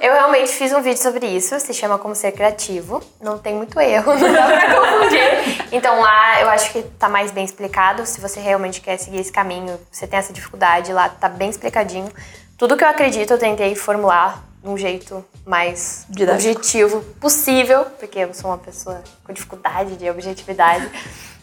Eu 0.00 0.12
realmente 0.12 0.52
fiz 0.52 0.72
um 0.72 0.82
vídeo 0.82 1.02
sobre 1.02 1.26
isso, 1.26 1.58
se 1.58 1.72
chama 1.72 1.98
Como 1.98 2.14
Ser 2.14 2.32
Criativo. 2.32 3.02
Não 3.20 3.38
tem 3.38 3.54
muito 3.54 3.80
erro, 3.80 4.14
não 4.18 4.32
dá 4.32 4.46
pra 4.46 4.74
confundir. 4.74 5.66
Então 5.72 6.00
lá 6.00 6.40
eu 6.42 6.48
acho 6.50 6.72
que 6.72 6.82
tá 6.82 7.08
mais 7.08 7.30
bem 7.30 7.44
explicado. 7.44 8.04
Se 8.04 8.20
você 8.20 8.38
realmente 8.38 8.80
quer 8.80 8.98
seguir 8.98 9.18
esse 9.18 9.32
caminho, 9.32 9.80
você 9.90 10.06
tem 10.06 10.18
essa 10.18 10.32
dificuldade, 10.32 10.92
lá 10.92 11.08
tá 11.08 11.28
bem 11.28 11.48
explicadinho. 11.48 12.10
Tudo 12.58 12.76
que 12.76 12.84
eu 12.84 12.88
acredito 12.88 13.32
eu 13.32 13.38
tentei 13.38 13.74
formular 13.74 14.44
de 14.62 14.68
um 14.68 14.76
jeito 14.76 15.24
mais 15.44 16.06
Didático. 16.08 16.50
objetivo 16.50 17.00
possível, 17.20 17.86
porque 17.98 18.18
eu 18.18 18.34
sou 18.34 18.50
uma 18.50 18.58
pessoa 18.58 19.02
com 19.24 19.32
dificuldade 19.32 19.96
de 19.96 20.08
objetividade. 20.10 20.90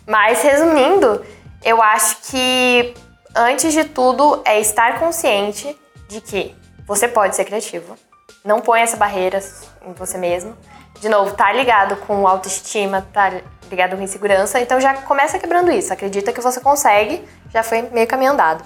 Mas 0.05 0.41
resumindo, 0.41 1.25
eu 1.63 1.81
acho 1.81 2.17
que 2.29 2.93
antes 3.35 3.73
de 3.73 3.85
tudo 3.85 4.41
é 4.45 4.59
estar 4.59 4.99
consciente 4.99 5.77
de 6.07 6.21
que 6.21 6.55
você 6.85 7.07
pode 7.07 7.35
ser 7.35 7.45
criativo. 7.45 7.95
Não 8.43 8.59
põe 8.59 8.81
essa 8.81 8.97
barreira 8.97 9.39
em 9.85 9.93
você 9.93 10.17
mesmo. 10.17 10.57
De 10.99 11.07
novo, 11.07 11.33
tá 11.33 11.51
ligado 11.51 11.95
com 11.97 12.27
autoestima, 12.27 13.07
tá 13.13 13.31
ligado 13.69 13.95
com 13.95 14.03
insegurança, 14.03 14.59
então 14.59 14.79
já 14.81 14.93
começa 14.93 15.39
quebrando 15.39 15.71
isso. 15.71 15.93
Acredita 15.93 16.33
que 16.33 16.41
você 16.41 16.59
consegue, 16.59 17.23
já 17.51 17.63
foi 17.63 17.83
meio 17.83 18.07
caminho 18.07 18.33
andado. 18.33 18.63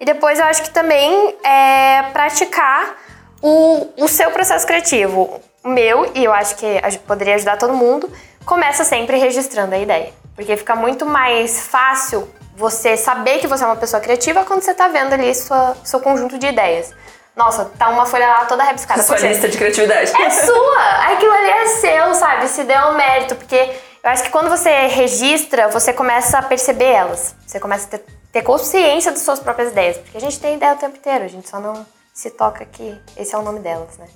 E 0.00 0.04
depois 0.04 0.38
eu 0.40 0.44
acho 0.46 0.62
que 0.64 0.70
também 0.70 1.36
é 1.44 2.02
praticar 2.12 2.96
o, 3.40 3.92
o 3.96 4.08
seu 4.08 4.30
processo 4.32 4.66
criativo. 4.66 5.40
O 5.62 5.68
meu, 5.68 6.10
e 6.14 6.24
eu 6.24 6.32
acho 6.32 6.56
que 6.56 6.66
poderia 7.06 7.36
ajudar 7.36 7.56
todo 7.56 7.72
mundo, 7.72 8.10
começa 8.44 8.82
sempre 8.82 9.16
registrando 9.18 9.74
a 9.74 9.78
ideia. 9.78 10.12
Porque 10.34 10.56
fica 10.56 10.74
muito 10.74 11.06
mais 11.06 11.66
fácil 11.68 12.28
você 12.56 12.96
saber 12.96 13.38
que 13.38 13.46
você 13.46 13.62
é 13.62 13.66
uma 13.66 13.76
pessoa 13.76 14.00
criativa 14.00 14.44
quando 14.44 14.62
você 14.62 14.72
está 14.72 14.88
vendo 14.88 15.12
ali 15.12 15.32
sua, 15.34 15.76
seu 15.84 16.00
conjunto 16.00 16.38
de 16.38 16.48
ideias. 16.48 16.92
Nossa, 17.34 17.64
tá 17.64 17.88
uma 17.88 18.04
folha 18.04 18.26
lá 18.26 18.44
toda 18.44 18.62
rebiscada. 18.62 19.02
Sua 19.02 19.18
lista 19.18 19.48
de 19.48 19.56
criatividade. 19.56 20.12
É 20.14 20.30
sua! 20.44 21.12
Aquilo 21.12 21.32
ali 21.32 21.50
é 21.50 21.66
seu, 21.66 22.14
sabe? 22.14 22.48
Se 22.48 22.64
deu 22.64 22.78
um 22.88 22.94
mérito, 22.94 23.34
porque 23.36 23.74
eu 24.02 24.10
acho 24.10 24.24
que 24.24 24.30
quando 24.30 24.50
você 24.50 24.86
registra, 24.86 25.68
você 25.68 25.92
começa 25.92 26.38
a 26.38 26.42
perceber 26.42 26.92
elas. 26.92 27.34
Você 27.46 27.58
começa 27.58 27.86
a 27.86 27.98
ter, 27.98 28.04
ter 28.30 28.42
consciência 28.42 29.10
das 29.10 29.22
suas 29.22 29.40
próprias 29.40 29.70
ideias. 29.70 29.96
Porque 29.96 30.16
a 30.16 30.20
gente 30.20 30.38
tem 30.38 30.56
ideia 30.56 30.74
o 30.74 30.76
tempo 30.76 30.96
inteiro, 30.96 31.24
a 31.24 31.28
gente 31.28 31.48
só 31.48 31.58
não 31.58 31.86
se 32.12 32.30
toca 32.30 32.64
que 32.66 33.00
esse 33.16 33.34
é 33.34 33.38
o 33.38 33.42
nome 33.42 33.60
delas, 33.60 33.96
né? 33.96 34.06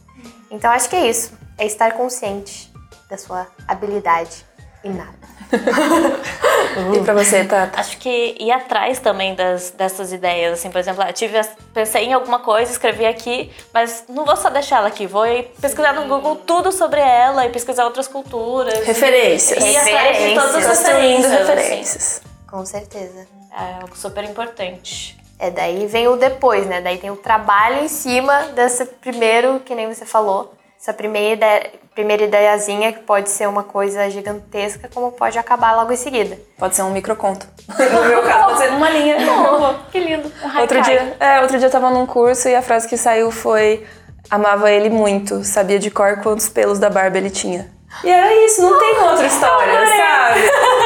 Então 0.50 0.70
acho 0.70 0.88
que 0.88 0.96
é 0.96 1.08
isso. 1.08 1.32
É 1.56 1.64
estar 1.64 1.92
consciente 1.92 2.70
da 3.08 3.16
sua 3.16 3.46
habilidade 3.66 4.44
nada. 4.90 5.25
e 6.94 7.04
pra 7.04 7.14
você, 7.14 7.44
Tata? 7.44 7.80
Acho 7.80 7.96
que 7.98 8.36
ir 8.38 8.50
atrás 8.50 8.98
também 8.98 9.34
das, 9.34 9.70
dessas 9.70 10.12
ideias, 10.12 10.54
assim, 10.54 10.70
por 10.70 10.78
exemplo, 10.78 11.04
eu 11.04 11.12
tive, 11.12 11.40
pensei 11.72 12.06
em 12.06 12.12
alguma 12.12 12.40
coisa, 12.40 12.70
escrevi 12.70 13.06
aqui, 13.06 13.52
mas 13.72 14.04
não 14.08 14.24
vou 14.24 14.36
só 14.36 14.50
deixar 14.50 14.78
ela 14.78 14.88
aqui, 14.88 15.06
vou 15.06 15.24
pesquisar 15.60 15.92
no 15.92 16.06
Google 16.08 16.36
tudo 16.36 16.72
sobre 16.72 17.00
ela 17.00 17.46
e 17.46 17.50
pesquisar 17.50 17.84
outras 17.84 18.08
culturas. 18.08 18.84
Referências. 18.84 19.62
E 19.62 19.68
ir 19.68 19.76
atrás 19.76 20.18
de 20.18 20.34
todas 20.34 20.54
as 20.56 20.78
referências. 20.82 21.32
referências. 21.32 22.22
Assim. 22.24 22.36
Com 22.48 22.66
certeza. 22.66 23.26
É 23.56 23.80
algo 23.80 23.96
super 23.96 24.24
importante. 24.24 25.16
É, 25.38 25.50
daí 25.50 25.86
vem 25.86 26.08
o 26.08 26.16
depois, 26.16 26.66
né? 26.66 26.80
Daí 26.80 26.98
tem 26.98 27.10
o 27.10 27.16
trabalho 27.16 27.84
em 27.84 27.88
cima 27.88 28.48
desse 28.54 28.86
primeiro, 28.86 29.60
que 29.60 29.74
nem 29.74 29.92
você 29.92 30.06
falou, 30.06 30.54
essa 30.80 30.94
primeira 30.94 31.34
ideia, 31.34 31.72
primeira 31.96 32.24
ideiazinha 32.24 32.92
que 32.92 33.00
pode 33.00 33.30
ser 33.30 33.48
uma 33.48 33.62
coisa 33.62 34.10
gigantesca, 34.10 34.86
como 34.92 35.10
pode 35.12 35.38
acabar 35.38 35.74
logo 35.74 35.90
em 35.90 35.96
seguida. 35.96 36.38
Pode 36.58 36.76
ser 36.76 36.82
um 36.82 36.90
microconto. 36.90 37.48
no 37.66 38.04
meu 38.04 38.22
caso, 38.22 38.44
pode 38.44 38.58
ser 38.58 38.70
uma 38.70 38.90
linha. 38.90 39.16
Oh, 39.56 39.90
que 39.90 39.98
lindo. 39.98 40.30
Um 40.44 40.60
outro 40.60 40.82
dia, 40.82 41.16
é, 41.18 41.40
outro 41.40 41.56
dia 41.58 41.68
eu 41.68 41.70
tava 41.70 41.88
num 41.88 42.04
curso 42.04 42.46
e 42.48 42.54
a 42.54 42.60
frase 42.60 42.86
que 42.86 42.96
saiu 42.98 43.30
foi 43.30 43.86
amava 44.30 44.70
ele 44.70 44.90
muito, 44.90 45.42
sabia 45.44 45.78
de 45.78 45.90
cor 45.90 46.20
quantos 46.20 46.48
pelos 46.48 46.78
da 46.78 46.90
barba 46.90 47.16
ele 47.16 47.30
tinha. 47.30 47.70
E 48.04 48.10
era 48.10 48.34
isso, 48.44 48.60
não 48.60 48.78
tem 48.78 48.98
outra 48.98 49.26
história, 49.26 49.86
sabe? 49.86 50.40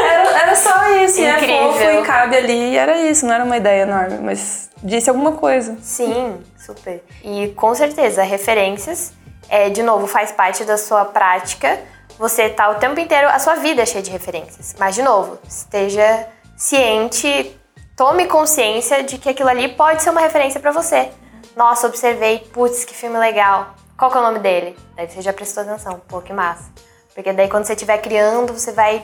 Era, 0.08 0.42
era 0.42 0.54
só 0.54 0.94
isso, 1.02 1.20
Incrível. 1.20 1.48
e 1.48 1.52
é 1.52 1.72
fofo 1.72 1.82
e 1.82 2.06
cabe 2.06 2.36
ali, 2.36 2.72
e 2.72 2.76
era 2.76 3.00
isso, 3.00 3.26
não 3.26 3.34
era 3.34 3.42
uma 3.42 3.56
ideia 3.56 3.82
enorme, 3.82 4.18
mas 4.22 4.70
disse 4.82 5.10
alguma 5.10 5.32
coisa. 5.32 5.76
Sim, 5.82 6.38
super. 6.56 7.02
E 7.24 7.48
com 7.56 7.74
certeza, 7.74 8.22
referências 8.22 9.12
é, 9.50 9.68
de 9.68 9.82
novo, 9.82 10.06
faz 10.06 10.30
parte 10.30 10.64
da 10.64 10.78
sua 10.78 11.04
prática. 11.04 11.80
Você 12.16 12.48
tá 12.48 12.70
o 12.70 12.76
tempo 12.76 13.00
inteiro, 13.00 13.28
a 13.28 13.38
sua 13.40 13.56
vida 13.56 13.82
é 13.82 13.86
cheia 13.86 14.02
de 14.02 14.10
referências. 14.10 14.76
Mas, 14.78 14.94
de 14.94 15.02
novo, 15.02 15.38
esteja 15.46 16.28
ciente, 16.56 17.58
tome 17.96 18.26
consciência 18.26 19.02
de 19.02 19.18
que 19.18 19.28
aquilo 19.28 19.48
ali 19.48 19.68
pode 19.74 20.02
ser 20.02 20.10
uma 20.10 20.20
referência 20.20 20.60
para 20.60 20.70
você. 20.70 21.10
Nossa, 21.56 21.88
observei, 21.88 22.38
putz, 22.52 22.84
que 22.84 22.94
filme 22.94 23.18
legal. 23.18 23.74
Qual 23.98 24.10
que 24.10 24.16
é 24.16 24.20
o 24.20 24.22
nome 24.22 24.38
dele? 24.38 24.78
Daí 24.94 25.08
você 25.08 25.20
já 25.20 25.32
prestou 25.32 25.64
atenção, 25.64 26.00
pô, 26.06 26.22
que 26.22 26.32
massa. 26.32 26.70
Porque 27.14 27.32
daí 27.32 27.48
quando 27.48 27.64
você 27.64 27.72
estiver 27.72 27.98
criando, 27.98 28.52
você 28.52 28.70
vai 28.72 29.02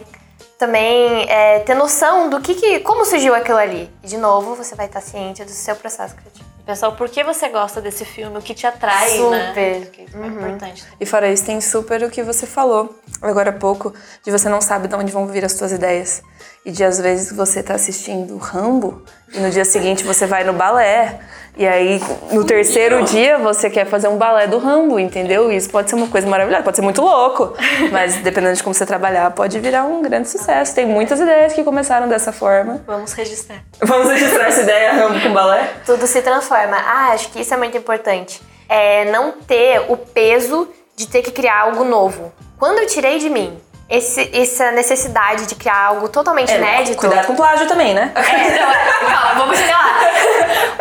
também 0.57 1.29
é, 1.29 1.59
ter 1.59 1.75
noção 1.75 2.29
do 2.29 2.39
que, 2.39 2.55
que, 2.55 2.79
como 2.79 3.05
surgiu 3.05 3.35
aquilo 3.35 3.57
ali. 3.57 3.91
E 4.01 4.07
de 4.07 4.17
novo, 4.17 4.55
você 4.55 4.75
vai 4.75 4.85
estar 4.85 5.01
ciente 5.01 5.43
do 5.43 5.51
seu 5.51 5.75
processo 5.75 6.15
criativo. 6.15 6.46
Pessoal, 6.67 6.97
por 6.97 7.07
que 7.07 7.23
você 7.23 7.47
gosta 7.47 7.79
desse 7.79 8.03
filme? 8.03 8.37
O 8.37 8.41
que 8.41 8.53
te 8.53 8.67
atrai, 8.67 9.11
super. 9.11 9.31
né? 9.31 9.47
Super. 9.85 10.05
É 10.13 10.17
uhum. 10.17 10.27
importante. 10.27 10.85
E 10.99 11.05
fora 11.05 11.31
isso, 11.31 11.45
tem 11.45 11.61
super 11.61 12.03
o 12.03 12.09
que 12.09 12.21
você 12.21 12.45
falou 12.45 12.93
agora 13.21 13.51
há 13.51 13.53
pouco, 13.53 13.93
de 14.21 14.29
você 14.29 14.49
não 14.49 14.59
sabe 14.59 14.89
de 14.89 14.93
onde 14.93 15.09
vão 15.09 15.25
vir 15.27 15.45
as 15.45 15.53
suas 15.53 15.71
ideias. 15.71 16.21
E 16.67 16.71
de 16.71 16.83
às 16.83 16.99
vezes 16.99 17.31
você 17.31 17.63
tá 17.63 17.75
assistindo 17.75 18.35
Rambo 18.35 19.01
e 19.33 19.39
no 19.39 19.49
dia 19.49 19.63
seguinte 19.63 20.03
você 20.03 20.25
vai 20.25 20.43
no 20.43 20.51
balé. 20.51 21.17
E 21.55 21.65
aí, 21.65 22.01
no 22.33 22.43
terceiro 22.43 23.05
dia, 23.05 23.37
você 23.37 23.69
quer 23.69 23.85
fazer 23.85 24.09
um 24.09 24.17
balé 24.17 24.47
do 24.47 24.57
Rambo, 24.57 24.99
entendeu? 24.99 25.49
Isso 25.49 25.69
pode 25.69 25.89
ser 25.89 25.95
uma 25.95 26.07
coisa 26.07 26.27
maravilhosa, 26.27 26.63
pode 26.63 26.75
ser 26.75 26.81
muito 26.81 27.01
louco. 27.01 27.53
Mas 27.89 28.17
dependendo 28.17 28.53
de 28.57 28.61
como 28.61 28.75
você 28.75 28.85
trabalhar, 28.85 29.31
pode 29.31 29.57
virar 29.61 29.85
um 29.85 30.01
grande 30.01 30.27
sucesso. 30.27 30.75
Tem 30.75 30.85
muitas 30.85 31.21
ideias 31.21 31.53
que 31.53 31.63
começaram 31.63 32.09
dessa 32.09 32.33
forma. 32.33 32.83
Vamos 32.85 33.13
registrar. 33.13 33.63
Vamos 33.81 34.09
registrar 34.09 34.49
essa 34.49 34.61
ideia, 34.61 34.91
Rambo 34.91 35.21
com 35.21 35.31
balé? 35.31 35.71
Tudo 35.85 36.05
se 36.05 36.21
transforma. 36.21 36.75
Ah, 36.75 37.13
acho 37.13 37.31
que 37.31 37.39
isso 37.39 37.53
é 37.53 37.57
muito 37.57 37.77
importante. 37.77 38.41
É 38.67 39.09
não 39.09 39.31
ter 39.31 39.85
o 39.87 39.95
peso 39.95 40.67
de 40.97 41.07
ter 41.07 41.21
que 41.21 41.31
criar 41.31 41.61
algo 41.61 41.85
novo. 41.85 42.33
Quando 42.59 42.79
eu 42.79 42.87
tirei 42.87 43.19
de 43.19 43.29
mim 43.29 43.57
esse, 43.89 44.29
essa 44.33 44.71
necessidade 44.71 45.45
de 45.45 45.55
criar 45.55 45.85
algo 45.85 46.09
totalmente 46.09 46.51
é, 46.51 46.57
inédito. 46.57 46.97
Cuidado 46.97 47.27
com 47.27 47.35
plágio 47.35 47.67
também, 47.67 47.93
né? 47.93 48.11
É, 48.15 48.59
não, 48.59 48.71
é, 48.71 49.11
calma, 49.11 49.33
vamos 49.35 49.57
chegar 49.57 49.77
lá. 49.77 49.97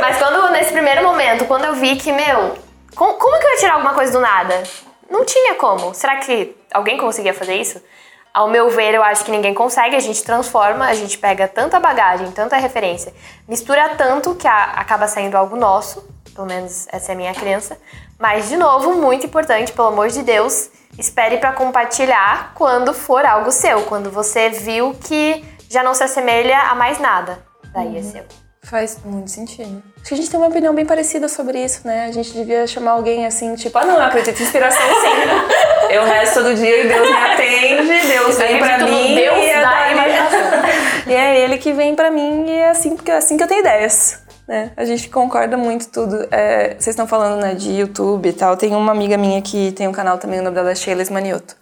Mas 0.00 0.18
quando, 0.18 0.50
nesse 0.50 0.72
primeiro 0.72 1.02
momento, 1.02 1.44
quando 1.44 1.64
eu 1.64 1.74
vi 1.74 1.96
que, 1.96 2.10
meu, 2.12 2.56
como, 2.94 3.14
como 3.14 3.38
que 3.38 3.46
eu 3.46 3.50
ia 3.50 3.56
tirar 3.58 3.74
alguma 3.74 3.94
coisa 3.94 4.12
do 4.12 4.20
nada? 4.20 4.62
Não 5.08 5.24
tinha 5.24 5.54
como. 5.54 5.94
Será 5.94 6.16
que 6.16 6.56
alguém 6.72 6.98
conseguia 6.98 7.32
fazer 7.32 7.56
isso? 7.56 7.80
Ao 8.34 8.48
meu 8.48 8.68
ver, 8.68 8.94
eu 8.94 9.02
acho 9.02 9.24
que 9.24 9.30
ninguém 9.30 9.54
consegue. 9.54 9.94
A 9.94 10.00
gente 10.00 10.22
transforma, 10.24 10.86
a 10.86 10.94
gente 10.94 11.16
pega 11.16 11.46
tanta 11.46 11.78
bagagem, 11.78 12.30
tanta 12.32 12.56
referência, 12.56 13.14
mistura 13.48 13.90
tanto 13.90 14.34
que 14.34 14.48
a, 14.48 14.64
acaba 14.72 15.06
saindo 15.06 15.36
algo 15.36 15.56
nosso. 15.56 16.06
Pelo 16.34 16.46
menos 16.46 16.86
essa 16.90 17.12
é 17.12 17.14
a 17.14 17.16
minha 17.16 17.34
crença. 17.34 17.78
Mas, 18.18 18.48
de 18.48 18.56
novo, 18.56 18.94
muito 18.94 19.26
importante, 19.26 19.72
pelo 19.72 19.88
amor 19.88 20.08
de 20.08 20.22
Deus, 20.22 20.70
espere 20.98 21.36
para 21.38 21.52
compartilhar 21.52 22.52
quando 22.54 22.94
for 22.94 23.24
algo 23.24 23.50
seu, 23.52 23.82
quando 23.82 24.10
você 24.10 24.48
viu 24.50 24.94
que 25.04 25.44
já 25.70 25.82
não 25.82 25.92
se 25.94 26.02
assemelha 26.02 26.58
a 26.58 26.74
mais 26.74 26.98
nada. 26.98 27.38
Daí 27.74 27.86
é 27.86 27.90
uhum. 27.90 27.96
é 27.98 28.02
seu. 28.02 28.24
Faz 28.64 28.98
muito 29.04 29.30
sentido. 29.30 29.80
Acho 30.00 30.08
que 30.08 30.14
a 30.14 30.16
gente 30.16 30.28
tem 30.30 30.40
uma 30.40 30.48
opinião 30.48 30.74
bem 30.74 30.84
parecida 30.84 31.28
sobre 31.28 31.62
isso, 31.62 31.86
né? 31.86 32.06
A 32.06 32.12
gente 32.12 32.32
devia 32.32 32.66
chamar 32.66 32.92
alguém 32.92 33.24
assim, 33.24 33.54
tipo, 33.54 33.78
ah 33.78 33.84
não, 33.84 33.94
eu 33.94 34.02
acredito 34.02 34.40
em 34.40 34.42
inspiração 34.42 34.82
sim. 34.82 35.86
eu 35.94 36.04
rezo 36.04 36.34
todo 36.34 36.52
dia 36.54 36.84
e 36.84 36.88
Deus 36.88 37.08
me 37.08 37.16
atende, 37.16 38.06
Deus 38.08 38.36
vem 38.38 38.58
pra 38.58 38.78
mim. 38.78 39.14
Deus 39.14 39.36
e 39.36 39.48
é 39.50 39.60
da 39.60 39.70
daí- 39.70 39.92
imaginação. 39.92 40.40
E 41.06 41.14
é 41.14 41.38
ele 41.38 41.58
que 41.58 41.72
vem 41.72 41.94
pra 41.94 42.10
mim 42.10 42.46
e 42.48 42.58
é 42.58 42.70
assim, 42.70 42.96
porque 42.96 43.12
é 43.12 43.16
assim 43.16 43.36
que 43.36 43.44
eu 43.44 43.46
tenho 43.46 43.60
ideias. 43.60 44.20
Né? 44.46 44.70
A 44.76 44.84
gente 44.84 45.08
concorda 45.08 45.56
muito 45.56 45.88
tudo. 45.88 46.26
É, 46.30 46.68
vocês 46.70 46.88
estão 46.88 47.06
falando 47.06 47.40
né, 47.40 47.54
de 47.54 47.70
YouTube 47.72 48.28
e 48.28 48.32
tal. 48.32 48.56
Tem 48.56 48.74
uma 48.74 48.92
amiga 48.92 49.16
minha 49.16 49.42
que 49.42 49.72
tem 49.72 49.88
um 49.88 49.92
canal 49.92 50.18
também, 50.18 50.40
o 50.40 50.42
nome 50.42 50.54
dela 50.54 50.70
é 50.70 50.74
Sheila 50.74 51.02
Manioto. 51.10 51.56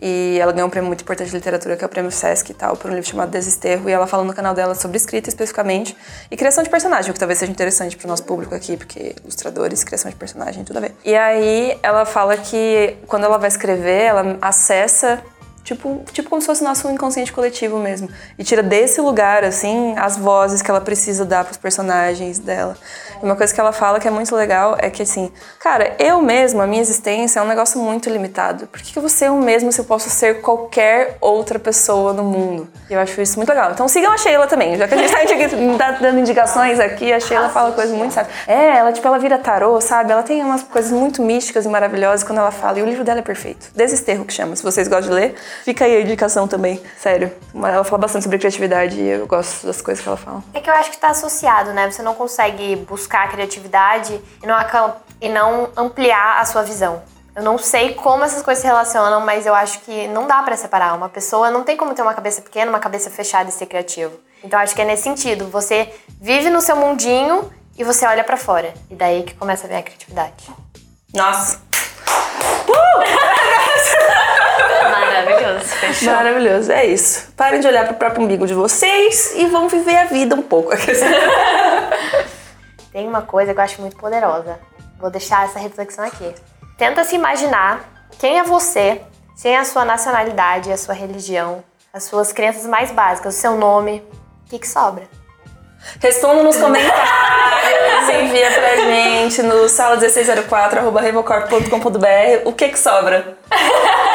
E 0.00 0.38
ela 0.40 0.52
ganhou 0.52 0.66
um 0.66 0.70
prêmio 0.70 0.88
muito 0.88 1.02
importante 1.02 1.30
de 1.30 1.36
literatura, 1.36 1.76
que 1.76 1.84
é 1.84 1.86
o 1.86 1.88
prêmio 1.88 2.10
Sesc 2.10 2.50
e 2.50 2.54
tal, 2.54 2.76
por 2.76 2.90
um 2.90 2.94
livro 2.94 3.08
chamado 3.08 3.30
Desesterro. 3.30 3.88
E 3.88 3.92
ela 3.92 4.06
fala 4.06 4.24
no 4.24 4.34
canal 4.34 4.54
dela 4.54 4.74
sobre 4.74 4.96
escrita 4.96 5.28
especificamente 5.28 5.96
e 6.30 6.36
criação 6.36 6.64
de 6.64 6.68
personagem, 6.68 7.10
o 7.10 7.14
que 7.14 7.18
talvez 7.18 7.38
seja 7.38 7.50
interessante 7.50 7.96
pro 7.96 8.08
nosso 8.08 8.24
público 8.24 8.54
aqui, 8.54 8.76
porque 8.76 9.14
ilustradores, 9.22 9.84
criação 9.84 10.10
de 10.10 10.16
personagem, 10.16 10.64
tudo 10.64 10.78
a 10.78 10.80
ver. 10.80 10.94
E 11.04 11.14
aí 11.14 11.78
ela 11.82 12.04
fala 12.04 12.36
que 12.36 12.96
quando 13.06 13.24
ela 13.24 13.38
vai 13.38 13.48
escrever, 13.48 14.02
ela 14.02 14.36
acessa 14.42 15.22
Tipo, 15.64 16.04
tipo 16.12 16.28
como 16.28 16.42
se 16.42 16.46
fosse 16.46 16.62
nosso 16.62 16.88
inconsciente 16.90 17.32
coletivo 17.32 17.78
mesmo. 17.78 18.08
E 18.38 18.44
tira 18.44 18.62
desse 18.62 19.00
lugar, 19.00 19.42
assim, 19.42 19.94
as 19.96 20.16
vozes 20.18 20.60
que 20.60 20.70
ela 20.70 20.80
precisa 20.80 21.24
dar 21.24 21.42
pros 21.42 21.56
personagens 21.56 22.38
dela. 22.38 22.76
E 23.22 23.24
uma 23.24 23.34
coisa 23.34 23.52
que 23.52 23.58
ela 23.58 23.72
fala 23.72 23.98
que 23.98 24.06
é 24.06 24.10
muito 24.10 24.36
legal 24.36 24.76
é 24.78 24.90
que, 24.90 25.02
assim, 25.02 25.32
cara, 25.58 25.96
eu 25.98 26.20
mesma, 26.20 26.64
a 26.64 26.66
minha 26.66 26.82
existência 26.82 27.40
é 27.40 27.42
um 27.42 27.48
negócio 27.48 27.80
muito 27.80 28.10
limitado. 28.10 28.66
Por 28.66 28.80
que, 28.80 28.92
que 28.92 28.98
eu 28.98 29.02
vou 29.02 29.08
ser 29.08 29.28
eu 29.28 29.36
mesma 29.36 29.72
se 29.72 29.80
eu 29.80 29.86
posso 29.86 30.10
ser 30.10 30.42
qualquer 30.42 31.16
outra 31.18 31.58
pessoa 31.58 32.12
no 32.12 32.22
mundo? 32.22 32.68
Eu 32.90 33.00
acho 33.00 33.20
isso 33.22 33.38
muito 33.38 33.48
legal. 33.48 33.72
Então 33.72 33.88
sigam 33.88 34.12
a 34.12 34.18
Sheila 34.18 34.46
também. 34.46 34.76
Já 34.76 34.86
que 34.86 34.94
a 34.94 34.98
gente 34.98 35.78
tá 35.78 35.84
tá 35.92 35.92
dando 35.92 36.18
indicações 36.18 36.78
aqui, 36.78 37.10
a 37.10 37.18
Sheila 37.18 37.48
fala 37.48 37.72
coisas 37.72 37.96
muito 37.96 38.12
sábias. 38.12 38.34
É, 38.46 38.76
ela, 38.76 38.92
tipo, 38.92 39.06
ela 39.06 39.18
vira 39.18 39.38
tarô, 39.38 39.80
sabe? 39.80 40.12
Ela 40.12 40.22
tem 40.22 40.42
umas 40.42 40.62
coisas 40.62 40.92
muito 40.92 41.22
místicas 41.22 41.64
e 41.64 41.68
maravilhosas 41.68 42.22
quando 42.22 42.38
ela 42.38 42.50
fala. 42.50 42.78
E 42.78 42.82
o 42.82 42.86
livro 42.86 43.02
dela 43.02 43.20
é 43.20 43.22
perfeito. 43.22 43.68
Desesterro 43.74 44.26
que 44.26 44.32
chama. 44.32 44.54
Se 44.56 44.62
vocês 44.62 44.88
gostam 44.88 45.08
de 45.08 45.14
ler, 45.14 45.34
fica 45.62 45.84
aí 45.84 45.96
a 45.96 46.00
indicação 46.00 46.48
também. 46.48 46.82
Sério. 46.98 47.32
Ela 47.54 47.84
fala 47.84 47.98
bastante 47.98 48.22
sobre 48.24 48.38
criatividade 48.38 49.00
e 49.00 49.08
eu 49.08 49.26
gosto 49.26 49.66
das 49.66 49.80
coisas 49.82 50.02
que 50.02 50.08
ela 50.08 50.16
fala. 50.16 50.42
É 50.54 50.60
que 50.60 50.68
eu 50.70 50.74
acho 50.74 50.90
que 50.90 50.98
tá 50.98 51.08
associado, 51.08 51.72
né? 51.72 51.90
Você 51.90 52.02
não 52.02 52.14
consegue 52.14 52.76
buscar 52.76 53.24
a 53.24 53.28
criatividade 53.28 54.20
e 54.42 54.46
não, 54.46 54.54
acam- 54.56 54.94
e 55.20 55.28
não 55.28 55.68
ampliar 55.76 56.40
a 56.40 56.44
sua 56.44 56.62
visão. 56.62 57.02
Eu 57.36 57.42
não 57.42 57.58
sei 57.58 57.94
como 57.94 58.22
essas 58.24 58.42
coisas 58.42 58.62
se 58.62 58.66
relacionam, 58.66 59.20
mas 59.20 59.44
eu 59.44 59.54
acho 59.54 59.80
que 59.80 60.06
não 60.08 60.26
dá 60.26 60.42
pra 60.42 60.56
separar. 60.56 60.94
Uma 60.94 61.08
pessoa 61.08 61.50
não 61.50 61.64
tem 61.64 61.76
como 61.76 61.92
ter 61.94 62.02
uma 62.02 62.14
cabeça 62.14 62.40
pequena, 62.40 62.70
uma 62.70 62.78
cabeça 62.78 63.10
fechada 63.10 63.48
e 63.48 63.52
ser 63.52 63.66
criativo. 63.66 64.12
Então 64.42 64.58
eu 64.58 64.62
acho 64.62 64.74
que 64.74 64.82
é 64.82 64.84
nesse 64.84 65.02
sentido. 65.02 65.46
Você 65.50 65.92
vive 66.20 66.48
no 66.48 66.60
seu 66.60 66.76
mundinho 66.76 67.50
e 67.76 67.82
você 67.82 68.06
olha 68.06 68.22
pra 68.22 68.36
fora. 68.36 68.72
E 68.88 68.94
daí 68.94 69.24
que 69.24 69.34
começa 69.34 69.66
a 69.66 69.68
vir 69.68 69.76
a 69.76 69.82
criatividade. 69.82 70.48
Nossa! 71.12 71.60
Maravilhoso. 75.34 75.68
Fechou. 75.76 76.12
Maravilhoso, 76.14 76.72
é 76.72 76.86
isso. 76.86 77.32
Parem 77.36 77.60
de 77.60 77.66
olhar 77.66 77.86
pro 77.86 77.94
próprio 77.94 78.24
umbigo 78.24 78.46
de 78.46 78.54
vocês 78.54 79.32
e 79.36 79.46
vão 79.46 79.68
viver 79.68 79.96
a 79.96 80.04
vida 80.04 80.34
um 80.34 80.42
pouco. 80.42 80.70
Tem 82.92 83.08
uma 83.08 83.22
coisa 83.22 83.52
que 83.52 83.58
eu 83.58 83.64
acho 83.64 83.80
muito 83.80 83.96
poderosa. 83.96 84.58
Vou 84.98 85.10
deixar 85.10 85.44
essa 85.44 85.58
reflexão 85.58 86.04
aqui. 86.04 86.34
Tenta 86.78 87.04
se 87.04 87.16
imaginar 87.16 87.84
quem 88.18 88.38
é 88.38 88.44
você, 88.44 89.00
sem 89.34 89.56
a 89.56 89.64
sua 89.64 89.84
nacionalidade, 89.84 90.70
a 90.70 90.76
sua 90.76 90.94
religião, 90.94 91.64
as 91.92 92.04
suas 92.04 92.32
crenças 92.32 92.66
mais 92.66 92.90
básicas, 92.90 93.36
o 93.36 93.38
seu 93.38 93.56
nome. 93.56 94.02
O 94.46 94.50
que, 94.50 94.58
que 94.58 94.68
sobra? 94.68 95.04
Responda 96.00 96.42
nos 96.42 96.56
comentários, 96.60 97.43
envia 98.12 98.50
pra 98.50 98.76
gente 98.76 99.42
no 99.42 99.64
sala1604.revocorp.com.br 99.64 102.42
o 102.44 102.52
que 102.52 102.68
que 102.68 102.78
sobra. 102.78 103.36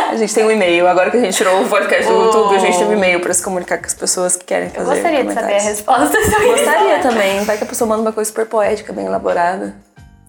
A 0.10 0.16
gente 0.16 0.34
tem 0.34 0.46
um 0.46 0.52
e-mail, 0.52 0.88
agora 0.88 1.12
que 1.12 1.18
a 1.18 1.20
gente 1.20 1.36
tirou 1.36 1.62
o 1.62 1.70
podcast 1.70 2.12
do 2.12 2.24
YouTube, 2.24 2.56
a 2.56 2.60
gente 2.60 2.78
tem 2.78 2.88
um 2.88 2.94
e-mail 2.94 3.20
pra 3.20 3.34
se 3.34 3.44
comunicar 3.44 3.78
com 3.78 3.86
as 3.86 3.94
pessoas 3.94 4.36
que 4.36 4.46
querem 4.46 4.70
Eu 4.70 4.74
fazer 4.74 4.96
gostaria 4.96 5.24
de 5.24 5.34
saber 5.34 5.56
a 5.56 5.62
resposta. 5.62 6.18
Gostaria 6.48 7.00
também, 7.00 7.44
vai 7.44 7.58
que 7.58 7.64
a 7.64 7.68
pessoa 7.68 7.88
manda 7.88 8.02
uma 8.02 8.12
coisa 8.12 8.30
super 8.30 8.46
poética, 8.46 8.92
bem 8.92 9.06
elaborada. 9.06 9.76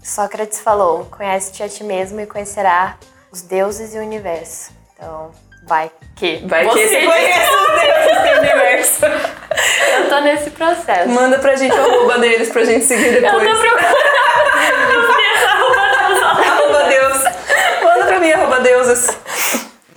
Sócrates 0.02 0.61
falou: 0.61 1.06
conhece-te 1.11 1.62
a 1.62 1.68
ti 1.68 1.84
mesmo 1.84 2.20
e 2.20 2.26
conhecerá 2.26 2.96
os 3.32 3.42
deuses 3.42 3.94
e 3.94 3.98
o 3.98 4.02
universo. 4.02 4.72
Então, 4.94 5.30
vai 5.71 5.91
que. 6.16 6.43
Vai 6.47 6.66
que 6.66 6.73
Você 6.73 6.89
você 6.89 7.07
conhece 7.07 7.49
os 7.55 7.81
deuses 7.81 8.23
do 8.23 8.39
universo. 8.41 9.07
Eu 9.07 10.09
tô 10.09 10.21
nesse 10.21 10.51
processo. 10.51 11.09
Manda 11.09 11.39
pra 11.39 11.55
gente 11.55 11.73
o 11.75 11.81
arroba 11.81 12.18
deles 12.18 12.51
pra 12.51 12.64
gente 12.64 12.85
seguir 12.85 13.14
Eu 13.14 13.23
depois. 13.23 13.49
tô 13.49 13.57
procurando. 13.61 13.97
Eu 14.93 15.14
vi 15.14 15.25
essa 15.35 15.55
roupa 15.55 15.81
arroba 16.51 16.85
Deus. 16.89 17.18
Manda 17.85 18.05
pra 18.07 18.18
mim, 18.18 18.33
arroba 18.33 18.61
deuses. 18.61 19.16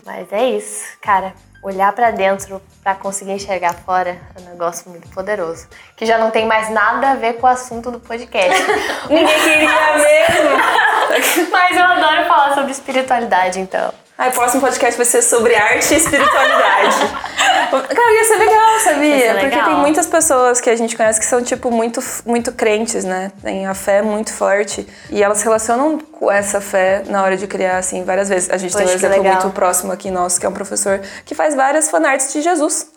Mas 0.05 0.31
é 0.31 0.45
isso, 0.49 0.83
cara. 1.01 1.33
Olhar 1.63 1.93
pra 1.93 2.11
dentro 2.11 2.61
pra 2.83 2.93
conseguir 2.93 3.31
enxergar 3.31 3.73
fora 3.73 4.17
é 4.35 4.41
um 4.41 4.49
negócio 4.51 4.89
muito 4.89 5.07
poderoso. 5.09 5.65
Que 5.95 6.05
já 6.05 6.17
não 6.17 6.29
tem 6.29 6.45
mais 6.45 6.69
nada 6.69 7.11
a 7.11 7.15
ver 7.15 7.33
com 7.37 7.47
o 7.47 7.49
assunto 7.49 7.89
do 7.89 7.99
podcast. 8.01 8.61
Ninguém 9.09 9.39
queria 9.39 9.93
mesmo. 9.97 11.49
Mas 11.49 11.77
eu 11.77 11.83
adoro 11.85 12.25
falar 12.27 12.53
sobre 12.53 12.71
espiritualidade, 12.71 13.59
então. 13.61 13.93
Aí, 14.15 14.29
o 14.29 14.31
próximo 14.33 14.61
podcast 14.61 14.95
vai 14.95 15.05
ser 15.05 15.21
sobre 15.23 15.55
arte 15.55 15.93
e 15.93 15.97
espiritualidade. 15.97 16.97
Cara, 17.71 18.13
ia 18.13 18.25
ser 18.25 18.35
legal, 18.37 18.79
sabia? 18.83 19.15
Ia 19.15 19.19
ser 19.19 19.39
Porque 19.39 19.55
legal. 19.55 19.65
tem 19.65 19.75
muitas 19.79 20.05
pessoas 20.05 20.61
que 20.61 20.69
a 20.69 20.75
gente 20.75 20.95
conhece 20.95 21.19
que 21.19 21.25
são, 21.25 21.41
tipo, 21.41 21.71
muito, 21.71 21.99
muito 22.23 22.51
crentes, 22.51 23.03
né? 23.03 23.31
Tem 23.41 23.65
a 23.65 23.73
fé 23.73 24.03
muito 24.03 24.31
forte. 24.31 24.87
E 25.09 25.23
elas 25.23 25.39
se 25.39 25.43
relacionam 25.43 25.97
com 25.97 26.31
essa 26.31 26.61
fé 26.61 27.01
na 27.07 27.23
hora 27.23 27.35
de 27.35 27.47
criar, 27.47 27.77
assim, 27.79 28.03
várias 28.03 28.29
vezes. 28.29 28.51
A 28.51 28.57
gente 28.57 28.75
tem 28.75 28.85
um 28.85 28.89
Poxa, 28.89 29.07
exemplo 29.07 29.23
muito 29.23 29.49
próximo 29.49 29.91
aqui 29.91 30.11
nosso, 30.11 30.39
que 30.39 30.45
é 30.45 30.49
um 30.49 30.53
professor 30.53 31.01
que 31.25 31.33
faz 31.33 31.55
várias 31.55 31.89
fanarts 31.89 32.31
de 32.31 32.41
Jesus. 32.41 32.91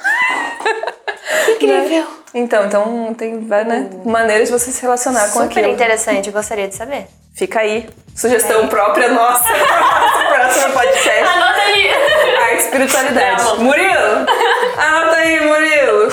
Incrível. 1.57 2.07
Então, 2.35 2.67
então 2.67 3.15
tem 3.15 3.47
várias 3.47 3.69
né, 3.69 3.91
maneiras 4.05 4.49
de 4.49 4.53
você 4.53 4.71
se 4.71 4.83
relacionar 4.83 5.31
com 5.31 5.41
Super 5.41 5.61
aquilo. 5.61 5.73
interessante, 5.73 6.27
eu 6.27 6.33
gostaria 6.35 6.69
de 6.69 6.75
saber. 6.75 7.07
Fica 7.37 7.61
aí. 7.61 7.87
Sugestão 8.15 8.67
própria 8.67 9.11
nossa 9.11 9.45
para 9.53 10.25
o 10.25 10.35
próximo 10.35 10.73
podcast. 10.73 11.23
Anota 11.23 11.61
aí. 11.61 11.89
Arte 11.91 12.55
e 12.55 12.57
espiritualidade. 12.57 13.45
Tá 13.45 13.55
bom. 13.57 13.65
Murilo! 13.65 14.27
Anota 14.79 15.17
aí, 15.17 15.47
Murilo! 15.47 16.09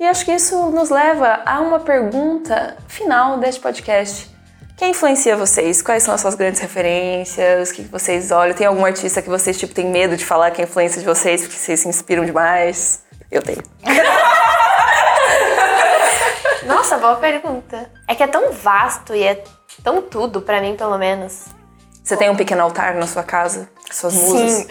E 0.00 0.04
acho 0.06 0.24
que 0.24 0.32
isso 0.32 0.70
nos 0.70 0.88
leva 0.88 1.42
a 1.44 1.60
uma 1.60 1.80
pergunta 1.80 2.78
final 2.88 3.36
deste 3.36 3.60
podcast. 3.60 4.30
Quem 4.78 4.92
influencia 4.92 5.36
vocês? 5.36 5.82
Quais 5.82 6.02
são 6.02 6.14
as 6.14 6.22
suas 6.22 6.34
grandes 6.34 6.60
referências? 6.62 7.70
O 7.70 7.74
que 7.74 7.84
que 7.84 7.90
vocês 7.90 8.30
olham? 8.30 8.54
Tem 8.54 8.66
algum 8.66 8.84
artista 8.84 9.20
que 9.20 9.28
vocês 9.28 9.58
tipo, 9.58 9.74
têm 9.74 9.90
medo 9.90 10.16
de 10.16 10.24
falar 10.24 10.50
que 10.52 10.62
é 10.62 10.64
influência 10.64 11.00
de 11.00 11.06
vocês 11.06 11.42
porque 11.42 11.56
vocês 11.56 11.80
se 11.80 11.88
inspiram 11.88 12.24
demais? 12.24 13.02
Eu 13.30 13.42
tenho. 13.42 13.62
Nossa, 16.66 16.98
boa 16.98 17.16
pergunta. 17.16 17.90
É 18.08 18.14
que 18.14 18.22
é 18.22 18.26
tão 18.26 18.52
vasto 18.52 19.14
e 19.14 19.22
é 19.22 19.42
tão 19.82 20.02
tudo, 20.02 20.40
pra 20.40 20.60
mim, 20.60 20.76
pelo 20.76 20.98
menos. 20.98 21.44
Você 22.02 22.16
tem 22.16 22.28
um 22.30 22.36
pequeno 22.36 22.62
altar 22.62 22.94
na 22.94 23.06
sua 23.06 23.22
casa? 23.22 23.68
Suas 23.90 24.14
musas? 24.14 24.52
Sim. 24.52 24.66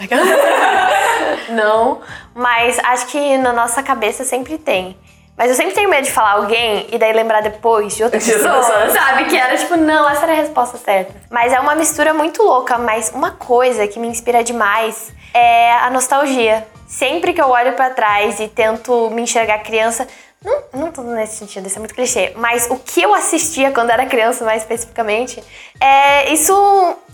Não, 1.54 2.00
mas 2.34 2.78
acho 2.80 3.06
que 3.06 3.38
na 3.38 3.52
nossa 3.52 3.82
cabeça 3.82 4.24
sempre 4.24 4.58
tem. 4.58 4.96
Mas 5.36 5.50
eu 5.50 5.54
sempre 5.54 5.74
tenho 5.74 5.90
medo 5.90 6.04
de 6.04 6.12
falar 6.12 6.32
alguém 6.32 6.86
e 6.90 6.96
daí 6.98 7.12
lembrar 7.12 7.42
depois 7.42 7.94
de 7.94 8.02
outra 8.02 8.18
pessoa, 8.20 8.62
sabe? 8.90 9.26
Que 9.26 9.36
era 9.36 9.56
tipo, 9.56 9.76
não, 9.76 10.08
essa 10.08 10.22
era 10.22 10.32
a 10.32 10.36
resposta 10.36 10.78
certa. 10.78 11.14
Mas 11.30 11.52
é 11.52 11.60
uma 11.60 11.74
mistura 11.74 12.14
muito 12.14 12.42
louca, 12.42 12.78
mas 12.78 13.12
uma 13.14 13.32
coisa 13.32 13.86
que 13.86 13.98
me 13.98 14.08
inspira 14.08 14.42
demais 14.42 15.12
é 15.34 15.72
a 15.74 15.90
nostalgia. 15.90 16.66
Sempre 16.88 17.34
que 17.34 17.42
eu 17.42 17.48
olho 17.48 17.74
pra 17.74 17.90
trás 17.90 18.40
e 18.40 18.48
tento 18.48 19.10
me 19.10 19.20
enxergar 19.20 19.58
criança, 19.58 20.08
não, 20.44 20.62
não 20.72 20.92
tô 20.92 21.02
nesse 21.02 21.36
sentido, 21.36 21.66
isso 21.66 21.76
é 21.76 21.80
muito 21.80 21.94
clichê, 21.94 22.32
mas 22.36 22.68
o 22.70 22.76
que 22.76 23.02
eu 23.02 23.14
assistia 23.14 23.72
quando 23.72 23.90
era 23.90 24.06
criança, 24.06 24.44
mais 24.44 24.62
especificamente, 24.62 25.42
é 25.80 26.32
isso 26.32 26.52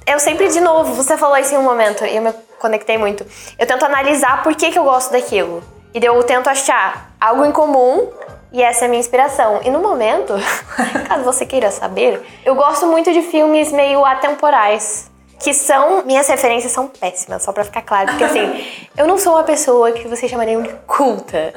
eu 0.07 0.19
sempre, 0.19 0.49
de 0.49 0.61
novo, 0.61 0.95
você 0.95 1.17
falou 1.17 1.37
isso 1.37 1.55
em 1.55 1.59
um 1.59 1.63
momento 1.63 2.05
e 2.05 2.17
eu 2.17 2.23
me 2.23 2.33
conectei 2.59 2.99
muito. 2.99 3.25
Eu 3.59 3.67
tento 3.67 3.85
analisar 3.85 4.43
por 4.43 4.55
que, 4.55 4.71
que 4.71 4.79
eu 4.79 4.85
gosto 4.85 5.13
daquilo. 5.13 5.63
E 5.95 6.05
eu 6.05 6.23
tento 6.25 6.49
achar 6.49 7.13
algo 7.21 7.45
em 7.45 7.53
comum 7.53 8.11
e 8.53 8.63
essa 8.63 8.85
é 8.85 8.87
a 8.87 8.89
minha 8.89 9.01
inspiração. 9.01 9.61
E 9.63 9.71
no 9.71 9.79
momento, 9.79 10.35
caso 11.07 11.23
você 11.23 11.47
queira 11.47 11.71
saber, 11.71 12.21
eu 12.45 12.55
gosto 12.55 12.87
muito 12.87 13.13
de 13.13 13.23
filmes 13.23 13.71
meio 13.71 14.05
atemporais. 14.05 15.11
Que 15.43 15.53
são. 15.53 16.03
Minhas 16.05 16.29
referências 16.29 16.73
são 16.73 16.87
péssimas, 16.89 17.43
só 17.43 17.53
pra 17.53 17.65
ficar 17.65 17.83
claro. 17.83 18.09
Porque 18.09 18.25
assim, 18.25 18.67
eu 18.97 19.07
não 19.07 19.19
sou 19.19 19.35
uma 19.35 19.43
pessoa 19.45 19.93
que 19.93 20.07
vocês 20.07 20.31
chamariam 20.31 20.63
de 20.63 20.73
culta. 20.87 21.53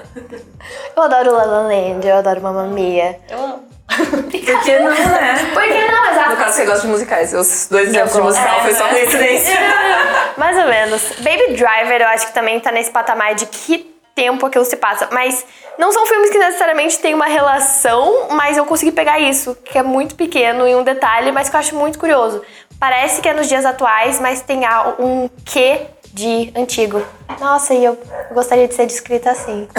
Eu 0.95 1.03
adoro 1.03 1.31
La 1.31 1.43
La 1.45 1.61
Land, 1.61 2.07
eu 2.07 2.15
adoro 2.15 2.41
Mamma 2.41 2.63
Mia. 2.63 3.19
Eu 3.29 3.37
amo. 3.37 3.63
Por 3.87 4.23
que 4.63 4.79
não, 4.79 4.89
né? 4.89 5.35
Por 5.53 5.63
que 5.63 5.91
não? 5.91 6.11
Exato. 6.11 6.29
No 6.31 6.37
caso, 6.37 6.55
você 6.55 6.65
gosta 6.65 6.81
de 6.81 6.87
musicais. 6.87 7.33
Os 7.33 7.67
dois 7.69 7.89
exemplos 7.89 8.13
de 8.15 8.21
musical 8.21 8.57
É, 8.57 8.61
foi 8.63 8.73
só 8.73 8.83
né? 8.85 8.93
coincidência. 8.99 9.55
Mais 10.37 10.57
ou 10.57 10.65
menos. 10.65 11.01
Baby 11.19 11.53
Driver, 11.55 12.01
eu 12.01 12.07
acho 12.07 12.27
que 12.27 12.33
também 12.33 12.59
tá 12.59 12.71
nesse 12.71 12.89
patamar 12.89 13.35
de 13.35 13.45
que 13.45 13.95
tempo 14.15 14.45
aquilo 14.45 14.65
se 14.65 14.77
passa. 14.77 15.09
Mas 15.11 15.45
não 15.77 15.91
são 15.91 16.05
filmes 16.07 16.29
que 16.31 16.37
necessariamente 16.37 16.97
têm 16.99 17.13
uma 17.13 17.25
relação, 17.25 18.29
mas 18.31 18.57
eu 18.57 18.65
consegui 18.65 18.91
pegar 18.91 19.19
isso, 19.19 19.55
que 19.63 19.77
é 19.77 19.83
muito 19.83 20.15
pequeno 20.15 20.67
e 20.67 20.73
um 20.73 20.83
detalhe, 20.83 21.31
mas 21.31 21.49
que 21.49 21.55
eu 21.55 21.59
acho 21.59 21.75
muito 21.75 21.99
curioso. 21.99 22.41
Parece 22.79 23.21
que 23.21 23.29
é 23.29 23.33
nos 23.33 23.47
dias 23.47 23.65
atuais, 23.65 24.19
mas 24.19 24.41
tem 24.41 24.61
um 24.99 25.29
quê 25.45 25.87
de 26.13 26.51
antigo. 26.55 27.05
Nossa, 27.39 27.73
e 27.73 27.83
eu 27.83 27.97
gostaria 28.31 28.67
de 28.67 28.73
ser 28.73 28.85
descrita 28.85 29.31
assim. 29.31 29.67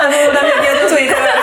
A 0.00 0.08
minha 0.08 0.30
do 0.80 0.88
Twitter, 0.88 1.39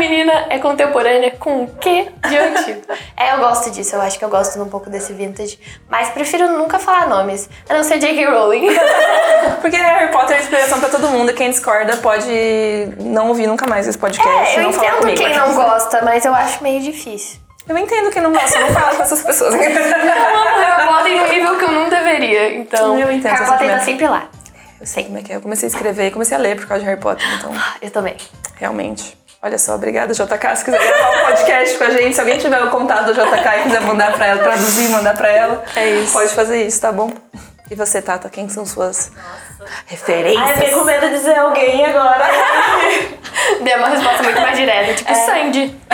menina 0.00 0.46
é 0.48 0.58
contemporânea 0.58 1.30
com 1.32 1.64
o 1.64 1.74
quê 1.76 2.08
de 2.28 2.36
antigo? 2.36 2.80
É, 3.16 3.34
eu 3.34 3.38
gosto 3.38 3.70
disso, 3.70 3.94
eu 3.94 4.00
acho 4.00 4.18
que 4.18 4.24
eu 4.24 4.28
gosto 4.30 4.60
um 4.60 4.68
pouco 4.68 4.88
desse 4.88 5.12
vintage. 5.12 5.58
Mas 5.88 6.08
prefiro 6.08 6.48
nunca 6.48 6.78
falar 6.78 7.06
nomes, 7.08 7.48
a 7.68 7.74
não 7.74 7.84
ser 7.84 7.98
J.K. 7.98 8.24
Rowling. 8.26 8.66
Porque 9.60 9.76
Harry 9.76 10.10
Potter 10.10 10.36
é 10.36 10.40
inspiração 10.40 10.80
pra 10.80 10.88
todo 10.88 11.08
mundo. 11.08 11.32
Quem 11.34 11.50
discorda 11.50 11.96
pode 11.98 12.30
não 12.98 13.28
ouvir 13.28 13.46
nunca 13.46 13.66
mais 13.66 13.86
esse 13.86 13.98
podcast. 13.98 14.56
É, 14.56 14.58
eu 14.58 14.62
não 14.64 14.70
entendo 14.70 14.96
comigo. 14.96 15.18
quem 15.18 15.36
não 15.36 15.54
gosta, 15.54 16.02
mas 16.02 16.24
eu 16.24 16.34
acho 16.34 16.62
meio 16.62 16.80
difícil. 16.80 17.38
Eu 17.68 17.76
entendo 17.78 18.10
quem 18.10 18.22
não 18.22 18.32
gosta, 18.32 18.58
eu 18.58 18.66
não 18.66 18.74
falo 18.74 18.96
com 18.96 19.02
essas 19.02 19.22
pessoas. 19.22 19.54
Eu 19.54 19.60
amo 19.60 20.60
Harry 20.60 20.88
Potter 20.88 21.12
em 21.12 21.20
um 21.20 21.28
nível 21.28 21.58
que 21.58 21.64
eu 21.64 21.72
não 21.72 21.88
deveria, 21.88 22.54
então 22.54 22.98
Eu 22.98 23.12
entendo 23.12 23.32
Harry 23.32 23.46
Potter 23.46 23.70
tá 23.70 23.80
sempre 23.80 24.08
lá. 24.08 24.28
Eu 24.80 24.86
sei 24.86 25.04
como 25.04 25.18
é 25.18 25.22
que 25.22 25.32
é. 25.32 25.36
Eu 25.36 25.40
comecei 25.40 25.68
a 25.68 25.70
escrever 25.70 26.06
e 26.06 26.10
comecei 26.10 26.36
a 26.36 26.40
ler 26.40 26.56
por 26.56 26.66
causa 26.66 26.82
de 26.82 26.88
Harry 26.88 27.00
Potter, 27.00 27.24
então, 27.38 27.52
Eu 27.80 27.90
também. 27.90 28.16
realmente. 28.56 29.16
Olha 29.42 29.56
só, 29.58 29.74
obrigada, 29.74 30.12
JK. 30.12 30.56
Se 30.56 30.64
quiser 30.64 30.78
gravar 30.78 31.22
um 31.22 31.26
podcast 31.26 31.78
com 31.78 31.84
a 31.84 31.90
gente, 31.90 32.14
se 32.14 32.20
alguém 32.20 32.38
tiver 32.38 32.62
o 32.62 32.70
contato 32.70 33.06
da 33.06 33.24
JK 33.24 33.60
e 33.60 33.62
quiser 33.64 33.80
mandar 33.80 34.12
pra 34.12 34.26
ela, 34.26 34.42
traduzir, 34.42 34.88
mandar 34.90 35.16
pra 35.16 35.28
ela, 35.30 35.64
É 35.74 35.88
isso. 35.90 36.12
pode 36.12 36.28
fazer 36.34 36.66
isso, 36.66 36.80
tá 36.80 36.92
bom? 36.92 37.10
E 37.70 37.74
você, 37.74 38.02
Tata, 38.02 38.28
quem 38.28 38.48
são 38.48 38.66
suas 38.66 39.10
referências? 39.86 40.42
Ai, 40.42 40.50
eu 40.52 40.56
fiquei 40.58 40.70
com 40.74 40.84
medo 40.84 41.06
de 41.08 41.12
dizer 41.16 41.38
alguém 41.38 41.86
agora. 41.86 42.24
Deu 43.62 43.78
uma 43.78 43.88
resposta 43.88 44.22
muito 44.24 44.40
mais 44.40 44.58
direta, 44.58 44.92
tipo 44.94 45.14
Sandy. 45.14 45.80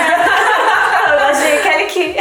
Eu 1.06 1.18
achei 1.28 1.58
Kelly 1.60 1.86
Key. 1.86 2.16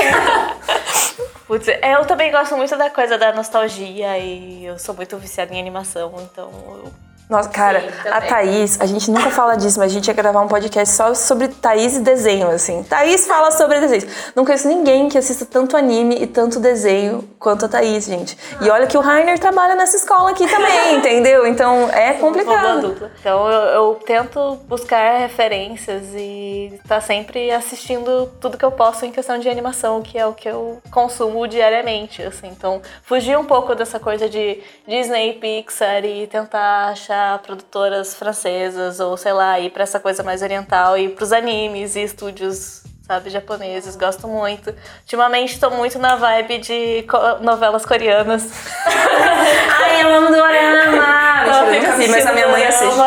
Putz, 1.48 1.68
é, 1.68 1.94
eu 1.94 2.06
também 2.06 2.32
gosto 2.32 2.56
muito 2.58 2.76
da 2.78 2.90
coisa 2.90 3.18
da 3.18 3.32
nostalgia 3.34 4.18
e 4.18 4.66
eu 4.66 4.78
sou 4.80 4.96
muito 4.96 5.16
viciada 5.18 5.54
em 5.54 5.60
animação, 5.60 6.14
então 6.32 6.50
eu 6.84 6.92
Nossa, 7.30 7.50
cara, 7.50 7.82
Sim, 7.82 8.10
a. 8.10 8.22
Thaís, 8.22 8.80
a 8.80 8.86
gente 8.86 9.10
nunca 9.10 9.32
fala 9.32 9.56
disso, 9.56 9.80
mas 9.80 9.92
a 9.92 9.94
gente 9.94 10.08
ia 10.08 10.14
gravar 10.14 10.42
um 10.42 10.48
podcast 10.48 10.94
só 10.96 11.14
sobre 11.16 11.48
Thaís 11.48 11.98
e 11.98 12.02
desenho, 12.02 12.50
assim. 12.50 12.84
Thaís 12.84 13.26
fala 13.26 13.50
sobre 13.50 13.80
desenhos. 13.80 14.06
Não 14.36 14.46
conheço 14.46 14.68
ninguém 14.68 15.10
que 15.10 15.18
assista 15.18 15.44
tanto 15.44 15.76
anime 15.76 16.22
e 16.22 16.28
tanto 16.28 16.60
desenho 16.60 17.28
quanto 17.40 17.66
a 17.66 17.68
Thaís, 17.68 18.06
gente. 18.06 18.38
E 18.62 18.70
olha 18.70 18.86
que 18.86 18.96
o 18.96 19.02
Rainer 19.02 19.40
trabalha 19.40 19.74
nessa 19.74 19.98
escola 19.98 20.32
aqui 20.32 20.48
também, 20.48 20.98
entendeu? 20.98 21.48
Então 21.48 21.90
é 21.92 22.14
complicado. 22.14 22.96
Então 23.20 23.50
eu, 23.50 23.62
eu 23.70 23.96
tento 24.06 24.58
buscar 24.68 25.18
referências 25.18 26.04
e 26.14 26.74
estar 26.76 27.02
sempre 27.02 27.50
assistindo 27.50 28.32
tudo 28.40 28.58
que 28.58 28.66
eu 28.66 28.72
posso 28.72 29.04
em 29.04 29.12
questão 29.12 29.40
de 29.40 29.50
animação, 29.50 30.04
que 30.04 30.18
é 30.18 30.28
o 30.28 30.34
que 30.34 30.48
eu 30.48 30.80
consumo 30.92 31.48
diariamente, 31.48 32.22
assim. 32.22 32.50
Então 32.50 32.82
fugir 33.02 33.36
um 33.36 33.46
pouco 33.46 33.74
dessa 33.74 34.00
coisa 34.00 34.30
de 34.30 34.62
Disney, 34.88 35.34
Pixar 35.34 36.06
e 36.06 36.28
tentar 36.28 36.90
achar 36.90 37.15
produtoras 37.44 38.16
francesas 38.16 39.00
ou 39.00 39.16
sei 39.18 39.34
lá, 39.34 39.60
ir 39.60 39.70
pra 39.72 39.84
essa 39.84 40.00
coisa 40.00 40.24
mais 40.24 40.42
oriental 40.42 40.98
e 40.98 41.10
pros 41.10 41.32
animes 41.32 41.96
e 41.96 42.02
estúdios 42.04 42.84
sabe, 43.06 43.30
japoneses, 43.30 43.96
gosto 43.96 44.28
muito. 44.28 44.74
Ultimamente 45.02 45.60
tô 45.60 45.70
muito 45.70 46.00
na 46.00 46.16
vibe 46.16 46.58
de 46.58 47.04
co- 47.04 47.38
novelas 47.40 47.86
coreanas. 47.86 48.50
Ai, 49.84 50.02
eu 50.04 50.16
amo 50.16 50.28
Dorama! 50.30 51.26
Eu 51.46 51.54
eu 51.54 51.74
nunca 51.82 51.92
vi, 51.98 52.08
mas 52.08 52.26
a 52.26 52.34
minha 52.34 52.48
mãe 52.48 52.66
assiste. 52.66 53.00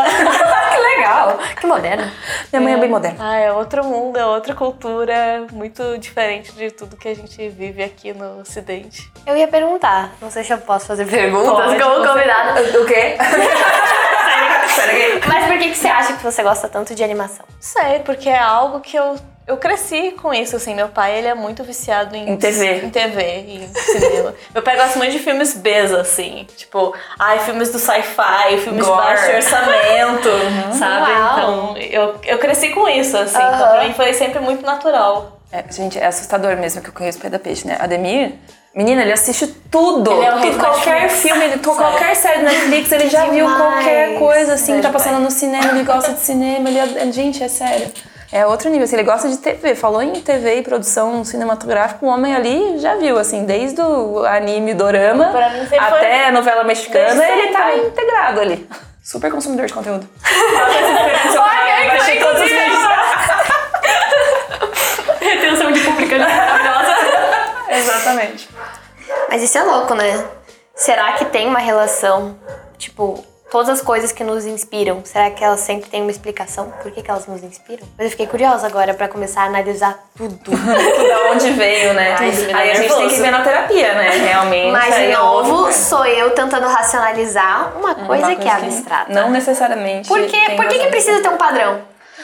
Que 1.60 1.66
moderno. 1.66 2.10
Minha 2.52 2.62
mãe 2.62 2.74
é 2.74 2.76
bem 2.76 2.88
moderna. 2.88 3.18
Ah, 3.20 3.36
é 3.36 3.52
outro 3.52 3.84
mundo, 3.84 4.18
é 4.18 4.24
outra 4.24 4.54
cultura, 4.54 5.46
muito 5.52 5.98
diferente 5.98 6.52
de 6.52 6.70
tudo 6.70 6.96
que 6.96 7.08
a 7.08 7.14
gente 7.14 7.48
vive 7.48 7.82
aqui 7.82 8.12
no 8.12 8.40
Ocidente. 8.40 9.10
Eu 9.26 9.36
ia 9.36 9.48
perguntar, 9.48 10.12
não 10.20 10.30
sei 10.30 10.44
se 10.44 10.52
eu 10.52 10.58
posso 10.58 10.86
fazer 10.86 11.06
perguntas 11.06 11.50
Pode, 11.50 11.82
como 11.82 12.06
convidada. 12.06 12.60
O 12.78 12.86
quê? 12.86 13.16
Mas 15.26 15.46
por 15.46 15.58
que, 15.58 15.70
que 15.70 15.76
você 15.76 15.88
acha 15.88 16.12
que 16.14 16.22
você 16.22 16.42
gosta 16.42 16.68
tanto 16.68 16.94
de 16.94 17.02
animação? 17.02 17.44
Sei, 17.60 18.00
porque 18.00 18.28
é 18.28 18.38
algo 18.38 18.80
que 18.80 18.96
eu, 18.96 19.16
eu 19.48 19.56
cresci 19.56 20.12
com 20.12 20.32
isso, 20.32 20.54
assim. 20.54 20.74
Meu 20.74 20.88
pai, 20.88 21.18
ele 21.18 21.26
é 21.26 21.34
muito 21.34 21.64
viciado 21.64 22.14
em... 22.14 22.30
Em 22.30 22.36
TV. 22.36 22.84
Em 22.84 22.90
TV 22.90 23.22
e 23.48 23.64
em 23.64 23.68
cinema. 23.74 24.34
Meu 24.54 24.62
pai 24.62 24.76
gosta 24.76 24.98
muito 24.98 25.10
de 25.12 25.18
filmes 25.18 25.54
Bs, 25.54 25.92
assim. 25.92 26.46
Tipo, 26.56 26.94
ai, 27.18 27.38
filmes 27.40 27.70
do 27.72 27.78
sci-fi, 27.78 28.58
filmes 28.62 28.86
Gore. 28.86 29.00
de 29.00 29.06
baixo 29.06 29.32
orçamento, 29.36 30.28
sabe? 30.78 31.10
Uau. 31.12 31.32
Então, 31.32 31.76
eu, 31.78 32.14
eu 32.24 32.38
cresci 32.38 32.68
com 32.70 32.88
isso, 32.88 33.16
assim. 33.16 33.36
Então, 33.36 33.48
Aham. 33.48 33.70
pra 33.76 33.84
mim 33.88 33.94
foi 33.94 34.12
sempre 34.14 34.38
muito 34.40 34.64
natural. 34.64 35.40
É, 35.50 35.64
gente, 35.72 35.98
é 35.98 36.04
assustador 36.06 36.54
mesmo 36.58 36.82
que 36.82 36.90
eu 36.90 36.92
conheço 36.92 37.18
o 37.18 37.22
Pé 37.22 37.30
da 37.30 37.38
Peixe, 37.38 37.66
né? 37.66 37.78
Ademir, 37.80 38.34
menina, 38.74 39.00
ele 39.00 39.12
assiste 39.12 39.46
tudo. 39.70 40.12
Ele 40.12 40.26
é 40.26 40.30
do 40.52 40.58
qualquer 40.58 41.00
Netflix. 41.02 41.22
filme, 41.22 41.44
ele, 41.46 41.58
qualquer 41.58 42.14
série 42.16 42.40
do 42.40 42.44
Netflix, 42.44 42.92
ele 42.92 43.08
já 43.08 43.24
viu 43.24 43.46
Demais. 43.46 43.56
qualquer 43.56 44.18
coisa 44.18 44.52
assim 44.52 44.76
que 44.76 44.82
tá 44.82 44.90
passando 44.90 45.20
no 45.20 45.30
cinema, 45.30 45.70
ele 45.70 45.84
gosta 45.84 46.12
de 46.12 46.20
cinema, 46.20 46.68
ele 46.68 46.78
é- 46.78 47.10
gente, 47.12 47.42
é 47.42 47.48
sério. 47.48 47.90
É 48.30 48.46
outro 48.46 48.68
nível, 48.68 48.84
assim, 48.84 48.96
ele 48.96 49.04
gosta 49.04 49.26
de 49.28 49.38
TV. 49.38 49.74
Falou 49.74 50.02
em 50.02 50.12
TV 50.20 50.56
e 50.56 50.62
produção 50.62 51.24
cinematográfica, 51.24 52.04
o 52.04 52.08
homem 52.08 52.34
ali 52.34 52.78
já 52.78 52.94
viu, 52.96 53.18
assim, 53.18 53.46
desde 53.46 53.80
o 53.80 54.22
anime, 54.24 54.74
dorama, 54.74 55.32
mim 55.32 55.78
até 55.78 56.28
a 56.28 56.32
novela 56.32 56.62
mexicana, 56.62 57.26
ele 57.26 57.52
tá 57.52 57.70
sempre. 57.70 57.86
integrado 57.86 58.40
ali. 58.40 58.68
Super 59.02 59.30
consumidor 59.30 59.64
de 59.66 59.72
conteúdo. 59.72 60.06
Olha, 61.40 62.20
todos 62.20 62.42
os. 62.42 62.50
Retenção 65.20 65.72
de 65.72 65.80
público 65.80 66.14
é 66.14 66.18
maravilhosa. 66.18 66.94
Exatamente. 67.72 68.48
Mas 69.30 69.42
isso 69.42 69.56
é 69.56 69.62
louco, 69.62 69.94
né? 69.94 70.22
Será 70.74 71.14
que 71.14 71.24
tem 71.24 71.48
uma 71.48 71.58
relação, 71.58 72.36
tipo, 72.76 73.24
todas 73.50 73.68
as 73.68 73.80
coisas 73.80 74.12
que 74.12 74.22
nos 74.22 74.44
inspiram, 74.46 75.02
será 75.04 75.30
que 75.30 75.42
elas 75.42 75.60
sempre 75.60 75.88
têm 75.88 76.02
uma 76.02 76.10
explicação? 76.10 76.72
Por 76.82 76.90
que, 76.92 77.02
que 77.02 77.10
elas 77.10 77.26
nos 77.26 77.42
inspiram? 77.42 77.86
Mas 77.96 78.06
eu 78.06 78.10
fiquei 78.10 78.26
curiosa 78.26 78.66
agora 78.66 78.94
pra 78.94 79.08
começar 79.08 79.42
a 79.42 79.44
analisar 79.46 79.98
tudo. 80.16 80.38
da 80.50 81.30
onde 81.32 81.50
veio, 81.50 81.94
né? 81.94 82.16
Ai, 82.18 82.30
aí 82.54 82.70
a 82.70 82.74
gente 82.74 82.94
tem 82.94 83.08
que 83.08 83.20
ver 83.20 83.30
na 83.30 83.42
terapia, 83.42 83.94
né? 83.94 84.10
Realmente. 84.10 84.70
Mas, 84.72 84.94
de 84.94 85.02
é 85.02 85.16
novo, 85.16 85.54
outro- 85.54 85.72
sou 85.72 86.04
eu 86.04 86.30
tentando 86.30 86.66
racionalizar 86.66 87.76
uma 87.78 87.94
coisa, 87.94 88.26
uma 88.26 88.36
que 88.36 88.48
é 88.48 88.52
abstrata. 88.52 89.12
Não 89.12 89.30
necessariamente. 89.30 90.08
Por, 90.08 90.20
quê? 90.26 90.46
tem 90.46 90.56
Por 90.56 90.66
que, 90.68 90.78
que 90.78 90.86
precisa 90.88 91.22
ter 91.22 91.28
um 91.28 91.36
padrão? 91.36 91.80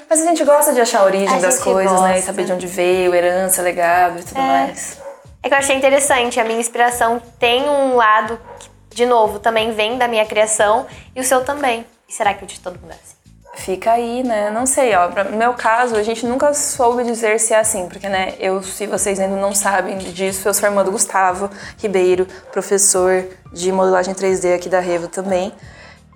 Mas 0.08 0.20
a 0.20 0.24
gente 0.26 0.44
gosta 0.44 0.72
de 0.72 0.80
achar 0.80 1.00
a 1.00 1.04
origem 1.04 1.36
A 1.36 1.40
das 1.40 1.58
coisas, 1.60 2.00
né? 2.02 2.10
E 2.10 2.12
gosta. 2.14 2.26
saber 2.26 2.44
de 2.44 2.52
onde 2.52 2.66
veio, 2.66 3.14
herança, 3.14 3.62
legado 3.62 4.20
e 4.20 4.22
tudo 4.22 4.40
mais. 4.40 4.98
É 5.42 5.48
que 5.48 5.54
eu 5.54 5.58
achei 5.58 5.76
interessante, 5.76 6.40
a 6.40 6.44
minha 6.44 6.58
inspiração 6.58 7.20
tem 7.38 7.68
um 7.68 7.96
lado 7.96 8.38
que, 8.58 8.68
de 8.94 9.06
novo, 9.06 9.38
também 9.38 9.72
vem 9.72 9.98
da 9.98 10.06
minha 10.08 10.24
criação 10.24 10.86
e 11.14 11.20
o 11.20 11.24
seu 11.24 11.44
também. 11.44 11.84
E 12.08 12.12
será 12.12 12.34
que 12.34 12.44
o 12.44 12.46
de 12.46 12.60
todo 12.60 12.78
mundo 12.78 12.92
é 12.92 12.94
assim? 12.94 13.14
Fica 13.56 13.92
aí, 13.92 14.24
né? 14.24 14.50
Não 14.50 14.66
sei, 14.66 14.94
ó. 14.94 15.08
No 15.30 15.36
meu 15.36 15.54
caso, 15.54 15.94
a 15.94 16.02
gente 16.02 16.26
nunca 16.26 16.52
soube 16.52 17.04
dizer 17.04 17.38
se 17.38 17.54
é 17.54 17.60
assim, 17.60 17.88
porque, 17.88 18.08
né, 18.08 18.34
eu, 18.40 18.62
se 18.62 18.86
vocês 18.86 19.20
ainda 19.20 19.36
não 19.36 19.54
sabem 19.54 19.96
disso, 19.98 20.48
eu 20.48 20.54
sou 20.54 20.68
irmã 20.68 20.84
do 20.84 20.90
Gustavo 20.90 21.48
Ribeiro, 21.78 22.26
professor 22.50 23.24
de 23.52 23.70
modelagem 23.70 24.12
3D 24.12 24.56
aqui 24.56 24.68
da 24.68 24.80
Revo 24.80 25.06
também. 25.06 25.52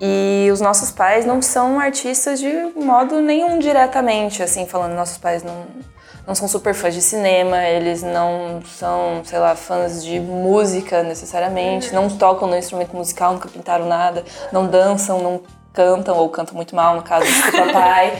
E 0.01 0.49
os 0.51 0.61
nossos 0.61 0.91
pais 0.91 1.25
não 1.25 1.41
são 1.41 1.79
artistas 1.79 2.39
de 2.39 2.51
modo 2.75 3.21
nenhum 3.21 3.59
diretamente, 3.59 4.43
assim, 4.43 4.65
falando, 4.65 4.93
nossos 4.93 5.17
pais 5.17 5.43
não, 5.43 5.65
não 6.29 6.35
são 6.35 6.47
super 6.47 6.75
fãs 6.75 6.93
de 6.93 7.01
cinema, 7.01 7.65
eles 7.65 8.03
não 8.03 8.61
são, 8.77 9.23
sei 9.25 9.39
lá, 9.39 9.55
fãs 9.55 10.05
de 10.05 10.19
música 10.19 11.01
necessariamente, 11.01 11.91
não 11.91 12.07
tocam 12.07 12.47
no 12.47 12.55
instrumento 12.55 12.95
musical, 12.95 13.33
nunca 13.33 13.49
pintaram 13.49 13.87
nada, 13.87 14.23
não 14.51 14.67
dançam, 14.67 15.23
não 15.23 15.41
cantam 15.73 16.15
ou 16.15 16.29
cantam 16.29 16.53
muito 16.53 16.75
mal, 16.75 16.95
no 16.95 17.01
caso 17.01 17.25
do 17.25 17.51
papai. 17.51 18.19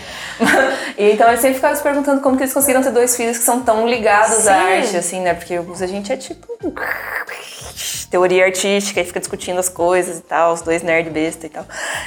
e 0.98 1.12
então 1.14 1.30
eu 1.30 1.38
sempre 1.38 1.54
ficava 1.54 1.76
se 1.76 1.84
perguntando 1.84 2.20
como 2.20 2.36
que 2.36 2.42
eles 2.42 2.54
conseguiram 2.54 2.82
ter 2.82 2.92
dois 2.92 3.16
filhos 3.16 3.38
que 3.38 3.44
são 3.44 3.62
tão 3.62 3.88
ligados 3.88 4.48
à 4.48 4.56
Sim. 4.56 4.74
arte, 4.74 4.98
assim, 4.98 5.22
né? 5.22 5.36
Porque 5.36 5.54
a 5.56 5.88
gente 5.88 6.12
é 6.12 6.18
tipo 6.18 6.48
teoria 8.10 8.46
artística 8.46 9.02
e 9.02 9.06
fica 9.06 9.20
discutindo 9.20 9.60
as 9.60 9.70
coisas 9.70 10.18
e 10.18 10.22
tal, 10.24 10.54
os 10.54 10.64
dois 10.64 10.82
nerd 10.82 11.12
besta 11.12 11.46
e 11.46 11.50
tal. 11.50 11.66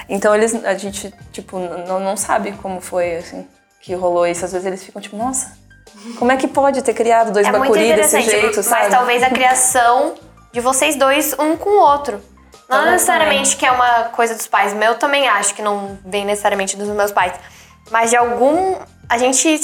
Então 0.08 0.34
eles, 0.34 0.52
a 0.64 0.74
gente, 0.74 1.14
tipo, 1.30 1.60
não, 1.60 2.00
não 2.00 2.16
sabe 2.16 2.50
como 2.60 2.80
foi, 2.80 3.14
assim, 3.14 3.46
que 3.80 3.94
rolou 3.94 4.26
isso. 4.26 4.44
Às 4.44 4.50
vezes 4.50 4.66
eles 4.66 4.82
ficam 4.82 5.00
tipo, 5.00 5.16
nossa, 5.16 5.61
como 6.18 6.32
é 6.32 6.36
que 6.36 6.48
pode 6.48 6.82
ter 6.82 6.94
criado 6.94 7.32
dois 7.32 7.46
É 7.46 7.52
bacuri 7.52 7.94
desse 7.94 8.20
jeito, 8.22 8.56
mas 8.56 8.66
sabe? 8.66 8.90
talvez 8.90 9.22
a 9.22 9.30
criação 9.30 10.14
de 10.52 10.60
vocês 10.60 10.96
dois 10.96 11.34
um 11.38 11.56
com 11.56 11.70
o 11.70 11.80
outro. 11.80 12.20
Não 12.68 12.78
Também. 12.78 12.92
necessariamente 12.92 13.56
que 13.56 13.66
é 13.66 13.70
uma 13.70 14.04
coisa 14.04 14.34
dos 14.34 14.46
pais. 14.46 14.72
Eu 14.74 14.94
também 14.94 15.28
acho 15.28 15.54
que 15.54 15.60
não 15.62 15.98
vem 16.04 16.24
necessariamente 16.24 16.76
dos 16.76 16.88
meus 16.88 17.10
pais. 17.12 17.32
Mas 17.90 18.10
de 18.10 18.16
algum. 18.16 18.76
A 19.08 19.18
gente 19.18 19.58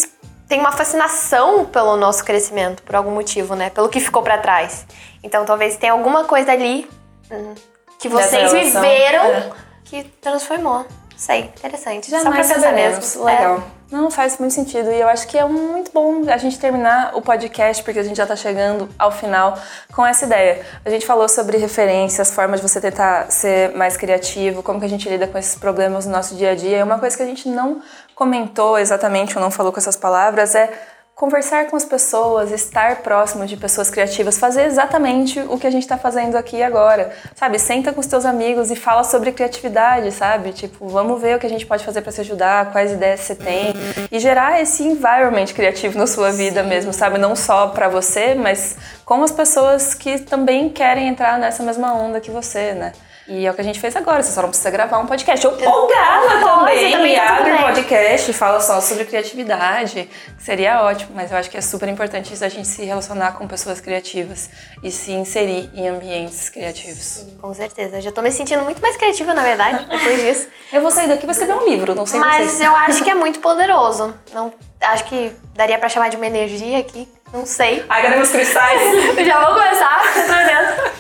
tem 0.46 0.60
uma 0.60 0.72
fascinação 0.72 1.64
pelo 1.64 1.96
nosso 1.96 2.22
crescimento, 2.24 2.82
por 2.82 2.94
algum 2.96 3.10
motivo, 3.10 3.54
né? 3.54 3.70
Pelo 3.70 3.88
que 3.88 3.98
ficou 4.00 4.22
pra 4.22 4.36
trás. 4.38 4.86
Então 5.22 5.44
talvez 5.46 5.76
tenha 5.76 5.92
alguma 5.92 6.24
coisa 6.24 6.52
ali. 6.52 6.88
hum, 7.30 7.54
que 7.98 8.08
vocês 8.08 8.52
viveram 8.52 9.24
É. 9.24 9.50
que 9.84 10.04
transformou. 10.20 10.86
Sei, 11.18 11.40
interessante. 11.40 12.08
Só 12.08 12.18
Jamais 12.22 12.46
pra 12.46 12.54
pensar 12.54 12.68
saberemos. 12.68 13.16
mesmo. 13.16 13.28
É. 13.28 13.32
Legal. 13.32 13.62
Não 13.90 14.08
faz 14.08 14.38
muito 14.38 14.54
sentido. 14.54 14.92
E 14.92 15.00
eu 15.00 15.08
acho 15.08 15.26
que 15.26 15.36
é 15.36 15.44
muito 15.44 15.90
bom 15.90 16.22
a 16.30 16.36
gente 16.36 16.56
terminar 16.60 17.10
o 17.16 17.20
podcast, 17.20 17.82
porque 17.82 17.98
a 17.98 18.04
gente 18.04 18.16
já 18.16 18.24
tá 18.24 18.36
chegando 18.36 18.88
ao 18.96 19.10
final 19.10 19.58
com 19.92 20.06
essa 20.06 20.26
ideia. 20.26 20.64
A 20.84 20.90
gente 20.90 21.04
falou 21.04 21.28
sobre 21.28 21.58
referências, 21.58 22.30
formas 22.30 22.60
de 22.60 22.68
você 22.68 22.80
tentar 22.80 23.32
ser 23.32 23.74
mais 23.74 23.96
criativo, 23.96 24.62
como 24.62 24.78
que 24.78 24.86
a 24.86 24.88
gente 24.88 25.08
lida 25.08 25.26
com 25.26 25.36
esses 25.36 25.56
problemas 25.56 26.06
no 26.06 26.12
nosso 26.12 26.36
dia 26.36 26.52
a 26.52 26.54
dia. 26.54 26.78
E 26.78 26.82
uma 26.84 27.00
coisa 27.00 27.16
que 27.16 27.22
a 27.22 27.26
gente 27.26 27.48
não 27.48 27.82
comentou 28.14 28.78
exatamente 28.78 29.36
ou 29.36 29.42
não 29.42 29.50
falou 29.50 29.72
com 29.72 29.80
essas 29.80 29.96
palavras 29.96 30.54
é 30.54 30.70
conversar 31.18 31.66
com 31.66 31.74
as 31.74 31.84
pessoas, 31.84 32.52
estar 32.52 33.02
próximo 33.02 33.44
de 33.44 33.56
pessoas 33.56 33.90
criativas, 33.90 34.38
fazer 34.38 34.66
exatamente 34.66 35.40
o 35.40 35.58
que 35.58 35.66
a 35.66 35.70
gente 35.70 35.82
está 35.82 35.98
fazendo 35.98 36.36
aqui 36.36 36.62
agora, 36.62 37.10
sabe? 37.34 37.58
Senta 37.58 37.92
com 37.92 37.98
os 37.98 38.06
teus 38.06 38.24
amigos 38.24 38.70
e 38.70 38.76
fala 38.76 39.02
sobre 39.02 39.32
criatividade, 39.32 40.12
sabe? 40.12 40.52
Tipo, 40.52 40.86
vamos 40.86 41.20
ver 41.20 41.34
o 41.34 41.40
que 41.40 41.46
a 41.46 41.48
gente 41.50 41.66
pode 41.66 41.84
fazer 41.84 42.02
para 42.02 42.12
se 42.12 42.20
ajudar, 42.20 42.70
quais 42.70 42.92
ideias 42.92 43.18
você 43.18 43.34
tem 43.34 43.74
e 44.12 44.20
gerar 44.20 44.62
esse 44.62 44.84
environment 44.84 45.46
criativo 45.46 45.98
na 45.98 46.06
sua 46.06 46.30
vida 46.30 46.62
mesmo, 46.62 46.92
sabe? 46.92 47.18
Não 47.18 47.34
só 47.34 47.66
para 47.66 47.88
você, 47.88 48.36
mas 48.36 48.76
com 49.04 49.20
as 49.20 49.32
pessoas 49.32 49.94
que 49.94 50.20
também 50.20 50.68
querem 50.68 51.08
entrar 51.08 51.36
nessa 51.36 51.64
mesma 51.64 51.94
onda 51.94 52.20
que 52.20 52.30
você, 52.30 52.74
né? 52.74 52.92
E 53.28 53.46
é 53.46 53.50
o 53.50 53.54
que 53.54 53.60
a 53.60 53.64
gente 53.64 53.78
fez 53.78 53.94
agora, 53.94 54.22
você 54.22 54.32
só 54.32 54.40
não 54.40 54.48
precisa 54.48 54.70
gravar 54.70 54.98
um 54.98 55.06
podcast. 55.06 55.46
Ou, 55.46 55.52
ou 55.52 55.86
grava 55.86 56.40
também, 56.40 56.92
também 56.92 57.12
e 57.14 57.18
abre 57.18 57.52
um 57.52 57.58
podcast 57.58 58.30
e 58.30 58.34
fala 58.34 58.58
só 58.58 58.80
sobre 58.80 59.04
criatividade, 59.04 60.08
que 60.36 60.42
seria 60.42 60.82
ótimo, 60.82 61.12
mas 61.14 61.30
eu 61.30 61.36
acho 61.36 61.50
que 61.50 61.56
é 61.58 61.60
super 61.60 61.88
importante 61.90 62.32
a 62.42 62.48
gente 62.48 62.66
se 62.66 62.82
relacionar 62.84 63.32
com 63.32 63.46
pessoas 63.46 63.80
criativas 63.82 64.48
e 64.82 64.90
se 64.90 65.12
inserir 65.12 65.70
em 65.74 65.88
ambientes 65.88 66.48
criativos. 66.48 67.26
Com 67.38 67.52
certeza. 67.52 68.00
Já 68.00 68.10
tô 68.10 68.22
me 68.22 68.30
sentindo 68.32 68.62
muito 68.64 68.80
mais 68.80 68.96
criativa, 68.96 69.34
na 69.34 69.42
verdade, 69.42 69.84
depois 69.84 70.20
disso. 70.22 70.48
Eu 70.72 70.80
vou 70.80 70.90
sair 70.90 71.08
daqui 71.08 71.24
e 71.24 71.26
vou 71.26 71.32
escrever 71.32 71.54
um 71.54 71.68
livro, 71.68 71.94
não 71.94 72.06
sei 72.06 72.20
Mas 72.20 72.50
vocês. 72.50 72.60
eu 72.60 72.74
acho 72.76 73.02
que 73.02 73.10
é 73.10 73.14
muito 73.14 73.40
poderoso. 73.40 74.14
Não, 74.34 74.52
acho 74.82 75.04
que 75.04 75.32
daria 75.54 75.78
pra 75.78 75.88
chamar 75.88 76.08
de 76.10 76.16
uma 76.16 76.26
energia 76.26 76.78
aqui. 76.78 77.08
Não 77.32 77.46
sei. 77.46 77.84
Meus 78.10 78.30
cristais? 78.30 78.80
Eu 79.16 79.24
já 79.24 79.44
vou 79.44 79.54
começar. 79.54 80.02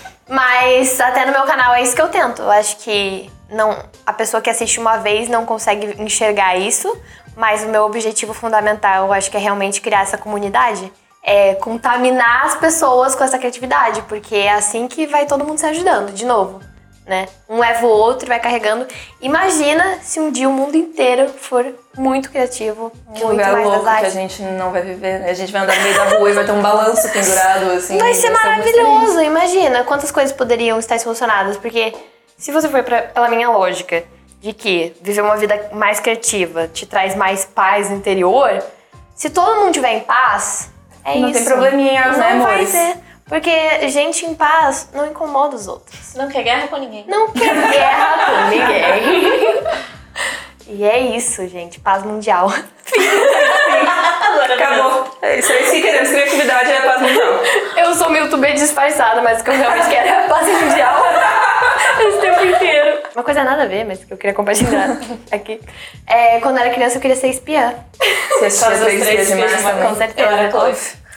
Mas 0.28 1.00
até 1.00 1.24
no 1.24 1.32
meu 1.32 1.44
canal 1.44 1.74
é 1.74 1.82
isso 1.82 1.96
que 1.96 2.02
eu 2.02 2.08
tento. 2.08 2.42
Eu 2.42 2.50
acho 2.50 2.76
que 2.78 3.30
não, 3.50 3.82
a 4.04 4.12
pessoa 4.12 4.42
que 4.42 4.50
assiste 4.50 4.78
uma 4.78 4.98
vez 4.98 5.28
não 5.28 5.46
consegue 5.46 6.00
enxergar 6.00 6.56
isso, 6.56 6.94
mas 7.34 7.64
o 7.64 7.68
meu 7.68 7.84
objetivo 7.84 8.34
fundamental, 8.34 9.06
eu 9.06 9.12
acho 9.12 9.30
que 9.30 9.36
é 9.36 9.40
realmente 9.40 9.80
criar 9.80 10.02
essa 10.02 10.18
comunidade. 10.18 10.92
É 11.22 11.54
contaminar 11.54 12.46
as 12.46 12.56
pessoas 12.56 13.14
com 13.14 13.24
essa 13.24 13.38
criatividade, 13.38 14.02
porque 14.02 14.34
é 14.34 14.52
assim 14.52 14.86
que 14.86 15.06
vai 15.06 15.26
todo 15.26 15.44
mundo 15.44 15.58
se 15.58 15.66
ajudando, 15.66 16.12
de 16.12 16.24
novo. 16.24 16.60
Né? 17.08 17.26
Um 17.48 17.58
leva 17.58 17.86
o 17.86 17.88
outro 17.88 18.26
e 18.26 18.28
vai 18.28 18.38
carregando. 18.38 18.86
Imagina 19.18 19.98
se 20.02 20.20
um 20.20 20.30
dia 20.30 20.46
o 20.46 20.52
mundo 20.52 20.76
inteiro 20.76 21.26
for 21.40 21.64
muito 21.96 22.30
criativo, 22.30 22.92
Que 23.14 23.24
muito 23.24 23.30
lugar 23.30 23.52
mais 23.52 23.64
louco 23.66 23.82
que 23.84 23.88
a 24.06 24.10
gente 24.10 24.42
não 24.42 24.70
vai 24.70 24.82
viver. 24.82 25.20
né? 25.20 25.30
A 25.30 25.32
gente 25.32 25.50
vai 25.50 25.62
andar 25.62 25.74
no 25.74 25.82
meio 25.84 25.94
da 25.96 26.04
rua 26.18 26.30
e 26.30 26.32
vai 26.34 26.44
ter 26.44 26.52
um 26.52 26.60
balanço 26.60 27.08
pendurado, 27.12 27.70
assim. 27.70 27.96
Vai 27.96 28.12
ser 28.12 28.28
maravilhoso, 28.28 29.22
imagina 29.22 29.84
quantas 29.84 30.10
coisas 30.10 30.32
poderiam 30.36 30.78
estar 30.78 31.00
solucionadas, 31.00 31.56
porque 31.56 31.94
se 32.36 32.52
você 32.52 32.68
for 32.68 32.82
pra, 32.82 33.00
pela 33.02 33.28
minha 33.30 33.48
lógica 33.50 34.04
de 34.40 34.52
que 34.52 34.94
viver 35.00 35.22
uma 35.22 35.36
vida 35.38 35.70
mais 35.72 35.98
criativa 36.00 36.68
te 36.68 36.84
traz 36.84 37.14
mais 37.14 37.46
paz 37.46 37.90
interior, 37.90 38.62
se 39.16 39.30
todo 39.30 39.56
mundo 39.62 39.72
tiver 39.72 39.94
em 39.94 40.00
paz, 40.00 40.68
é 41.04 41.18
Não 41.18 41.30
isso. 41.30 41.38
tem 41.38 41.44
probleminhas, 41.46 42.06
não 42.12 42.18
né, 42.18 42.18
vai 42.18 42.32
amores? 42.32 42.70
ter, 42.70 42.96
porque 43.28 43.88
gente 43.88 44.24
em 44.24 44.34
paz 44.34 44.88
não 44.92 45.06
incomoda 45.06 45.54
os 45.54 45.68
outros. 45.68 46.14
Não 46.14 46.28
quer 46.28 46.42
guerra 46.42 46.68
com 46.68 46.76
ninguém. 46.76 47.04
Não 47.06 47.30
quer 47.32 47.54
guerra 47.70 48.24
com 48.26 48.48
ninguém. 48.50 49.62
E 50.68 50.84
é 50.84 50.98
isso, 50.98 51.46
gente, 51.48 51.80
paz 51.80 52.02
mundial. 52.04 52.52
Acabou. 54.52 55.18
É 55.22 55.38
isso 55.38 55.52
aí, 55.52 55.64
se 55.64 55.80
queremos 55.80 56.08
criatividade 56.10 56.70
é 56.70 56.80
paz 56.80 57.00
mundial. 57.02 57.40
Eu 57.76 57.94
sou 57.94 58.08
uma 58.08 58.18
youtuber 58.18 58.54
disfarçada, 58.54 59.20
mas 59.22 59.40
o 59.40 59.44
que 59.44 59.50
eu 59.50 59.54
realmente 59.54 59.88
quero 59.88 60.08
é 60.08 60.24
a 60.24 60.28
paz 60.28 60.46
mundial. 60.46 61.02
Esse 62.06 62.18
tempo 62.18 62.44
inteiro. 62.44 62.98
Uma 63.14 63.24
coisa 63.24 63.44
nada 63.44 63.62
a 63.64 63.66
ver, 63.66 63.84
mas 63.84 64.04
que 64.04 64.12
eu 64.12 64.16
queria 64.16 64.34
compartilhar 64.34 64.96
aqui. 65.32 65.60
É, 66.06 66.38
quando 66.40 66.56
eu 66.58 66.64
era 66.64 66.74
criança, 66.74 66.96
eu 66.96 67.00
queria 67.00 67.16
ser 67.16 67.28
espiã. 67.28 67.74
Você 68.38 68.46
assistia 68.46 68.76
três 68.78 69.04
dias 69.04 69.26
demais 69.28 69.62
também. 69.62 69.88
com 69.88 69.96
certeza. 69.96 70.30
Eu 70.30 70.36
era. 70.36 70.50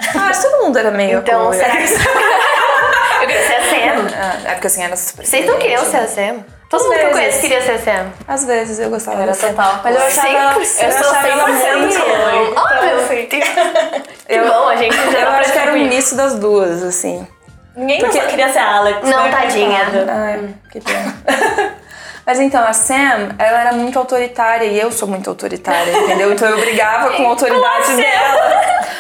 Ah, 0.10 0.20
mas 0.28 0.42
todo 0.44 0.64
mundo 0.64 0.78
era 0.78 0.92
meio 0.92 1.20
Então, 1.20 1.52
Chloe. 1.54 1.58
será 1.58 1.78
que... 1.78 1.94
eu 3.22 3.28
queria 3.28 3.48
ser 3.48 3.54
a 3.56 3.62
Sam. 3.62 4.08
Ah, 4.16 4.50
é 4.50 4.52
porque 4.54 4.68
assim, 4.68 4.84
era 4.84 4.96
super 4.96 5.26
Vocês 5.26 5.46
não 5.46 5.58
queriam 5.58 5.86
ser 5.86 5.98
a 5.98 6.08
Sam? 6.08 6.44
Todo 6.70 6.82
Às 6.82 6.88
mundo 6.88 6.98
que 7.00 7.06
eu 7.06 7.14
vezes. 7.14 7.14
conheço 7.14 7.42
queria 7.42 7.62
ser 7.62 7.72
a 7.72 7.80
Sam. 7.80 8.06
Às 8.28 8.46
vezes 8.46 8.80
eu 8.80 8.90
gostava 8.90 9.18
Eu 9.18 9.24
era 9.24 9.36
total 9.36 9.82
Mas 9.84 9.96
eu 9.96 10.02
achava 10.08 10.28
ela, 10.30 10.54
eu 10.56 10.62
100%. 10.62 10.86
achava 10.88 11.28
ela 11.28 11.50
Eu 11.50 11.58
sou 11.60 11.78
muito 11.80 11.96
100% 11.96 12.02
Chloe. 12.02 12.56
Oh, 12.56 12.84
meu 12.84 12.96
Deus. 12.96 13.08
Que 14.28 14.40
bom, 14.40 14.68
a 14.70 14.76
gente 14.78 14.96
já 14.96 15.20
Eu 15.20 15.30
acho 15.30 15.52
que 15.52 15.58
era 15.58 15.72
distribuir. 15.72 15.88
misto 15.90 16.16
das 16.16 16.36
duas, 16.36 16.82
assim. 16.84 17.28
Ninguém 17.76 18.00
Porque- 18.00 18.20
queria 18.22 18.50
ser 18.52 18.60
a 18.60 18.78
Alex. 18.78 19.08
Não, 19.10 19.30
tadinha. 19.32 19.82
Ai, 20.10 20.50
que 20.72 20.80
pena. 20.82 21.16
Mas 22.26 22.40
então, 22.40 22.64
a 22.64 22.72
Sam, 22.72 23.30
ela 23.40 23.62
era 23.62 23.72
muito 23.74 23.98
autoritária 23.98 24.66
e 24.66 24.80
eu 24.80 24.92
sou 24.92 25.08
muito 25.08 25.28
autoritária, 25.30 25.92
entendeu? 25.92 26.32
Então 26.32 26.48
eu 26.50 26.60
brigava 26.60 27.10
com 27.12 27.26
a 27.26 27.30
autoridade 27.30 27.96
dela. 27.96 28.41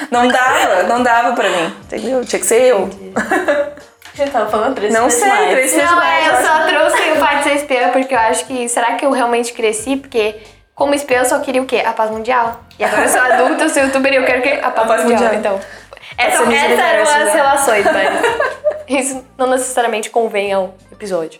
Não 0.09 0.27
dava, 0.27 0.83
não 0.83 1.03
dava 1.03 1.33
pra 1.35 1.49
mim, 1.49 1.75
entendeu? 1.83 2.23
Tinha 2.25 2.39
que 2.39 2.45
ser 2.45 2.63
eu. 2.63 2.89
A 3.15 4.17
gente 4.17 4.31
tava 4.31 4.49
falando 4.49 4.75
três 4.75 4.93
Não 4.93 5.09
sei, 5.09 5.27
mais. 5.29 5.51
três 5.51 5.71
vezes 5.73 5.89
Não, 5.89 5.95
mais. 5.97 6.27
é, 6.27 6.29
eu 6.29 6.45
só 6.45 6.65
trouxe 6.67 7.11
o 7.11 7.15
fato 7.17 7.37
de 7.37 7.43
ser 7.43 7.55
espiã 7.55 7.89
porque 7.91 8.13
eu 8.13 8.19
acho 8.19 8.45
que. 8.45 8.67
Será 8.67 8.93
que 8.95 9.05
eu 9.05 9.11
realmente 9.11 9.53
cresci? 9.53 9.95
Porque, 9.95 10.35
como 10.75 10.93
espiã, 10.93 11.19
eu 11.19 11.25
só 11.25 11.39
queria 11.39 11.61
o 11.61 11.65
quê? 11.65 11.81
A 11.85 11.93
paz 11.93 12.09
mundial. 12.11 12.61
E 12.77 12.83
agora 12.83 13.03
eu 13.03 13.09
sou 13.09 13.21
adulta, 13.21 13.63
eu 13.63 13.69
sou 13.69 13.83
youtuber 13.83 14.11
e 14.11 14.15
eu 14.17 14.25
quero 14.25 14.39
o 14.39 14.41
quê? 14.43 14.59
A 14.61 14.69
paz, 14.71 14.87
paz 14.87 15.03
mundial. 15.03 15.33
mundial. 15.33 15.55
Então. 15.55 15.59
Essa, 16.17 16.43
essas 16.43 16.79
eram 16.79 17.03
as 17.03 17.33
relações, 17.33 17.85
mas. 17.85 18.51
Isso 18.89 19.25
não 19.37 19.47
necessariamente 19.47 20.09
convém 20.09 20.51
ao 20.51 20.75
episódio. 20.91 21.39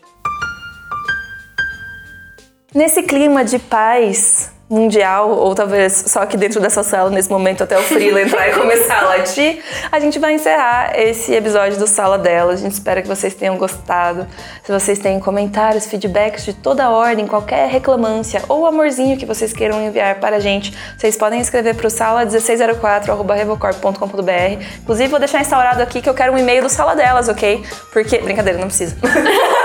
Nesse 2.73 3.03
clima 3.03 3.43
de 3.43 3.59
paz 3.59 4.49
mundial, 4.71 5.29
ou 5.31 5.53
talvez 5.53 6.05
só 6.07 6.21
aqui 6.21 6.37
dentro 6.37 6.61
dessa 6.61 6.81
sala 6.81 7.09
nesse 7.09 7.29
momento 7.29 7.61
até 7.63 7.77
o 7.77 7.81
Frila 7.81 8.21
entrar 8.21 8.47
e 8.47 8.53
começar 8.53 8.99
a 8.99 9.07
latir, 9.09 9.61
a 9.91 9.99
gente 9.99 10.17
vai 10.17 10.33
encerrar 10.33 10.97
esse 10.97 11.33
episódio 11.33 11.77
do 11.77 11.85
Sala 11.85 12.17
Dela. 12.17 12.53
A 12.53 12.55
gente 12.55 12.71
espera 12.71 13.01
que 13.01 13.07
vocês 13.07 13.33
tenham 13.33 13.57
gostado. 13.57 14.25
Se 14.63 14.71
vocês 14.71 14.97
têm 14.97 15.19
comentários, 15.19 15.87
feedbacks 15.87 16.45
de 16.45 16.53
toda 16.53 16.89
ordem, 16.89 17.27
qualquer 17.27 17.67
reclamância 17.67 18.41
ou 18.47 18.65
amorzinho 18.65 19.17
que 19.17 19.25
vocês 19.25 19.51
queiram 19.51 19.81
enviar 19.81 20.21
para 20.21 20.37
a 20.37 20.39
gente, 20.39 20.73
vocês 20.97 21.17
podem 21.17 21.41
escrever 21.41 21.75
para 21.75 21.87
o 21.87 21.91
sala1604@revocorp.com.br. 21.91 24.63
Inclusive 24.83 25.09
vou 25.09 25.19
deixar 25.19 25.41
instaurado 25.41 25.81
aqui 25.81 26.01
que 26.01 26.09
eu 26.09 26.13
quero 26.13 26.31
um 26.31 26.37
e-mail 26.37 26.63
do 26.63 26.69
Sala 26.69 26.95
Delas, 26.95 27.27
ok? 27.27 27.61
Porque 27.91 28.19
brincadeira, 28.19 28.57
não 28.57 28.67
precisa. 28.67 28.95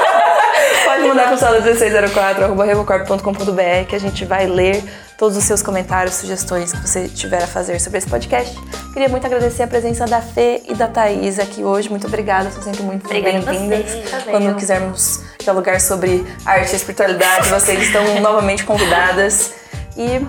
Pode 1.06 1.08
mandar 1.08 1.26
para 1.26 1.34
o 1.34 1.38
sala1604.revocorp.com.br 1.62 3.88
que 3.88 3.94
a 3.94 4.00
gente 4.00 4.24
vai 4.24 4.46
ler 4.46 4.82
todos 5.16 5.36
os 5.36 5.44
seus 5.44 5.62
comentários, 5.62 6.16
sugestões 6.16 6.72
que 6.72 6.80
você 6.80 7.08
tiver 7.08 7.42
a 7.42 7.46
fazer 7.46 7.80
sobre 7.80 7.98
esse 7.98 8.08
podcast. 8.08 8.58
Queria 8.92 9.08
muito 9.08 9.24
agradecer 9.26 9.62
a 9.62 9.66
presença 9.66 10.04
da 10.04 10.20
Fê 10.20 10.62
e 10.68 10.74
da 10.74 10.88
Thaís 10.88 11.38
aqui 11.38 11.62
hoje. 11.62 11.88
Muito 11.88 12.06
obrigada, 12.06 12.50
são 12.50 12.62
sempre 12.62 12.82
muito 12.82 13.08
bem-vindas. 13.08 14.10
tá 14.10 14.20
Quando 14.30 14.54
quisermos 14.56 15.22
dialogar 15.38 15.80
sobre 15.80 16.26
arte 16.44 16.72
e 16.72 16.76
espiritualidade, 16.76 17.48
vocês 17.48 17.80
estão 17.80 18.02
novamente 18.20 18.64
convidadas. 18.64 19.52
E 19.96 20.20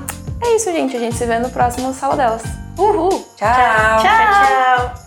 é 0.41 0.55
isso, 0.55 0.71
gente. 0.71 0.95
A 0.95 0.99
gente 0.99 1.15
se 1.15 1.25
vê 1.25 1.39
no 1.39 1.49
próximo 1.49 1.93
Sala 1.93 2.15
Delas. 2.15 2.43
Uhul! 2.77 3.27
Tchau! 3.35 3.37
Tchau! 3.37 4.03
tchau. 4.03 5.06